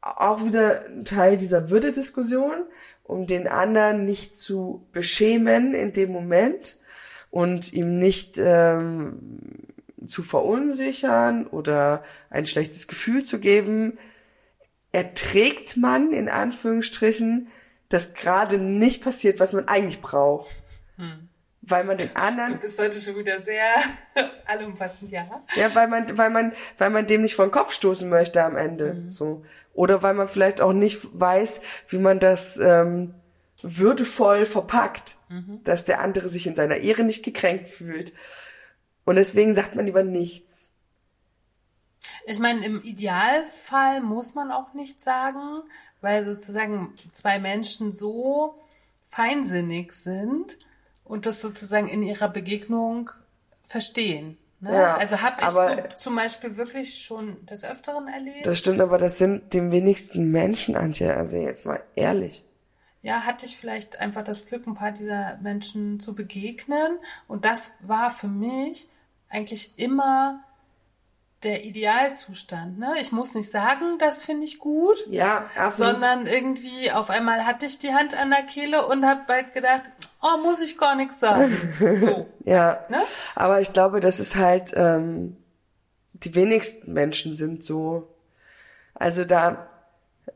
[0.00, 2.64] auch wieder ein Teil dieser Würdediskussion,
[3.02, 6.78] um den anderen nicht zu beschämen in dem Moment
[7.32, 9.18] und ihm nicht ähm,
[10.06, 13.98] zu verunsichern oder ein schlechtes Gefühl zu geben,
[14.92, 17.48] erträgt man in Anführungsstrichen,
[17.88, 20.50] dass gerade nicht passiert, was man eigentlich braucht.
[21.62, 23.62] Weil man den Du anderen bist heute schon wieder sehr
[24.46, 25.26] allumfassend, ja.
[25.54, 28.56] ja, weil man, weil man, weil man dem nicht vor den Kopf stoßen möchte am
[28.56, 29.44] Ende, so.
[29.72, 33.14] Oder weil man vielleicht auch nicht weiß, wie man das ähm,
[33.62, 35.16] würdevoll verpackt,
[35.64, 38.12] dass der andere sich in seiner Ehre nicht gekränkt fühlt.
[39.04, 40.61] Und deswegen sagt man lieber nichts.
[42.26, 45.62] Ich meine, im Idealfall muss man auch nichts sagen,
[46.00, 48.54] weil sozusagen zwei Menschen so
[49.04, 50.56] feinsinnig sind
[51.04, 53.10] und das sozusagen in ihrer Begegnung
[53.64, 54.38] verstehen.
[54.60, 54.74] Ne?
[54.74, 58.46] Ja, also habe ich aber- so zum Beispiel wirklich schon des Öfteren erlebt.
[58.46, 61.14] Das stimmt, aber das sind die wenigsten Menschen, Antje.
[61.16, 62.44] Also jetzt mal ehrlich.
[63.02, 66.98] ja, hatte ich vielleicht einfach das Glück, ein paar dieser Menschen zu begegnen.
[67.26, 68.88] Und das war für mich
[69.28, 70.44] eigentlich immer
[71.44, 72.78] der Idealzustand.
[72.78, 72.94] Ne?
[73.00, 75.92] Ich muss nicht sagen, das finde ich gut, Ja, absolut.
[75.94, 79.82] sondern irgendwie auf einmal hatte ich die Hand an der Kehle und habe bald gedacht,
[80.22, 81.52] oh, muss ich gar nichts sagen.
[82.00, 82.26] So.
[82.44, 83.00] Ja, Ne?
[83.34, 85.36] aber ich glaube, das ist halt, ähm,
[86.14, 88.08] die wenigsten Menschen sind so.
[88.94, 89.68] Also da,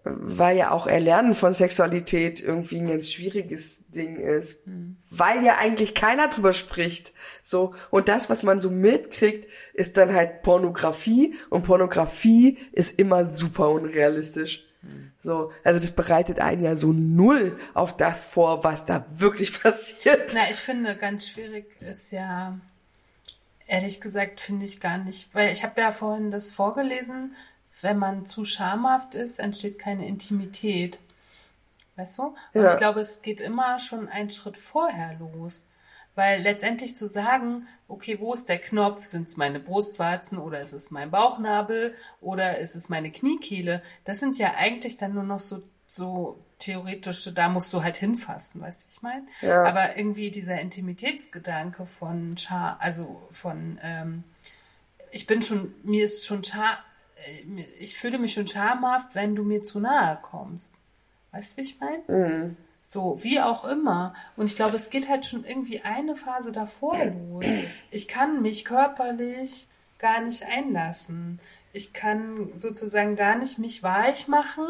[0.05, 4.63] weil ja auch Erlernen von Sexualität irgendwie ein ganz schwieriges Ding ist,
[5.11, 7.13] weil ja eigentlich keiner drüber spricht.
[7.43, 13.33] So und das, was man so mitkriegt, ist dann halt Pornografie und Pornografie ist immer
[13.33, 14.67] super unrealistisch.
[15.19, 20.31] So, also das bereitet einen ja so null auf das vor, was da wirklich passiert.
[20.35, 22.59] Na, ich finde, ganz schwierig ist ja,
[23.67, 27.35] ehrlich gesagt, finde ich gar nicht, weil ich habe ja vorhin das vorgelesen,
[27.82, 30.98] wenn man zu schamhaft ist, entsteht keine Intimität.
[31.97, 32.23] Weißt du?
[32.24, 32.73] Und Ja.
[32.73, 35.65] ich glaube, es geht immer schon einen Schritt vorher los.
[36.15, 39.05] Weil letztendlich zu sagen, okay, wo ist der Knopf?
[39.05, 43.82] Sind es meine Brustwarzen oder ist es mein Bauchnabel oder ist es meine Kniekehle?
[44.05, 48.62] Das sind ja eigentlich dann nur noch so, so theoretische, da musst du halt hinfassen,
[48.62, 49.27] weißt du, wie ich meine?
[49.43, 49.65] Ja.
[49.65, 54.24] Aber irgendwie dieser Intimitätsgedanke von Schar, also von, ähm,
[55.11, 56.78] ich bin schon, mir ist schon mir-
[57.78, 60.74] ich fühle mich schon schamhaft, wenn du mir zu nahe kommst.
[61.32, 62.56] Weißt du, wie ich meine?
[62.82, 64.14] So, wie auch immer.
[64.36, 67.47] Und ich glaube, es geht halt schon irgendwie eine Phase davor los.
[67.90, 69.68] Ich kann mich körperlich
[69.98, 71.40] gar nicht einlassen.
[71.72, 74.66] Ich kann sozusagen gar nicht mich weich machen.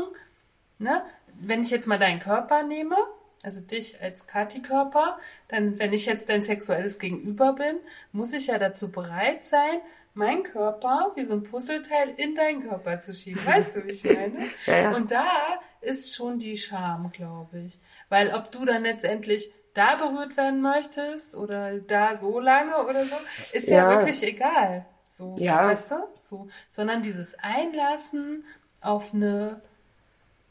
[0.78, 1.02] Ne?
[1.38, 2.96] Wenn ich jetzt mal deinen Körper nehme,
[3.42, 5.18] also dich als Kati-Körper,
[5.48, 7.76] dann, wenn ich jetzt dein sexuelles Gegenüber bin,
[8.12, 9.80] muss ich ja dazu bereit sein,
[10.16, 13.44] meinen Körper wie so ein Puzzleteil in deinen Körper zu schieben.
[13.46, 14.38] Weißt du, wie ich meine?
[14.66, 14.94] Ja, ja.
[14.96, 15.24] Und da
[15.80, 17.78] ist schon die Scham, glaube ich.
[18.08, 23.16] Weil ob du dann letztendlich da berührt werden möchtest oder da so lange oder so,
[23.52, 23.90] ist ja, Ja.
[23.98, 24.86] wirklich egal.
[25.08, 25.66] So, Ja.
[25.68, 25.96] weißt du?
[26.16, 28.44] So, sondern dieses Einlassen
[28.80, 29.60] auf eine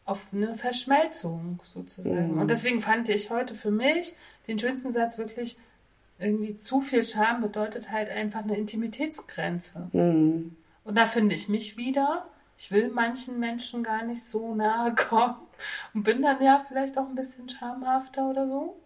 [0.08, 2.38] auf eine Verschmelzung sozusagen.
[2.40, 4.14] Und deswegen fand ich heute für mich
[4.48, 5.58] den schönsten Satz wirklich
[6.20, 9.90] irgendwie zu viel Scham bedeutet halt einfach eine Intimitätsgrenze.
[10.84, 12.28] Und da finde ich mich wieder.
[12.58, 15.36] Ich will manchen Menschen gar nicht so nahe kommen
[15.94, 18.82] und bin dann ja vielleicht auch ein bisschen schamhafter oder so.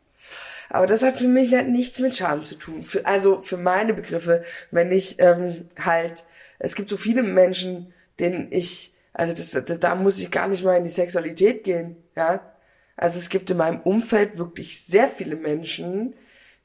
[0.69, 2.83] Aber das hat für mich halt nichts mit Scham zu tun.
[2.83, 6.25] Für, also für meine Begriffe, wenn ich ähm, halt,
[6.59, 10.63] es gibt so viele Menschen, denen ich, also das, das, da muss ich gar nicht
[10.63, 12.41] mal in die Sexualität gehen, ja.
[12.97, 16.15] Also es gibt in meinem Umfeld wirklich sehr viele Menschen,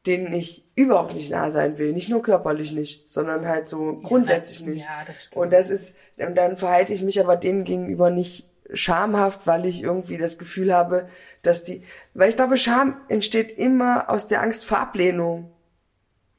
[0.06, 1.93] denen ich überhaupt nicht nah sein will.
[1.93, 4.85] Nicht nur körperlich nicht, sondern halt so grundsätzlich na- nicht.
[4.85, 5.36] ja, das stimmt.
[5.36, 9.82] Und das ist, und dann verhalte ich mich aber denen gegenüber nicht schamhaft, weil ich
[9.82, 11.06] irgendwie das Gefühl habe,
[11.43, 15.51] dass die, weil ich glaube, Scham entsteht immer aus der Angst vor Ablehnung.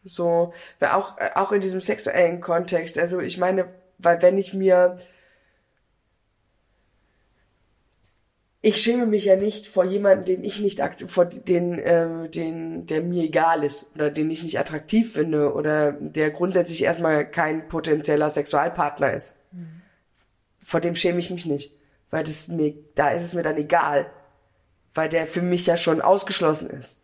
[0.04, 2.98] So, weil auch, auch in diesem sexuellen Kontext.
[2.98, 3.68] Also ich meine,
[3.98, 4.98] weil wenn ich mir,
[8.66, 13.02] ich schäme mich ja nicht vor jemanden, den ich nicht vor den, ähm, den, der
[13.02, 18.28] mir egal ist oder den ich nicht attraktiv finde oder der grundsätzlich erstmal kein potenzieller
[18.32, 19.36] Sexualpartner ist.
[20.64, 21.74] Vor dem schäme ich mich nicht,
[22.10, 24.10] weil das mir, da ist es mir dann egal,
[24.96, 27.04] weil der für mich ja schon ausgeschlossen ist.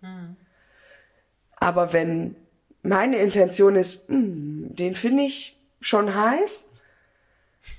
[1.58, 2.38] Aber wenn
[2.82, 6.72] meine Intention ist, hm, den finde ich schon heiß,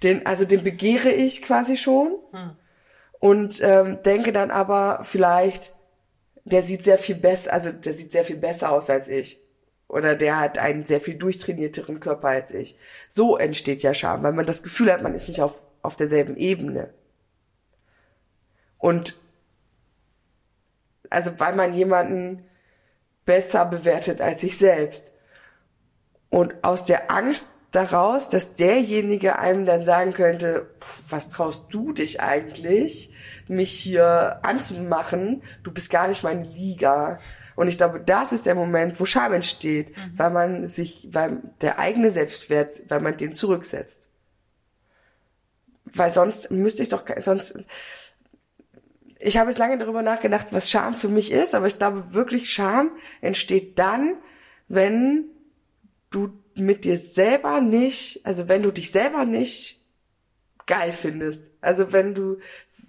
[0.04, 2.12] den, also den begehre ich quasi schon
[3.22, 5.76] und ähm, denke dann aber vielleicht,
[6.44, 9.40] der sieht sehr viel besser, also der sieht sehr viel besser aus als ich.
[9.86, 12.76] Oder der hat einen sehr viel durchtrainierteren Körper als ich.
[13.08, 16.36] So entsteht ja Scham, weil man das Gefühl hat, man ist nicht auf, auf derselben
[16.36, 16.92] Ebene.
[18.78, 19.14] Und
[21.08, 22.44] also weil man jemanden
[23.24, 25.16] besser bewertet als sich selbst.
[26.28, 31.92] Und aus der Angst daraus, dass derjenige einem dann sagen könnte, "Pff, was traust du
[31.92, 33.12] dich eigentlich,
[33.48, 35.42] mich hier anzumachen?
[35.62, 37.18] Du bist gar nicht meine Liga.
[37.56, 41.78] Und ich glaube, das ist der Moment, wo Scham entsteht, weil man sich, weil der
[41.78, 44.08] eigene Selbstwert, weil man den zurücksetzt.
[45.84, 47.66] Weil sonst müsste ich doch, sonst,
[49.18, 52.50] ich habe jetzt lange darüber nachgedacht, was Scham für mich ist, aber ich glaube wirklich,
[52.50, 52.90] Scham
[53.20, 54.16] entsteht dann,
[54.68, 55.26] wenn
[56.10, 59.80] du mit dir selber nicht, also wenn du dich selber nicht
[60.66, 61.50] geil findest.
[61.60, 62.38] Also wenn du,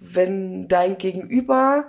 [0.00, 1.88] wenn dein Gegenüber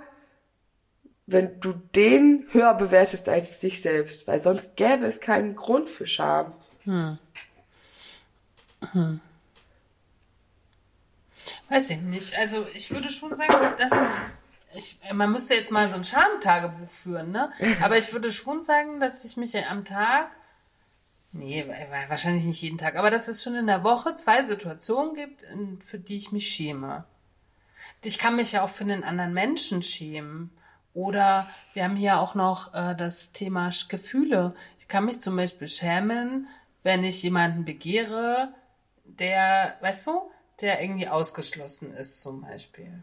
[1.26, 6.06] wenn du den höher bewertest als dich selbst, weil sonst gäbe es keinen Grund für
[6.06, 6.54] Scham.
[6.84, 7.18] Hm.
[8.92, 9.20] Hm.
[11.68, 12.38] Weiß ich nicht.
[12.38, 14.20] Also ich würde schon sagen, dass es,
[14.74, 17.52] ich, man müsste jetzt mal so ein Schamtagebuch führen, ne?
[17.82, 20.30] Aber ich würde schon sagen, dass ich mich am Tag,
[21.38, 21.66] nee,
[22.08, 25.44] wahrscheinlich nicht jeden Tag, aber dass es schon in der Woche zwei Situationen gibt,
[25.80, 27.04] für die ich mich schäme.
[28.04, 30.50] Ich kann mich ja auch für einen anderen Menschen schämen.
[30.94, 34.54] Oder wir haben hier auch noch äh, das Thema Gefühle.
[34.78, 36.48] Ich kann mich zum Beispiel schämen,
[36.84, 38.54] wenn ich jemanden begehre,
[39.04, 40.30] der, weißt du,
[40.60, 43.02] der irgendwie ausgeschlossen ist zum Beispiel.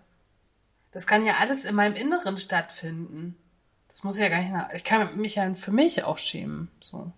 [0.91, 3.38] Das kann ja alles in meinem Inneren stattfinden.
[3.89, 7.11] Das muss ja gar nicht nach, ich kann mich ja für mich auch schämen, so.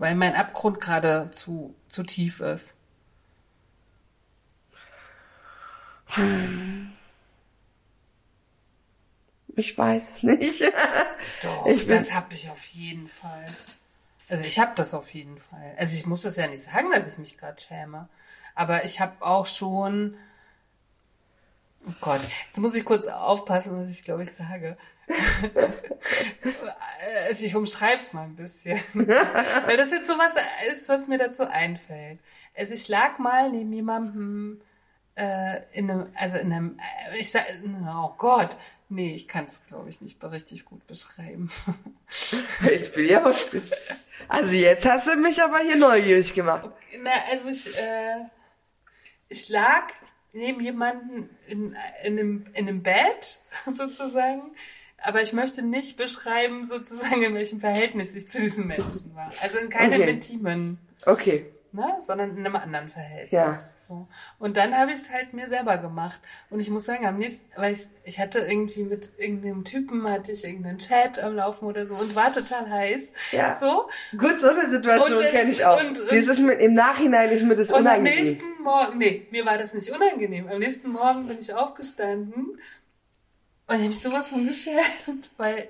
[0.00, 2.74] Weil mein Abgrund gerade zu, zu tief ist.
[6.06, 6.90] Hm.
[9.56, 10.62] Ich weiß nicht.
[11.42, 11.98] Doch, ich bin...
[11.98, 13.44] das habe ich auf jeden Fall.
[14.26, 15.74] Also ich habe das auf jeden Fall.
[15.76, 18.08] Also ich muss das ja nicht sagen, dass ich mich gerade schäme.
[18.54, 20.16] Aber ich habe auch schon.
[21.86, 24.78] Oh Gott, jetzt muss ich kurz aufpassen, was ich glaube ich sage.
[27.28, 28.80] Also ich umschreib's mal ein bisschen.
[28.94, 30.34] Weil das jetzt so was
[30.70, 32.20] ist, was mir dazu einfällt.
[32.56, 34.60] Also ich lag mal neben jemandem
[35.14, 36.80] äh, in einem, also in einem,
[37.18, 37.44] ich sag,
[37.88, 38.56] oh Gott,
[38.92, 41.48] Nee, ich kann es, glaube ich, nicht richtig gut beschreiben.
[42.68, 43.70] ich bin ja spitz.
[44.26, 46.68] Also jetzt hast du mich aber hier neugierig gemacht.
[47.00, 48.24] Na, also ich, äh,
[49.28, 49.92] ich lag
[50.32, 54.56] neben jemanden in, in, einem, in einem Bett, sozusagen.
[55.02, 59.30] Aber ich möchte nicht beschreiben, sozusagen, in welchem Verhältnis ich zu diesen Menschen war.
[59.42, 60.10] Also in keinem okay.
[60.10, 60.78] intimen.
[61.06, 61.94] Okay ne?
[61.98, 63.30] sondern in einem anderen Verhältnis.
[63.32, 63.58] Ja.
[63.76, 64.08] So.
[64.38, 66.20] Und dann habe ich es halt mir selber gemacht.
[66.48, 70.32] Und ich muss sagen, am nächsten, weil ich, ich hatte irgendwie mit irgendeinem Typen, hatte
[70.32, 73.12] ich irgendeinen Chat am Laufen oder so und war total heiß.
[73.32, 73.54] Ja.
[73.54, 73.88] So.
[74.16, 75.80] Gut, so eine Situation kenne ich auch.
[75.80, 78.18] Und, und, Dieses mit, im Nachhinein ist mir das und unangenehm.
[78.18, 80.48] am nächsten Morgen, nee, mir war das nicht unangenehm.
[80.48, 82.58] Am nächsten Morgen bin ich aufgestanden
[83.70, 85.68] und ich habe mich sowas von geschämt, weil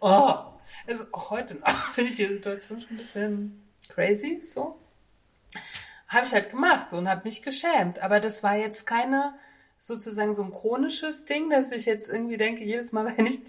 [0.00, 0.34] oh,
[0.86, 4.78] also heute noch finde ich die Situation schon ein bisschen crazy, so
[6.06, 7.98] habe ich halt gemacht so und habe mich geschämt.
[8.00, 9.34] Aber das war jetzt keine
[9.78, 13.40] sozusagen so ein chronisches Ding, dass ich jetzt irgendwie denke, jedes Mal, wenn ich,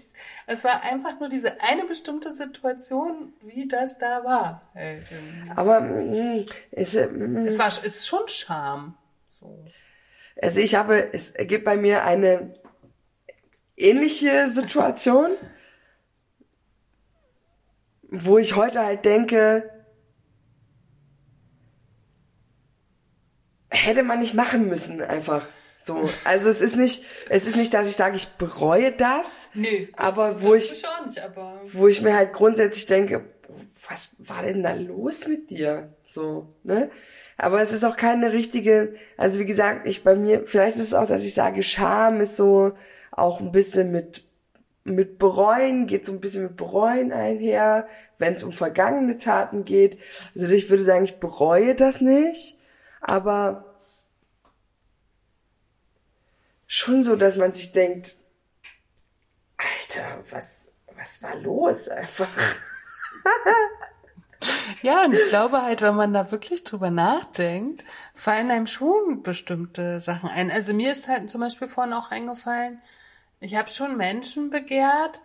[0.46, 4.62] es war einfach nur diese eine bestimmte Situation, wie das da war.
[5.54, 8.96] Aber mh, es, mh, es war, es ist schon Scham.
[9.30, 9.64] So.
[10.42, 12.54] Also ich habe, es gibt bei mir eine
[13.76, 15.30] ähnliche Situation,
[18.10, 19.70] wo ich heute halt denke,
[23.70, 25.42] hätte man nicht machen müssen, einfach.
[25.82, 29.50] So, also es ist nicht, es ist nicht, dass ich sage, ich bereue das.
[29.52, 29.86] Nö.
[29.96, 33.24] Aber wo ich, nicht, aber wo ich mir halt grundsätzlich denke,
[33.90, 35.92] was war denn da los mit dir?
[36.06, 36.90] So, ne?
[37.36, 40.94] Aber es ist auch keine richtige, also wie gesagt, ich bei mir, vielleicht ist es
[40.94, 42.72] auch, dass ich sage, Scham ist so
[43.16, 44.24] auch ein bisschen mit,
[44.84, 47.88] mit bereuen, geht so ein bisschen mit bereuen einher,
[48.18, 49.98] wenn es um vergangene Taten geht.
[50.34, 52.58] Also ich würde sagen, ich bereue das nicht
[53.04, 53.74] aber
[56.66, 58.14] schon so, dass man sich denkt,
[59.56, 62.28] Alter, was, was war los einfach?
[64.82, 67.82] Ja, und ich glaube halt, wenn man da wirklich drüber nachdenkt,
[68.14, 70.50] fallen einem schon bestimmte Sachen ein.
[70.50, 72.82] Also mir ist halt zum Beispiel vorhin auch eingefallen,
[73.44, 75.20] ich habe schon Menschen begehrt,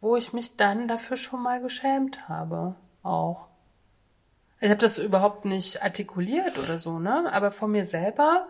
[0.00, 2.74] wo ich mich dann dafür schon mal geschämt habe.
[3.02, 3.48] Auch.
[4.60, 7.30] Ich habe das überhaupt nicht artikuliert oder so, ne?
[7.32, 8.48] Aber von mir selber,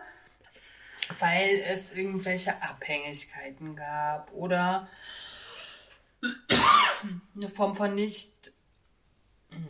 [1.19, 4.87] weil es irgendwelche Abhängigkeiten gab oder
[7.35, 8.53] eine Form von nicht,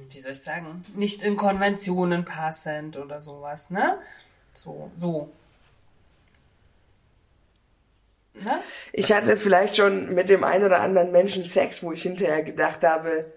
[0.10, 4.00] wie soll ich sagen, nicht in Konventionen passend oder sowas, ne?
[4.54, 5.34] So, so.
[8.34, 8.62] Ne?
[8.92, 12.84] Ich hatte vielleicht schon mit dem einen oder anderen Menschen Sex, wo ich hinterher gedacht
[12.84, 13.32] habe,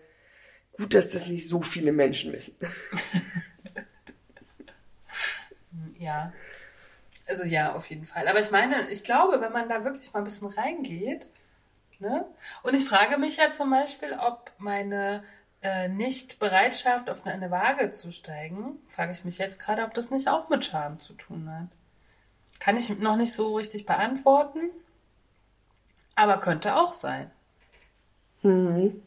[0.76, 2.54] Gut, dass das nicht so viele Menschen wissen.
[5.98, 6.32] ja.
[7.26, 8.28] Also ja, auf jeden Fall.
[8.28, 11.28] Aber ich meine, ich glaube, wenn man da wirklich mal ein bisschen reingeht,
[11.98, 12.26] ne?
[12.62, 15.24] Und ich frage mich ja zum Beispiel, ob meine
[15.62, 20.28] äh, Nicht-Bereitschaft, auf eine Waage zu steigen, frage ich mich jetzt gerade, ob das nicht
[20.28, 21.68] auch mit Scham zu tun hat.
[22.60, 24.70] Kann ich noch nicht so richtig beantworten,
[26.16, 27.30] aber könnte auch sein.
[28.42, 29.02] Mhm.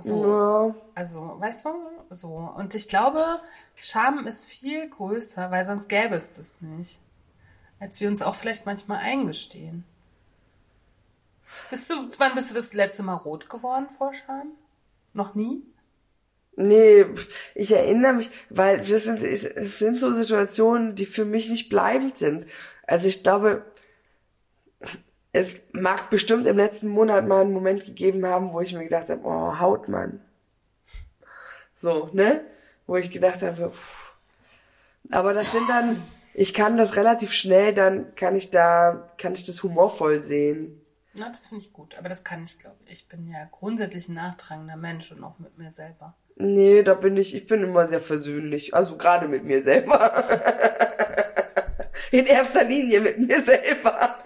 [0.00, 0.74] So, ja.
[0.94, 1.70] Also, weißt du,
[2.10, 2.28] so.
[2.56, 3.40] Und ich glaube,
[3.74, 7.00] Scham ist viel größer, weil sonst gäbe es das nicht.
[7.80, 9.84] als wir uns auch vielleicht manchmal eingestehen.
[11.70, 14.52] Bist du, wann bist du das letzte Mal rot geworden vor Scham?
[15.14, 15.62] Noch nie?
[16.56, 17.06] Nee,
[17.54, 22.18] ich erinnere mich, weil das sind, es sind so Situationen, die für mich nicht bleibend
[22.18, 22.46] sind.
[22.88, 23.62] Also ich glaube,
[25.32, 29.10] es mag bestimmt im letzten Monat mal einen Moment gegeben haben, wo ich mir gedacht
[29.10, 30.20] habe, oh, Hautmann.
[31.76, 32.40] So, ne?
[32.86, 34.12] Wo ich gedacht habe, pff.
[35.10, 36.02] aber das sind dann,
[36.32, 40.80] ich kann das relativ schnell, dann kann ich da, kann ich das humorvoll sehen.
[41.12, 41.98] Na, das finde ich gut.
[41.98, 42.92] Aber das kann ich, glaube ich.
[42.92, 46.14] Ich bin ja grundsätzlich ein nachtragender Mensch und auch mit mir selber.
[46.36, 48.72] Nee, da bin ich, ich bin immer sehr versöhnlich.
[48.72, 50.24] Also gerade mit mir selber.
[52.10, 54.18] In erster Linie mit mir selber.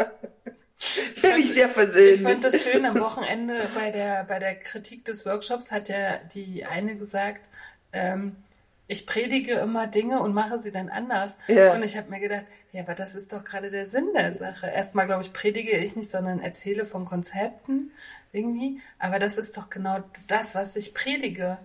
[1.21, 2.17] Bin ich sehr versöhnlich.
[2.17, 6.19] Ich fand das schön am Wochenende bei der, bei der Kritik des Workshops hat ja
[6.35, 7.49] die eine gesagt,
[7.93, 8.37] ähm,
[8.89, 11.37] ich predige immer Dinge und mache sie dann anders.
[11.47, 11.73] Ja.
[11.73, 14.67] Und ich habe mir gedacht, ja, aber das ist doch gerade der Sinn der Sache.
[14.67, 17.93] Erstmal, glaube ich, predige ich nicht, sondern erzähle von Konzepten
[18.33, 18.81] irgendwie.
[18.99, 21.59] Aber das ist doch genau das, was ich predige.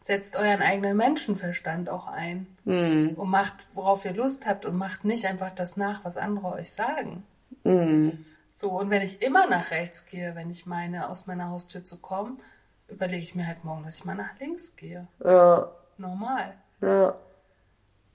[0.00, 3.14] Setzt euren eigenen Menschenverstand auch ein Mhm.
[3.16, 6.70] und macht, worauf ihr Lust habt und macht nicht einfach das nach, was andere euch
[6.72, 7.24] sagen.
[7.64, 8.24] Mhm.
[8.50, 11.98] So, und wenn ich immer nach rechts gehe, wenn ich meine, aus meiner Haustür zu
[11.98, 12.40] kommen,
[12.88, 15.06] überlege ich mir halt morgen, dass ich mal nach links gehe.
[15.24, 16.54] Ja, Normal.
[16.80, 17.14] ja.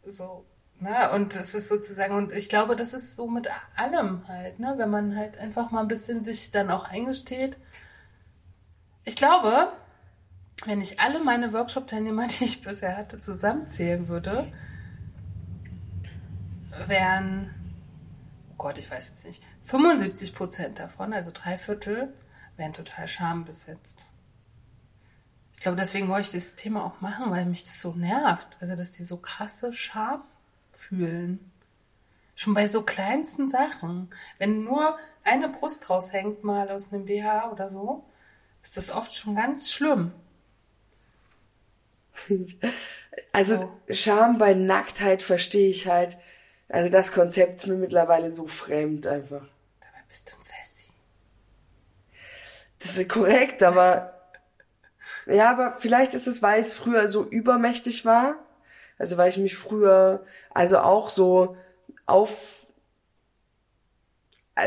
[0.06, 0.46] So.
[0.80, 1.12] Ne?
[1.12, 3.48] Und es ist sozusagen, und ich glaube, das ist so mit
[3.78, 4.74] allem halt, ne?
[4.78, 7.56] Wenn man halt einfach mal ein bisschen sich dann auch eingesteht.
[9.06, 9.72] Ich glaube,
[10.66, 14.52] wenn ich alle meine Workshop-Teilnehmer, die ich bisher hatte, zusammenzählen würde,
[16.88, 17.54] wären,
[18.52, 22.14] oh Gott, ich weiß jetzt nicht, 75 Prozent davon, also drei Viertel,
[22.58, 24.00] wären total schambesetzt.
[25.54, 28.58] Ich glaube, deswegen wollte ich das Thema auch machen, weil mich das so nervt.
[28.60, 30.22] Also, dass die so krasse Scham
[30.72, 31.52] fühlen.
[32.36, 34.10] Schon bei so kleinsten Sachen.
[34.40, 38.04] Wenn nur eine Brust raushängt, mal aus einem BH oder so,
[38.62, 40.12] ist das oft schon ganz schlimm.
[43.32, 46.18] Also Scham bei Nacktheit verstehe ich halt.
[46.70, 49.46] Also das Konzept ist mir mittlerweile so fremd einfach.
[49.80, 50.94] Dabei bist du ein Fessi.
[52.80, 54.14] Das ist korrekt, aber
[55.28, 58.36] ja, aber vielleicht ist es, weil es früher so übermächtig war.
[58.98, 60.24] Also weil ich mich früher,
[60.54, 61.58] also auch so
[62.06, 62.68] auf,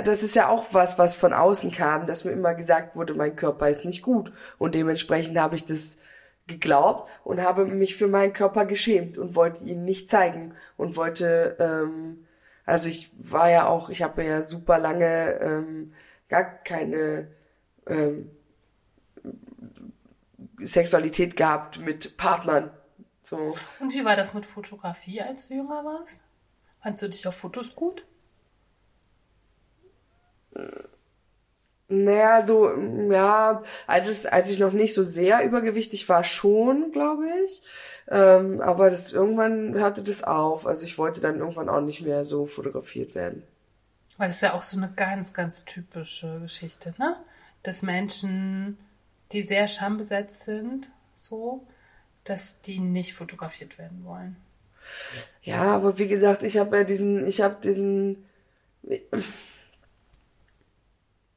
[0.04, 3.36] das ist ja auch was, was von außen kam, dass mir immer gesagt wurde, mein
[3.36, 4.32] Körper ist nicht gut.
[4.58, 5.96] Und dementsprechend habe ich das
[6.46, 11.56] geglaubt und habe mich für meinen Körper geschämt und wollte ihn nicht zeigen und wollte,
[11.58, 12.26] ähm,
[12.64, 15.92] also ich war ja auch, ich habe ja super lange ähm,
[16.28, 17.28] gar keine
[17.86, 18.30] ähm,
[20.62, 22.70] Sexualität gehabt mit Partnern.
[23.22, 23.56] So.
[23.80, 26.22] Und wie war das mit Fotografie, als du jünger warst?
[26.80, 28.04] Fandst du dich auf Fotos gut?
[31.88, 32.70] Naja, so,
[33.10, 37.62] ja, als es, als ich noch nicht so sehr übergewichtig war, schon, glaube ich.
[38.08, 40.66] Ähm, aber das irgendwann hörte das auf.
[40.66, 43.44] Also ich wollte dann irgendwann auch nicht mehr so fotografiert werden.
[44.16, 47.16] Weil das ist ja auch so eine ganz, ganz typische Geschichte, ne?
[47.62, 48.78] Dass Menschen,
[49.32, 51.66] die sehr schambesetzt sind, so,
[52.24, 54.36] dass die nicht fotografiert werden wollen.
[55.42, 58.24] Ja, aber wie gesagt, ich habe ja diesen, ich habe diesen,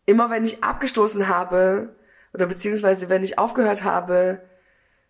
[0.10, 1.96] immer wenn ich abgestoßen habe
[2.34, 4.42] oder beziehungsweise wenn ich aufgehört habe,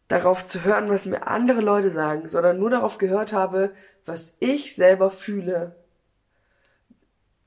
[0.10, 3.72] darauf zu hören, was mir andere Leute sagen, sondern nur darauf gehört habe,
[4.06, 5.76] was ich selber fühle,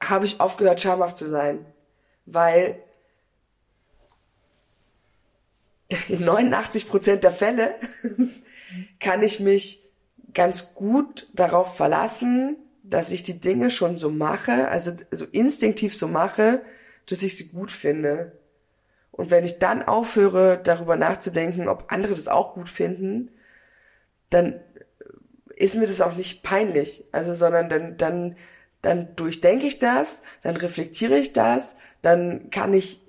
[0.03, 1.66] habe ich aufgehört, schamhaft zu sein.
[2.24, 2.83] Weil
[6.09, 7.74] in 89 Prozent der Fälle
[9.01, 9.83] kann ich mich
[10.33, 16.09] ganz gut darauf verlassen, dass ich die Dinge schon so mache, also so instinktiv so
[16.09, 16.62] mache,
[17.07, 18.39] dass ich sie gut finde.
[19.11, 23.31] Und wenn ich dann aufhöre, darüber nachzudenken, ob andere das auch gut finden,
[24.31, 24.61] dann
[25.57, 27.05] ist mir das auch nicht peinlich.
[27.12, 28.37] Also, sondern dann, dann,
[28.81, 33.01] dann durchdenke ich das, dann reflektiere ich das, dann kann ich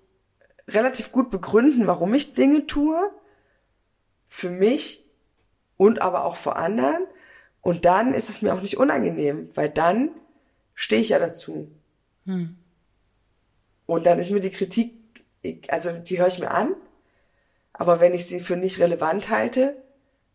[0.68, 3.00] relativ gut begründen, warum ich Dinge tue.
[4.28, 5.06] Für mich
[5.78, 7.06] und aber auch vor anderen.
[7.62, 10.10] Und dann ist es mir auch nicht unangenehm, weil dann
[10.74, 11.72] stehe ich ja dazu.
[12.26, 12.58] Hm.
[13.86, 14.94] Und dann ist mir die Kritik,
[15.68, 16.76] also die höre ich mir an,
[17.74, 19.76] aber wenn ich sie für nicht relevant halte,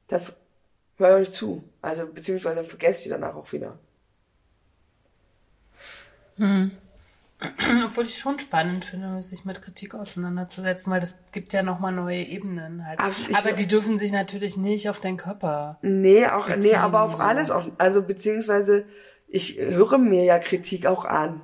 [0.08, 0.22] dann
[0.96, 1.64] höre ich nicht zu.
[1.80, 3.78] Also beziehungsweise dann vergesse ich die danach auch wieder.
[7.84, 12.24] Obwohl ich schon spannend finde, sich mit Kritik auseinanderzusetzen, weil das gibt ja nochmal neue
[12.24, 12.98] Ebenen halt.
[12.98, 15.78] Also Aber die dürfen sich natürlich nicht auf deinen Körper.
[15.82, 17.22] Nee, auch, nee, aber auf so.
[17.22, 18.86] alles auch, also beziehungsweise
[19.28, 21.40] ich höre mir ja Kritik auch an.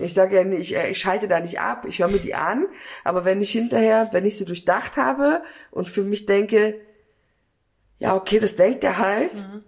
[0.00, 2.66] Ich sage ja nicht, ich, ich schalte da nicht ab, ich höre mir die an,
[3.04, 6.80] aber wenn ich hinterher, wenn ich sie durchdacht habe und für mich denke,
[7.98, 9.62] ja, okay, das denkt er halt, mhm.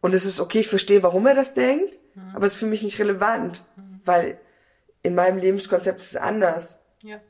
[0.00, 2.34] und es ist okay, ich verstehe, warum er das denkt, mhm.
[2.34, 4.00] aber es ist für mich nicht relevant, mhm.
[4.04, 4.38] weil
[5.02, 6.80] in meinem Lebenskonzept ist es anders.
[7.02, 7.20] Ja.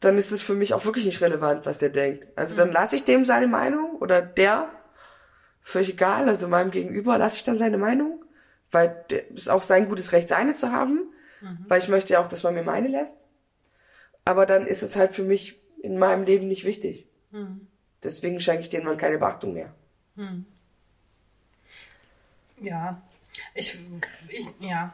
[0.00, 2.26] Dann ist es für mich auch wirklich nicht relevant, was der denkt.
[2.36, 4.70] Also dann lasse ich dem seine Meinung oder der,
[5.62, 8.24] völlig egal, also meinem Gegenüber lasse ich dann seine Meinung
[8.70, 11.64] weil es ist auch sein gutes Recht, seine zu haben, mhm.
[11.68, 13.26] weil ich möchte ja auch, dass man mir meine lässt.
[14.24, 17.06] Aber dann ist es halt für mich in meinem Leben nicht wichtig.
[17.30, 17.66] Mhm.
[18.02, 19.72] Deswegen schenke ich denen mal keine Beachtung mehr.
[20.16, 20.44] Mhm.
[22.60, 23.00] Ja,
[23.54, 23.78] ich,
[24.28, 24.92] ich, ja.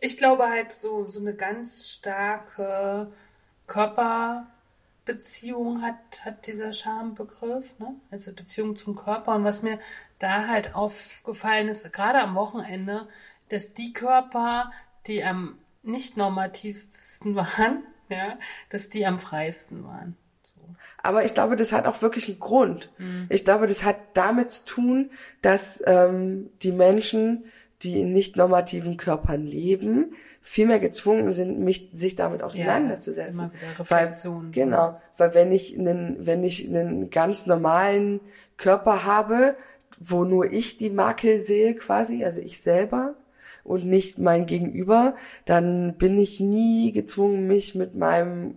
[0.00, 3.10] Ich glaube halt so, so eine ganz starke
[3.66, 4.46] Körper,
[5.08, 7.94] Beziehung hat, hat dieser Schambegriff, ne?
[8.10, 9.34] also Beziehung zum Körper.
[9.34, 9.78] Und was mir
[10.18, 13.08] da halt aufgefallen ist, gerade am Wochenende,
[13.48, 14.70] dass die Körper,
[15.06, 20.14] die am nicht normativsten waren, ja, dass die am freisten waren.
[20.42, 20.60] So.
[21.02, 22.92] Aber ich glaube, das hat auch wirklich einen Grund.
[22.98, 23.26] Mhm.
[23.30, 25.10] Ich glaube, das hat damit zu tun,
[25.40, 27.44] dass ähm, die Menschen
[27.82, 33.52] die in nicht normativen Körpern leben, viel mehr gezwungen sind, mich, sich damit auseinanderzusetzen.
[33.78, 33.84] Ja.
[33.88, 38.20] Weil, genau, weil wenn ich einen, wenn ich einen ganz normalen
[38.56, 39.54] Körper habe,
[40.00, 43.14] wo nur ich die Makel sehe quasi, also ich selber
[43.62, 45.14] und nicht mein Gegenüber,
[45.44, 48.56] dann bin ich nie gezwungen, mich mit meinem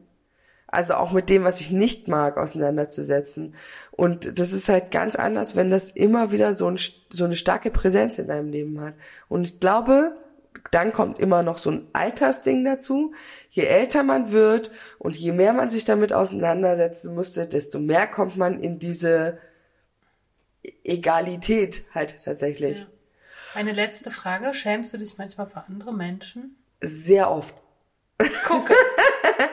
[0.72, 3.56] also auch mit dem, was ich nicht mag, auseinanderzusetzen.
[3.92, 6.80] Und das ist halt ganz anders, wenn das immer wieder so, ein,
[7.10, 8.94] so eine starke Präsenz in deinem Leben hat.
[9.28, 10.16] Und ich glaube,
[10.72, 13.14] dann kommt immer noch so ein Altersding dazu.
[13.50, 18.38] Je älter man wird und je mehr man sich damit auseinandersetzen musste, desto mehr kommt
[18.38, 19.40] man in diese
[20.84, 22.82] Egalität halt tatsächlich.
[22.82, 22.88] Ja.
[23.56, 24.54] Eine letzte Frage.
[24.54, 26.56] Schämst du dich manchmal für andere Menschen?
[26.80, 27.56] Sehr oft.
[28.46, 28.74] Gucke.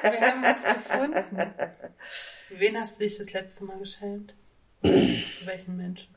[0.02, 1.54] Wir haben was gefunden.
[1.98, 4.34] Für wen hast du dich das letzte Mal geschämt?
[4.82, 6.14] Für welchen Menschen?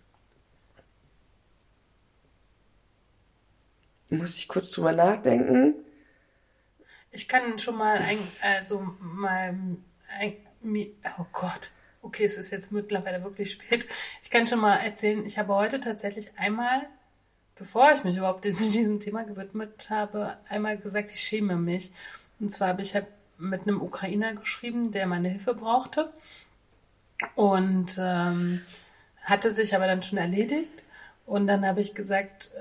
[4.09, 5.75] Muss ich kurz drüber nachdenken?
[7.11, 9.55] Ich kann schon mal ein, also mal
[10.19, 10.47] ein,
[11.17, 11.71] oh Gott.
[12.01, 13.87] Okay, es ist jetzt mittlerweile wirklich spät.
[14.21, 16.87] Ich kann schon mal erzählen, ich habe heute tatsächlich einmal,
[17.55, 21.91] bevor ich mich überhaupt mit diesem Thema gewidmet habe, einmal gesagt, ich schäme mich.
[22.39, 23.07] Und zwar habe ich halt
[23.41, 26.13] mit einem Ukrainer geschrieben, der meine Hilfe brauchte.
[27.35, 28.61] Und ähm,
[29.23, 30.83] hatte sich aber dann schon erledigt.
[31.25, 32.51] Und dann habe ich gesagt,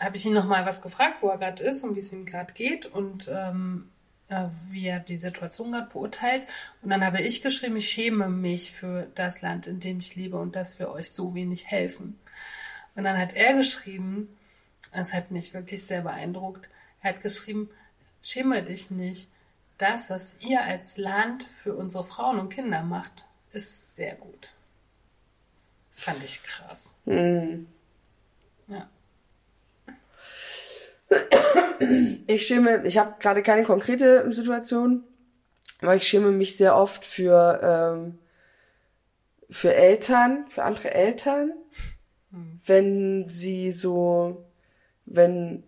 [0.00, 2.52] habe ich ihn nochmal was gefragt, wo er gerade ist und wie es ihm gerade
[2.52, 3.88] geht und ähm,
[4.28, 6.42] äh, wie er die Situation gerade beurteilt.
[6.82, 10.36] Und dann habe ich geschrieben, ich schäme mich für das Land, in dem ich lebe
[10.36, 12.18] und dass wir euch so wenig helfen.
[12.94, 14.36] Und dann hat er geschrieben,
[14.92, 16.68] das hat mich wirklich sehr beeindruckt,
[17.00, 17.70] er hat geschrieben,
[18.22, 19.28] schäme dich nicht
[19.78, 24.52] das, was ihr als Land für unsere Frauen und Kinder macht, ist sehr gut.
[25.90, 26.94] Das fand ich krass.
[27.04, 27.66] Mhm.
[28.66, 28.88] Ja.
[32.26, 35.04] Ich schäme, ich habe gerade keine konkrete Situation,
[35.80, 38.18] aber ich schäme mich sehr oft für, ähm,
[39.48, 41.52] für Eltern, für andere Eltern,
[42.30, 42.60] mhm.
[42.66, 44.44] wenn sie so,
[45.06, 45.62] wenn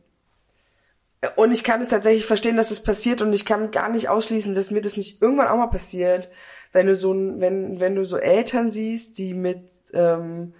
[1.37, 4.55] und ich kann es tatsächlich verstehen, dass es passiert und ich kann gar nicht ausschließen,
[4.55, 6.31] dass mir das nicht irgendwann auch mal passiert,
[6.73, 9.61] wenn du so wenn wenn du so Eltern siehst, die mit
[9.93, 10.55] ähm,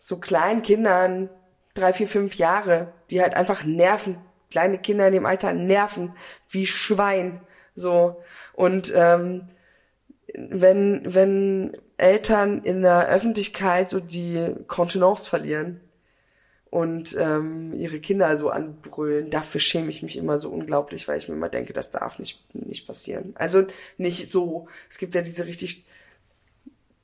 [0.00, 1.28] so kleinen Kindern
[1.74, 4.18] drei, vier, fünf Jahre, die halt einfach nerven,
[4.50, 6.14] kleine Kinder in dem Alter nerven
[6.48, 7.40] wie Schwein,
[7.74, 8.20] so.
[8.52, 9.48] Und ähm,
[10.34, 15.80] wenn wenn Eltern in der Öffentlichkeit so die Kontenance verlieren
[16.70, 19.28] und ähm, ihre Kinder so anbrüllen.
[19.28, 22.54] Dafür schäme ich mich immer so unglaublich, weil ich mir immer denke, das darf nicht,
[22.54, 23.34] nicht passieren.
[23.34, 23.66] Also
[23.98, 24.68] nicht so.
[24.88, 25.84] Es gibt ja diese richtig,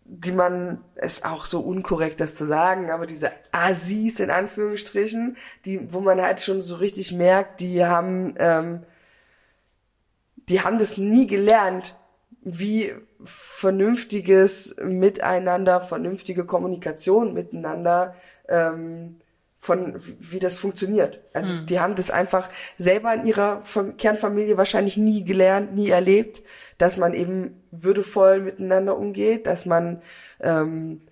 [0.05, 5.93] die man, ist auch so unkorrekt, das zu sagen, aber diese Assis in Anführungsstrichen, die,
[5.93, 8.85] wo man halt schon so richtig merkt, die haben, ähm,
[10.49, 11.97] die haben das nie gelernt,
[12.43, 12.95] wie
[13.25, 18.15] vernünftiges Miteinander, vernünftige Kommunikation miteinander
[18.49, 19.17] ähm,
[19.67, 21.21] von wie das funktioniert.
[21.33, 21.67] Also hm.
[21.67, 22.49] die haben das einfach
[22.79, 23.63] selber in ihrer
[23.99, 26.43] Kernfamilie wahrscheinlich nie gelernt, nie erlebt,
[26.79, 30.01] dass man eben würdevoll miteinander umgeht, dass man
[30.41, 31.03] ähm,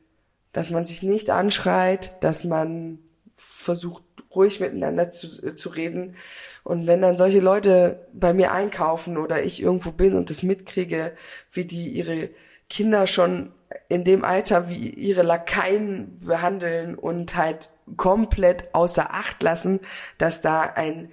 [0.52, 3.00] dass man sich nicht anschreit, dass man
[3.36, 4.04] versucht
[4.34, 6.14] ruhig miteinander zu, zu reden.
[6.62, 11.12] Und wenn dann solche Leute bei mir einkaufen oder ich irgendwo bin und das mitkriege,
[11.50, 12.30] wie die ihre
[12.70, 13.52] Kinder schon
[13.88, 19.80] in dem Alter wie ihre Lakaien behandeln und halt komplett außer Acht lassen,
[20.18, 21.10] dass da ein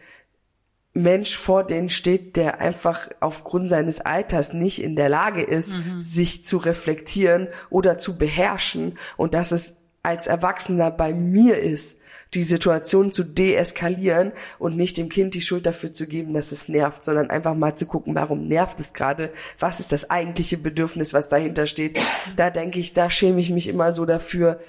[0.94, 6.04] Mensch vor denen steht, der einfach aufgrund seines Alters nicht in der Lage ist, mhm.
[6.04, 12.02] sich zu reflektieren oder zu beherrschen und dass es als Erwachsener bei mir ist,
[12.34, 16.70] die Situation zu deeskalieren und nicht dem Kind die Schuld dafür zu geben, dass es
[16.70, 21.14] nervt, sondern einfach mal zu gucken, warum nervt es gerade, was ist das eigentliche Bedürfnis,
[21.14, 22.00] was dahinter steht.
[22.36, 24.60] Da denke ich, da schäme ich mich immer so dafür,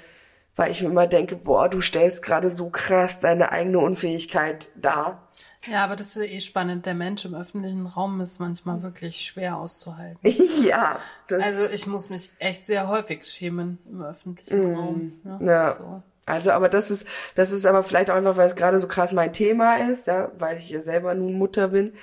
[0.57, 5.29] weil ich mir immer denke, boah, du stellst gerade so krass deine eigene Unfähigkeit dar
[5.71, 6.87] ja, aber das ist eh spannend.
[6.87, 10.19] Der Mensch im öffentlichen Raum ist manchmal wirklich schwer auszuhalten.
[10.67, 10.99] ja.
[11.31, 15.13] Also ich muss mich echt sehr häufig schämen im öffentlichen mm, Raum.
[15.25, 15.39] Ja.
[15.41, 15.77] ja.
[15.77, 16.03] So.
[16.25, 19.13] Also, aber das ist, das ist aber vielleicht auch einfach, weil es gerade so krass
[19.13, 21.95] mein Thema ist, ja, weil ich ja selber nun Mutter bin.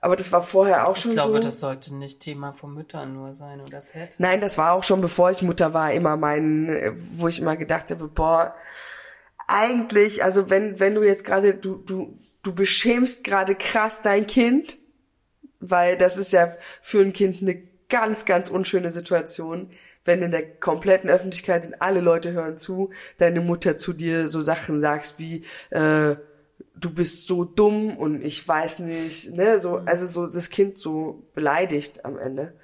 [0.00, 1.16] Aber das war vorher auch schon so.
[1.18, 1.48] Ich glaube, so.
[1.48, 4.16] das sollte nicht Thema von Müttern nur sein oder Vätern.
[4.18, 7.90] Nein, das war auch schon, bevor ich Mutter war, immer mein, wo ich immer gedacht
[7.90, 8.54] habe, boah,
[9.46, 14.78] eigentlich, also wenn, wenn du jetzt gerade, du, du, du beschämst gerade krass dein Kind,
[15.58, 16.50] weil das ist ja
[16.80, 19.70] für ein Kind eine ganz, ganz unschöne Situation,
[20.04, 24.40] wenn in der kompletten Öffentlichkeit und alle Leute hören zu, deine Mutter zu dir so
[24.40, 26.16] Sachen sagst wie, äh,
[26.74, 31.24] du bist so dumm und ich weiß nicht, ne, so, also so das Kind so
[31.34, 32.54] beleidigt am Ende.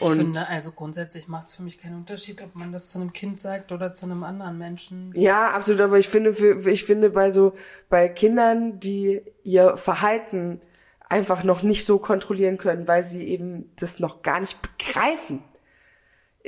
[0.00, 2.98] Und ich finde, also grundsätzlich macht es für mich keinen Unterschied, ob man das zu
[2.98, 5.12] einem Kind sagt oder zu einem anderen Menschen.
[5.14, 7.54] Ja, absolut, aber ich finde, für, ich finde bei so,
[7.88, 10.60] bei Kindern, die ihr Verhalten
[11.08, 15.42] einfach noch nicht so kontrollieren können, weil sie eben das noch gar nicht begreifen,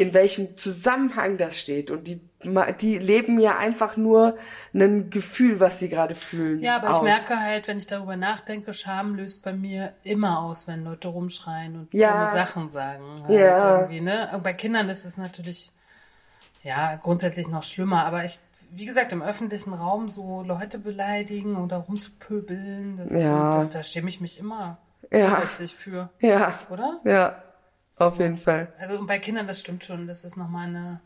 [0.00, 1.90] in welchem Zusammenhang das steht.
[1.90, 2.22] Und die,
[2.80, 4.38] die leben ja einfach nur
[4.72, 6.62] ein Gefühl, was sie gerade fühlen.
[6.62, 6.96] Ja, aber aus.
[6.96, 11.08] ich merke halt, wenn ich darüber nachdenke, Scham löst bei mir immer aus, wenn Leute
[11.08, 12.30] rumschreien und ja.
[12.30, 13.24] dumme Sachen sagen.
[13.24, 13.88] Halt ja.
[13.88, 14.30] Ne?
[14.32, 15.70] Und bei Kindern ist es natürlich,
[16.62, 18.06] ja, grundsätzlich noch schlimmer.
[18.06, 18.38] Aber ich,
[18.70, 23.56] wie gesagt, im öffentlichen Raum so Leute beleidigen oder rumzupöbeln, das, ja.
[23.56, 24.78] das, da schäme ich mich immer
[25.10, 25.42] ja.
[25.66, 26.08] für.
[26.20, 26.58] Ja.
[26.70, 27.00] Oder?
[27.04, 27.42] Ja.
[28.00, 28.72] Auf jeden Fall.
[28.78, 31.00] Also bei Kindern, das stimmt schon, das ist nochmal eine,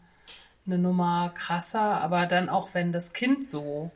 [0.64, 3.90] eine Nummer krasser, aber dann auch wenn das Kind so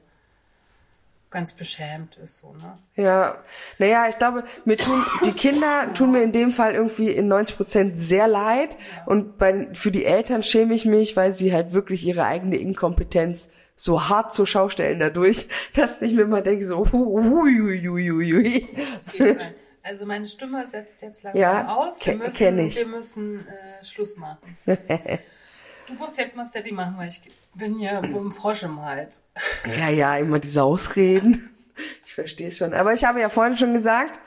[1.31, 2.79] ganz beschämt ist, so, ne?
[2.97, 3.37] Ja,
[3.79, 7.57] naja, ich glaube, mir tun, die Kinder tun mir in dem Fall irgendwie in 90
[7.57, 9.05] Prozent sehr leid ja.
[9.07, 13.51] und bei, für die Eltern schäme ich mich, weil sie halt wirklich ihre eigene Inkompetenz
[13.77, 18.11] so hart zur Schau stellen dadurch, dass ich mir immer denke so, hui, hui, hui,
[18.11, 18.69] hui.
[19.89, 22.05] Also meine Stimme setzt jetzt langsam ja, aus.
[22.05, 22.77] Wir müssen, ich.
[22.77, 24.37] Wir müssen äh, Schluss machen.
[24.67, 27.23] du musst jetzt mal Steady machen, weil ich
[27.55, 29.23] bin wo im Frosch im Hals.
[29.65, 31.43] ja, ja, immer diese Ausreden.
[32.05, 32.75] Ich verstehe es schon.
[32.75, 34.19] Aber ich habe ja vorhin schon gesagt,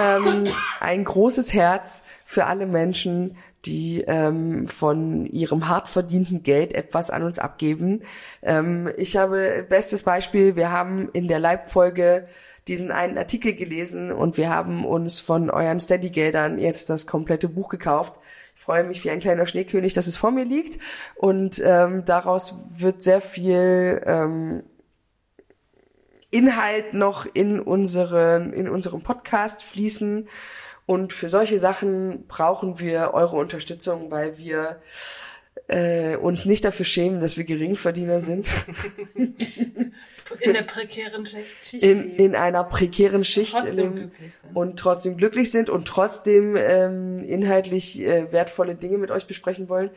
[0.00, 0.44] ähm,
[0.80, 3.36] ein großes Herz für alle Menschen,
[3.66, 8.00] die ähm, von ihrem hart verdienten Geld etwas an uns abgeben.
[8.40, 12.26] Ähm, ich habe bestes Beispiel, wir haben in der Leibfolge
[12.68, 17.68] diesen einen Artikel gelesen und wir haben uns von euren Steady-Geldern jetzt das komplette Buch
[17.68, 18.14] gekauft.
[18.56, 20.80] Ich freue mich wie ein kleiner Schneekönig, dass es vor mir liegt
[21.16, 24.62] und ähm, daraus wird sehr viel ähm,
[26.30, 30.26] Inhalt noch in unseren in unserem Podcast fließen
[30.86, 34.80] und für solche Sachen brauchen wir eure Unterstützung, weil wir
[35.68, 38.48] äh, uns nicht dafür schämen, dass wir Geringverdiener sind.
[40.40, 41.82] in der prekären Schicht.
[41.82, 43.54] In, in einer prekären Schicht.
[43.54, 44.56] Und trotzdem, dem, glücklich, sind.
[44.56, 49.90] Und trotzdem glücklich sind und trotzdem ähm, inhaltlich äh, wertvolle Dinge mit euch besprechen wollen.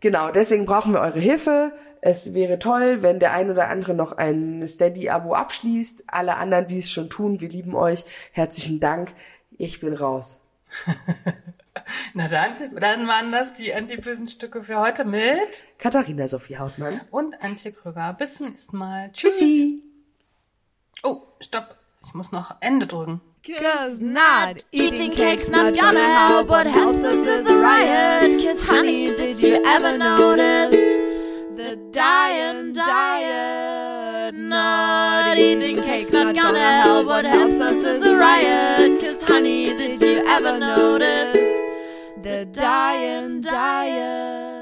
[0.00, 1.72] Genau, deswegen brauchen wir eure Hilfe.
[2.00, 6.04] Es wäre toll, wenn der ein oder andere noch ein Steady-Abo abschließt.
[6.08, 8.04] Alle anderen, die es schon tun, wir lieben euch.
[8.32, 9.12] Herzlichen Dank.
[9.56, 10.46] Ich bin raus.
[12.14, 17.42] Na dann, dann waren das die antibösen Stücke für heute mit Katharina Sophie Hautmann und
[17.42, 18.14] Antje Krüger.
[18.18, 19.10] Bis zum nächsten Mal.
[19.12, 19.38] Tschüss.
[19.38, 19.82] Tschüssi.
[21.02, 21.76] Oh, stopp.
[22.06, 23.20] Ich muss noch Ende drücken.
[23.46, 26.48] Cause not eating cake's not gonna help.
[26.48, 28.42] What helps us is a riot.
[28.42, 30.72] Cause honey, did you ever notice
[31.54, 34.34] the diet diet?
[34.34, 37.06] Not eating cake's not gonna help.
[37.06, 38.98] What helps us is a riot.
[38.98, 41.33] Cause honey, did you ever notice?
[42.24, 44.53] The dying, dying.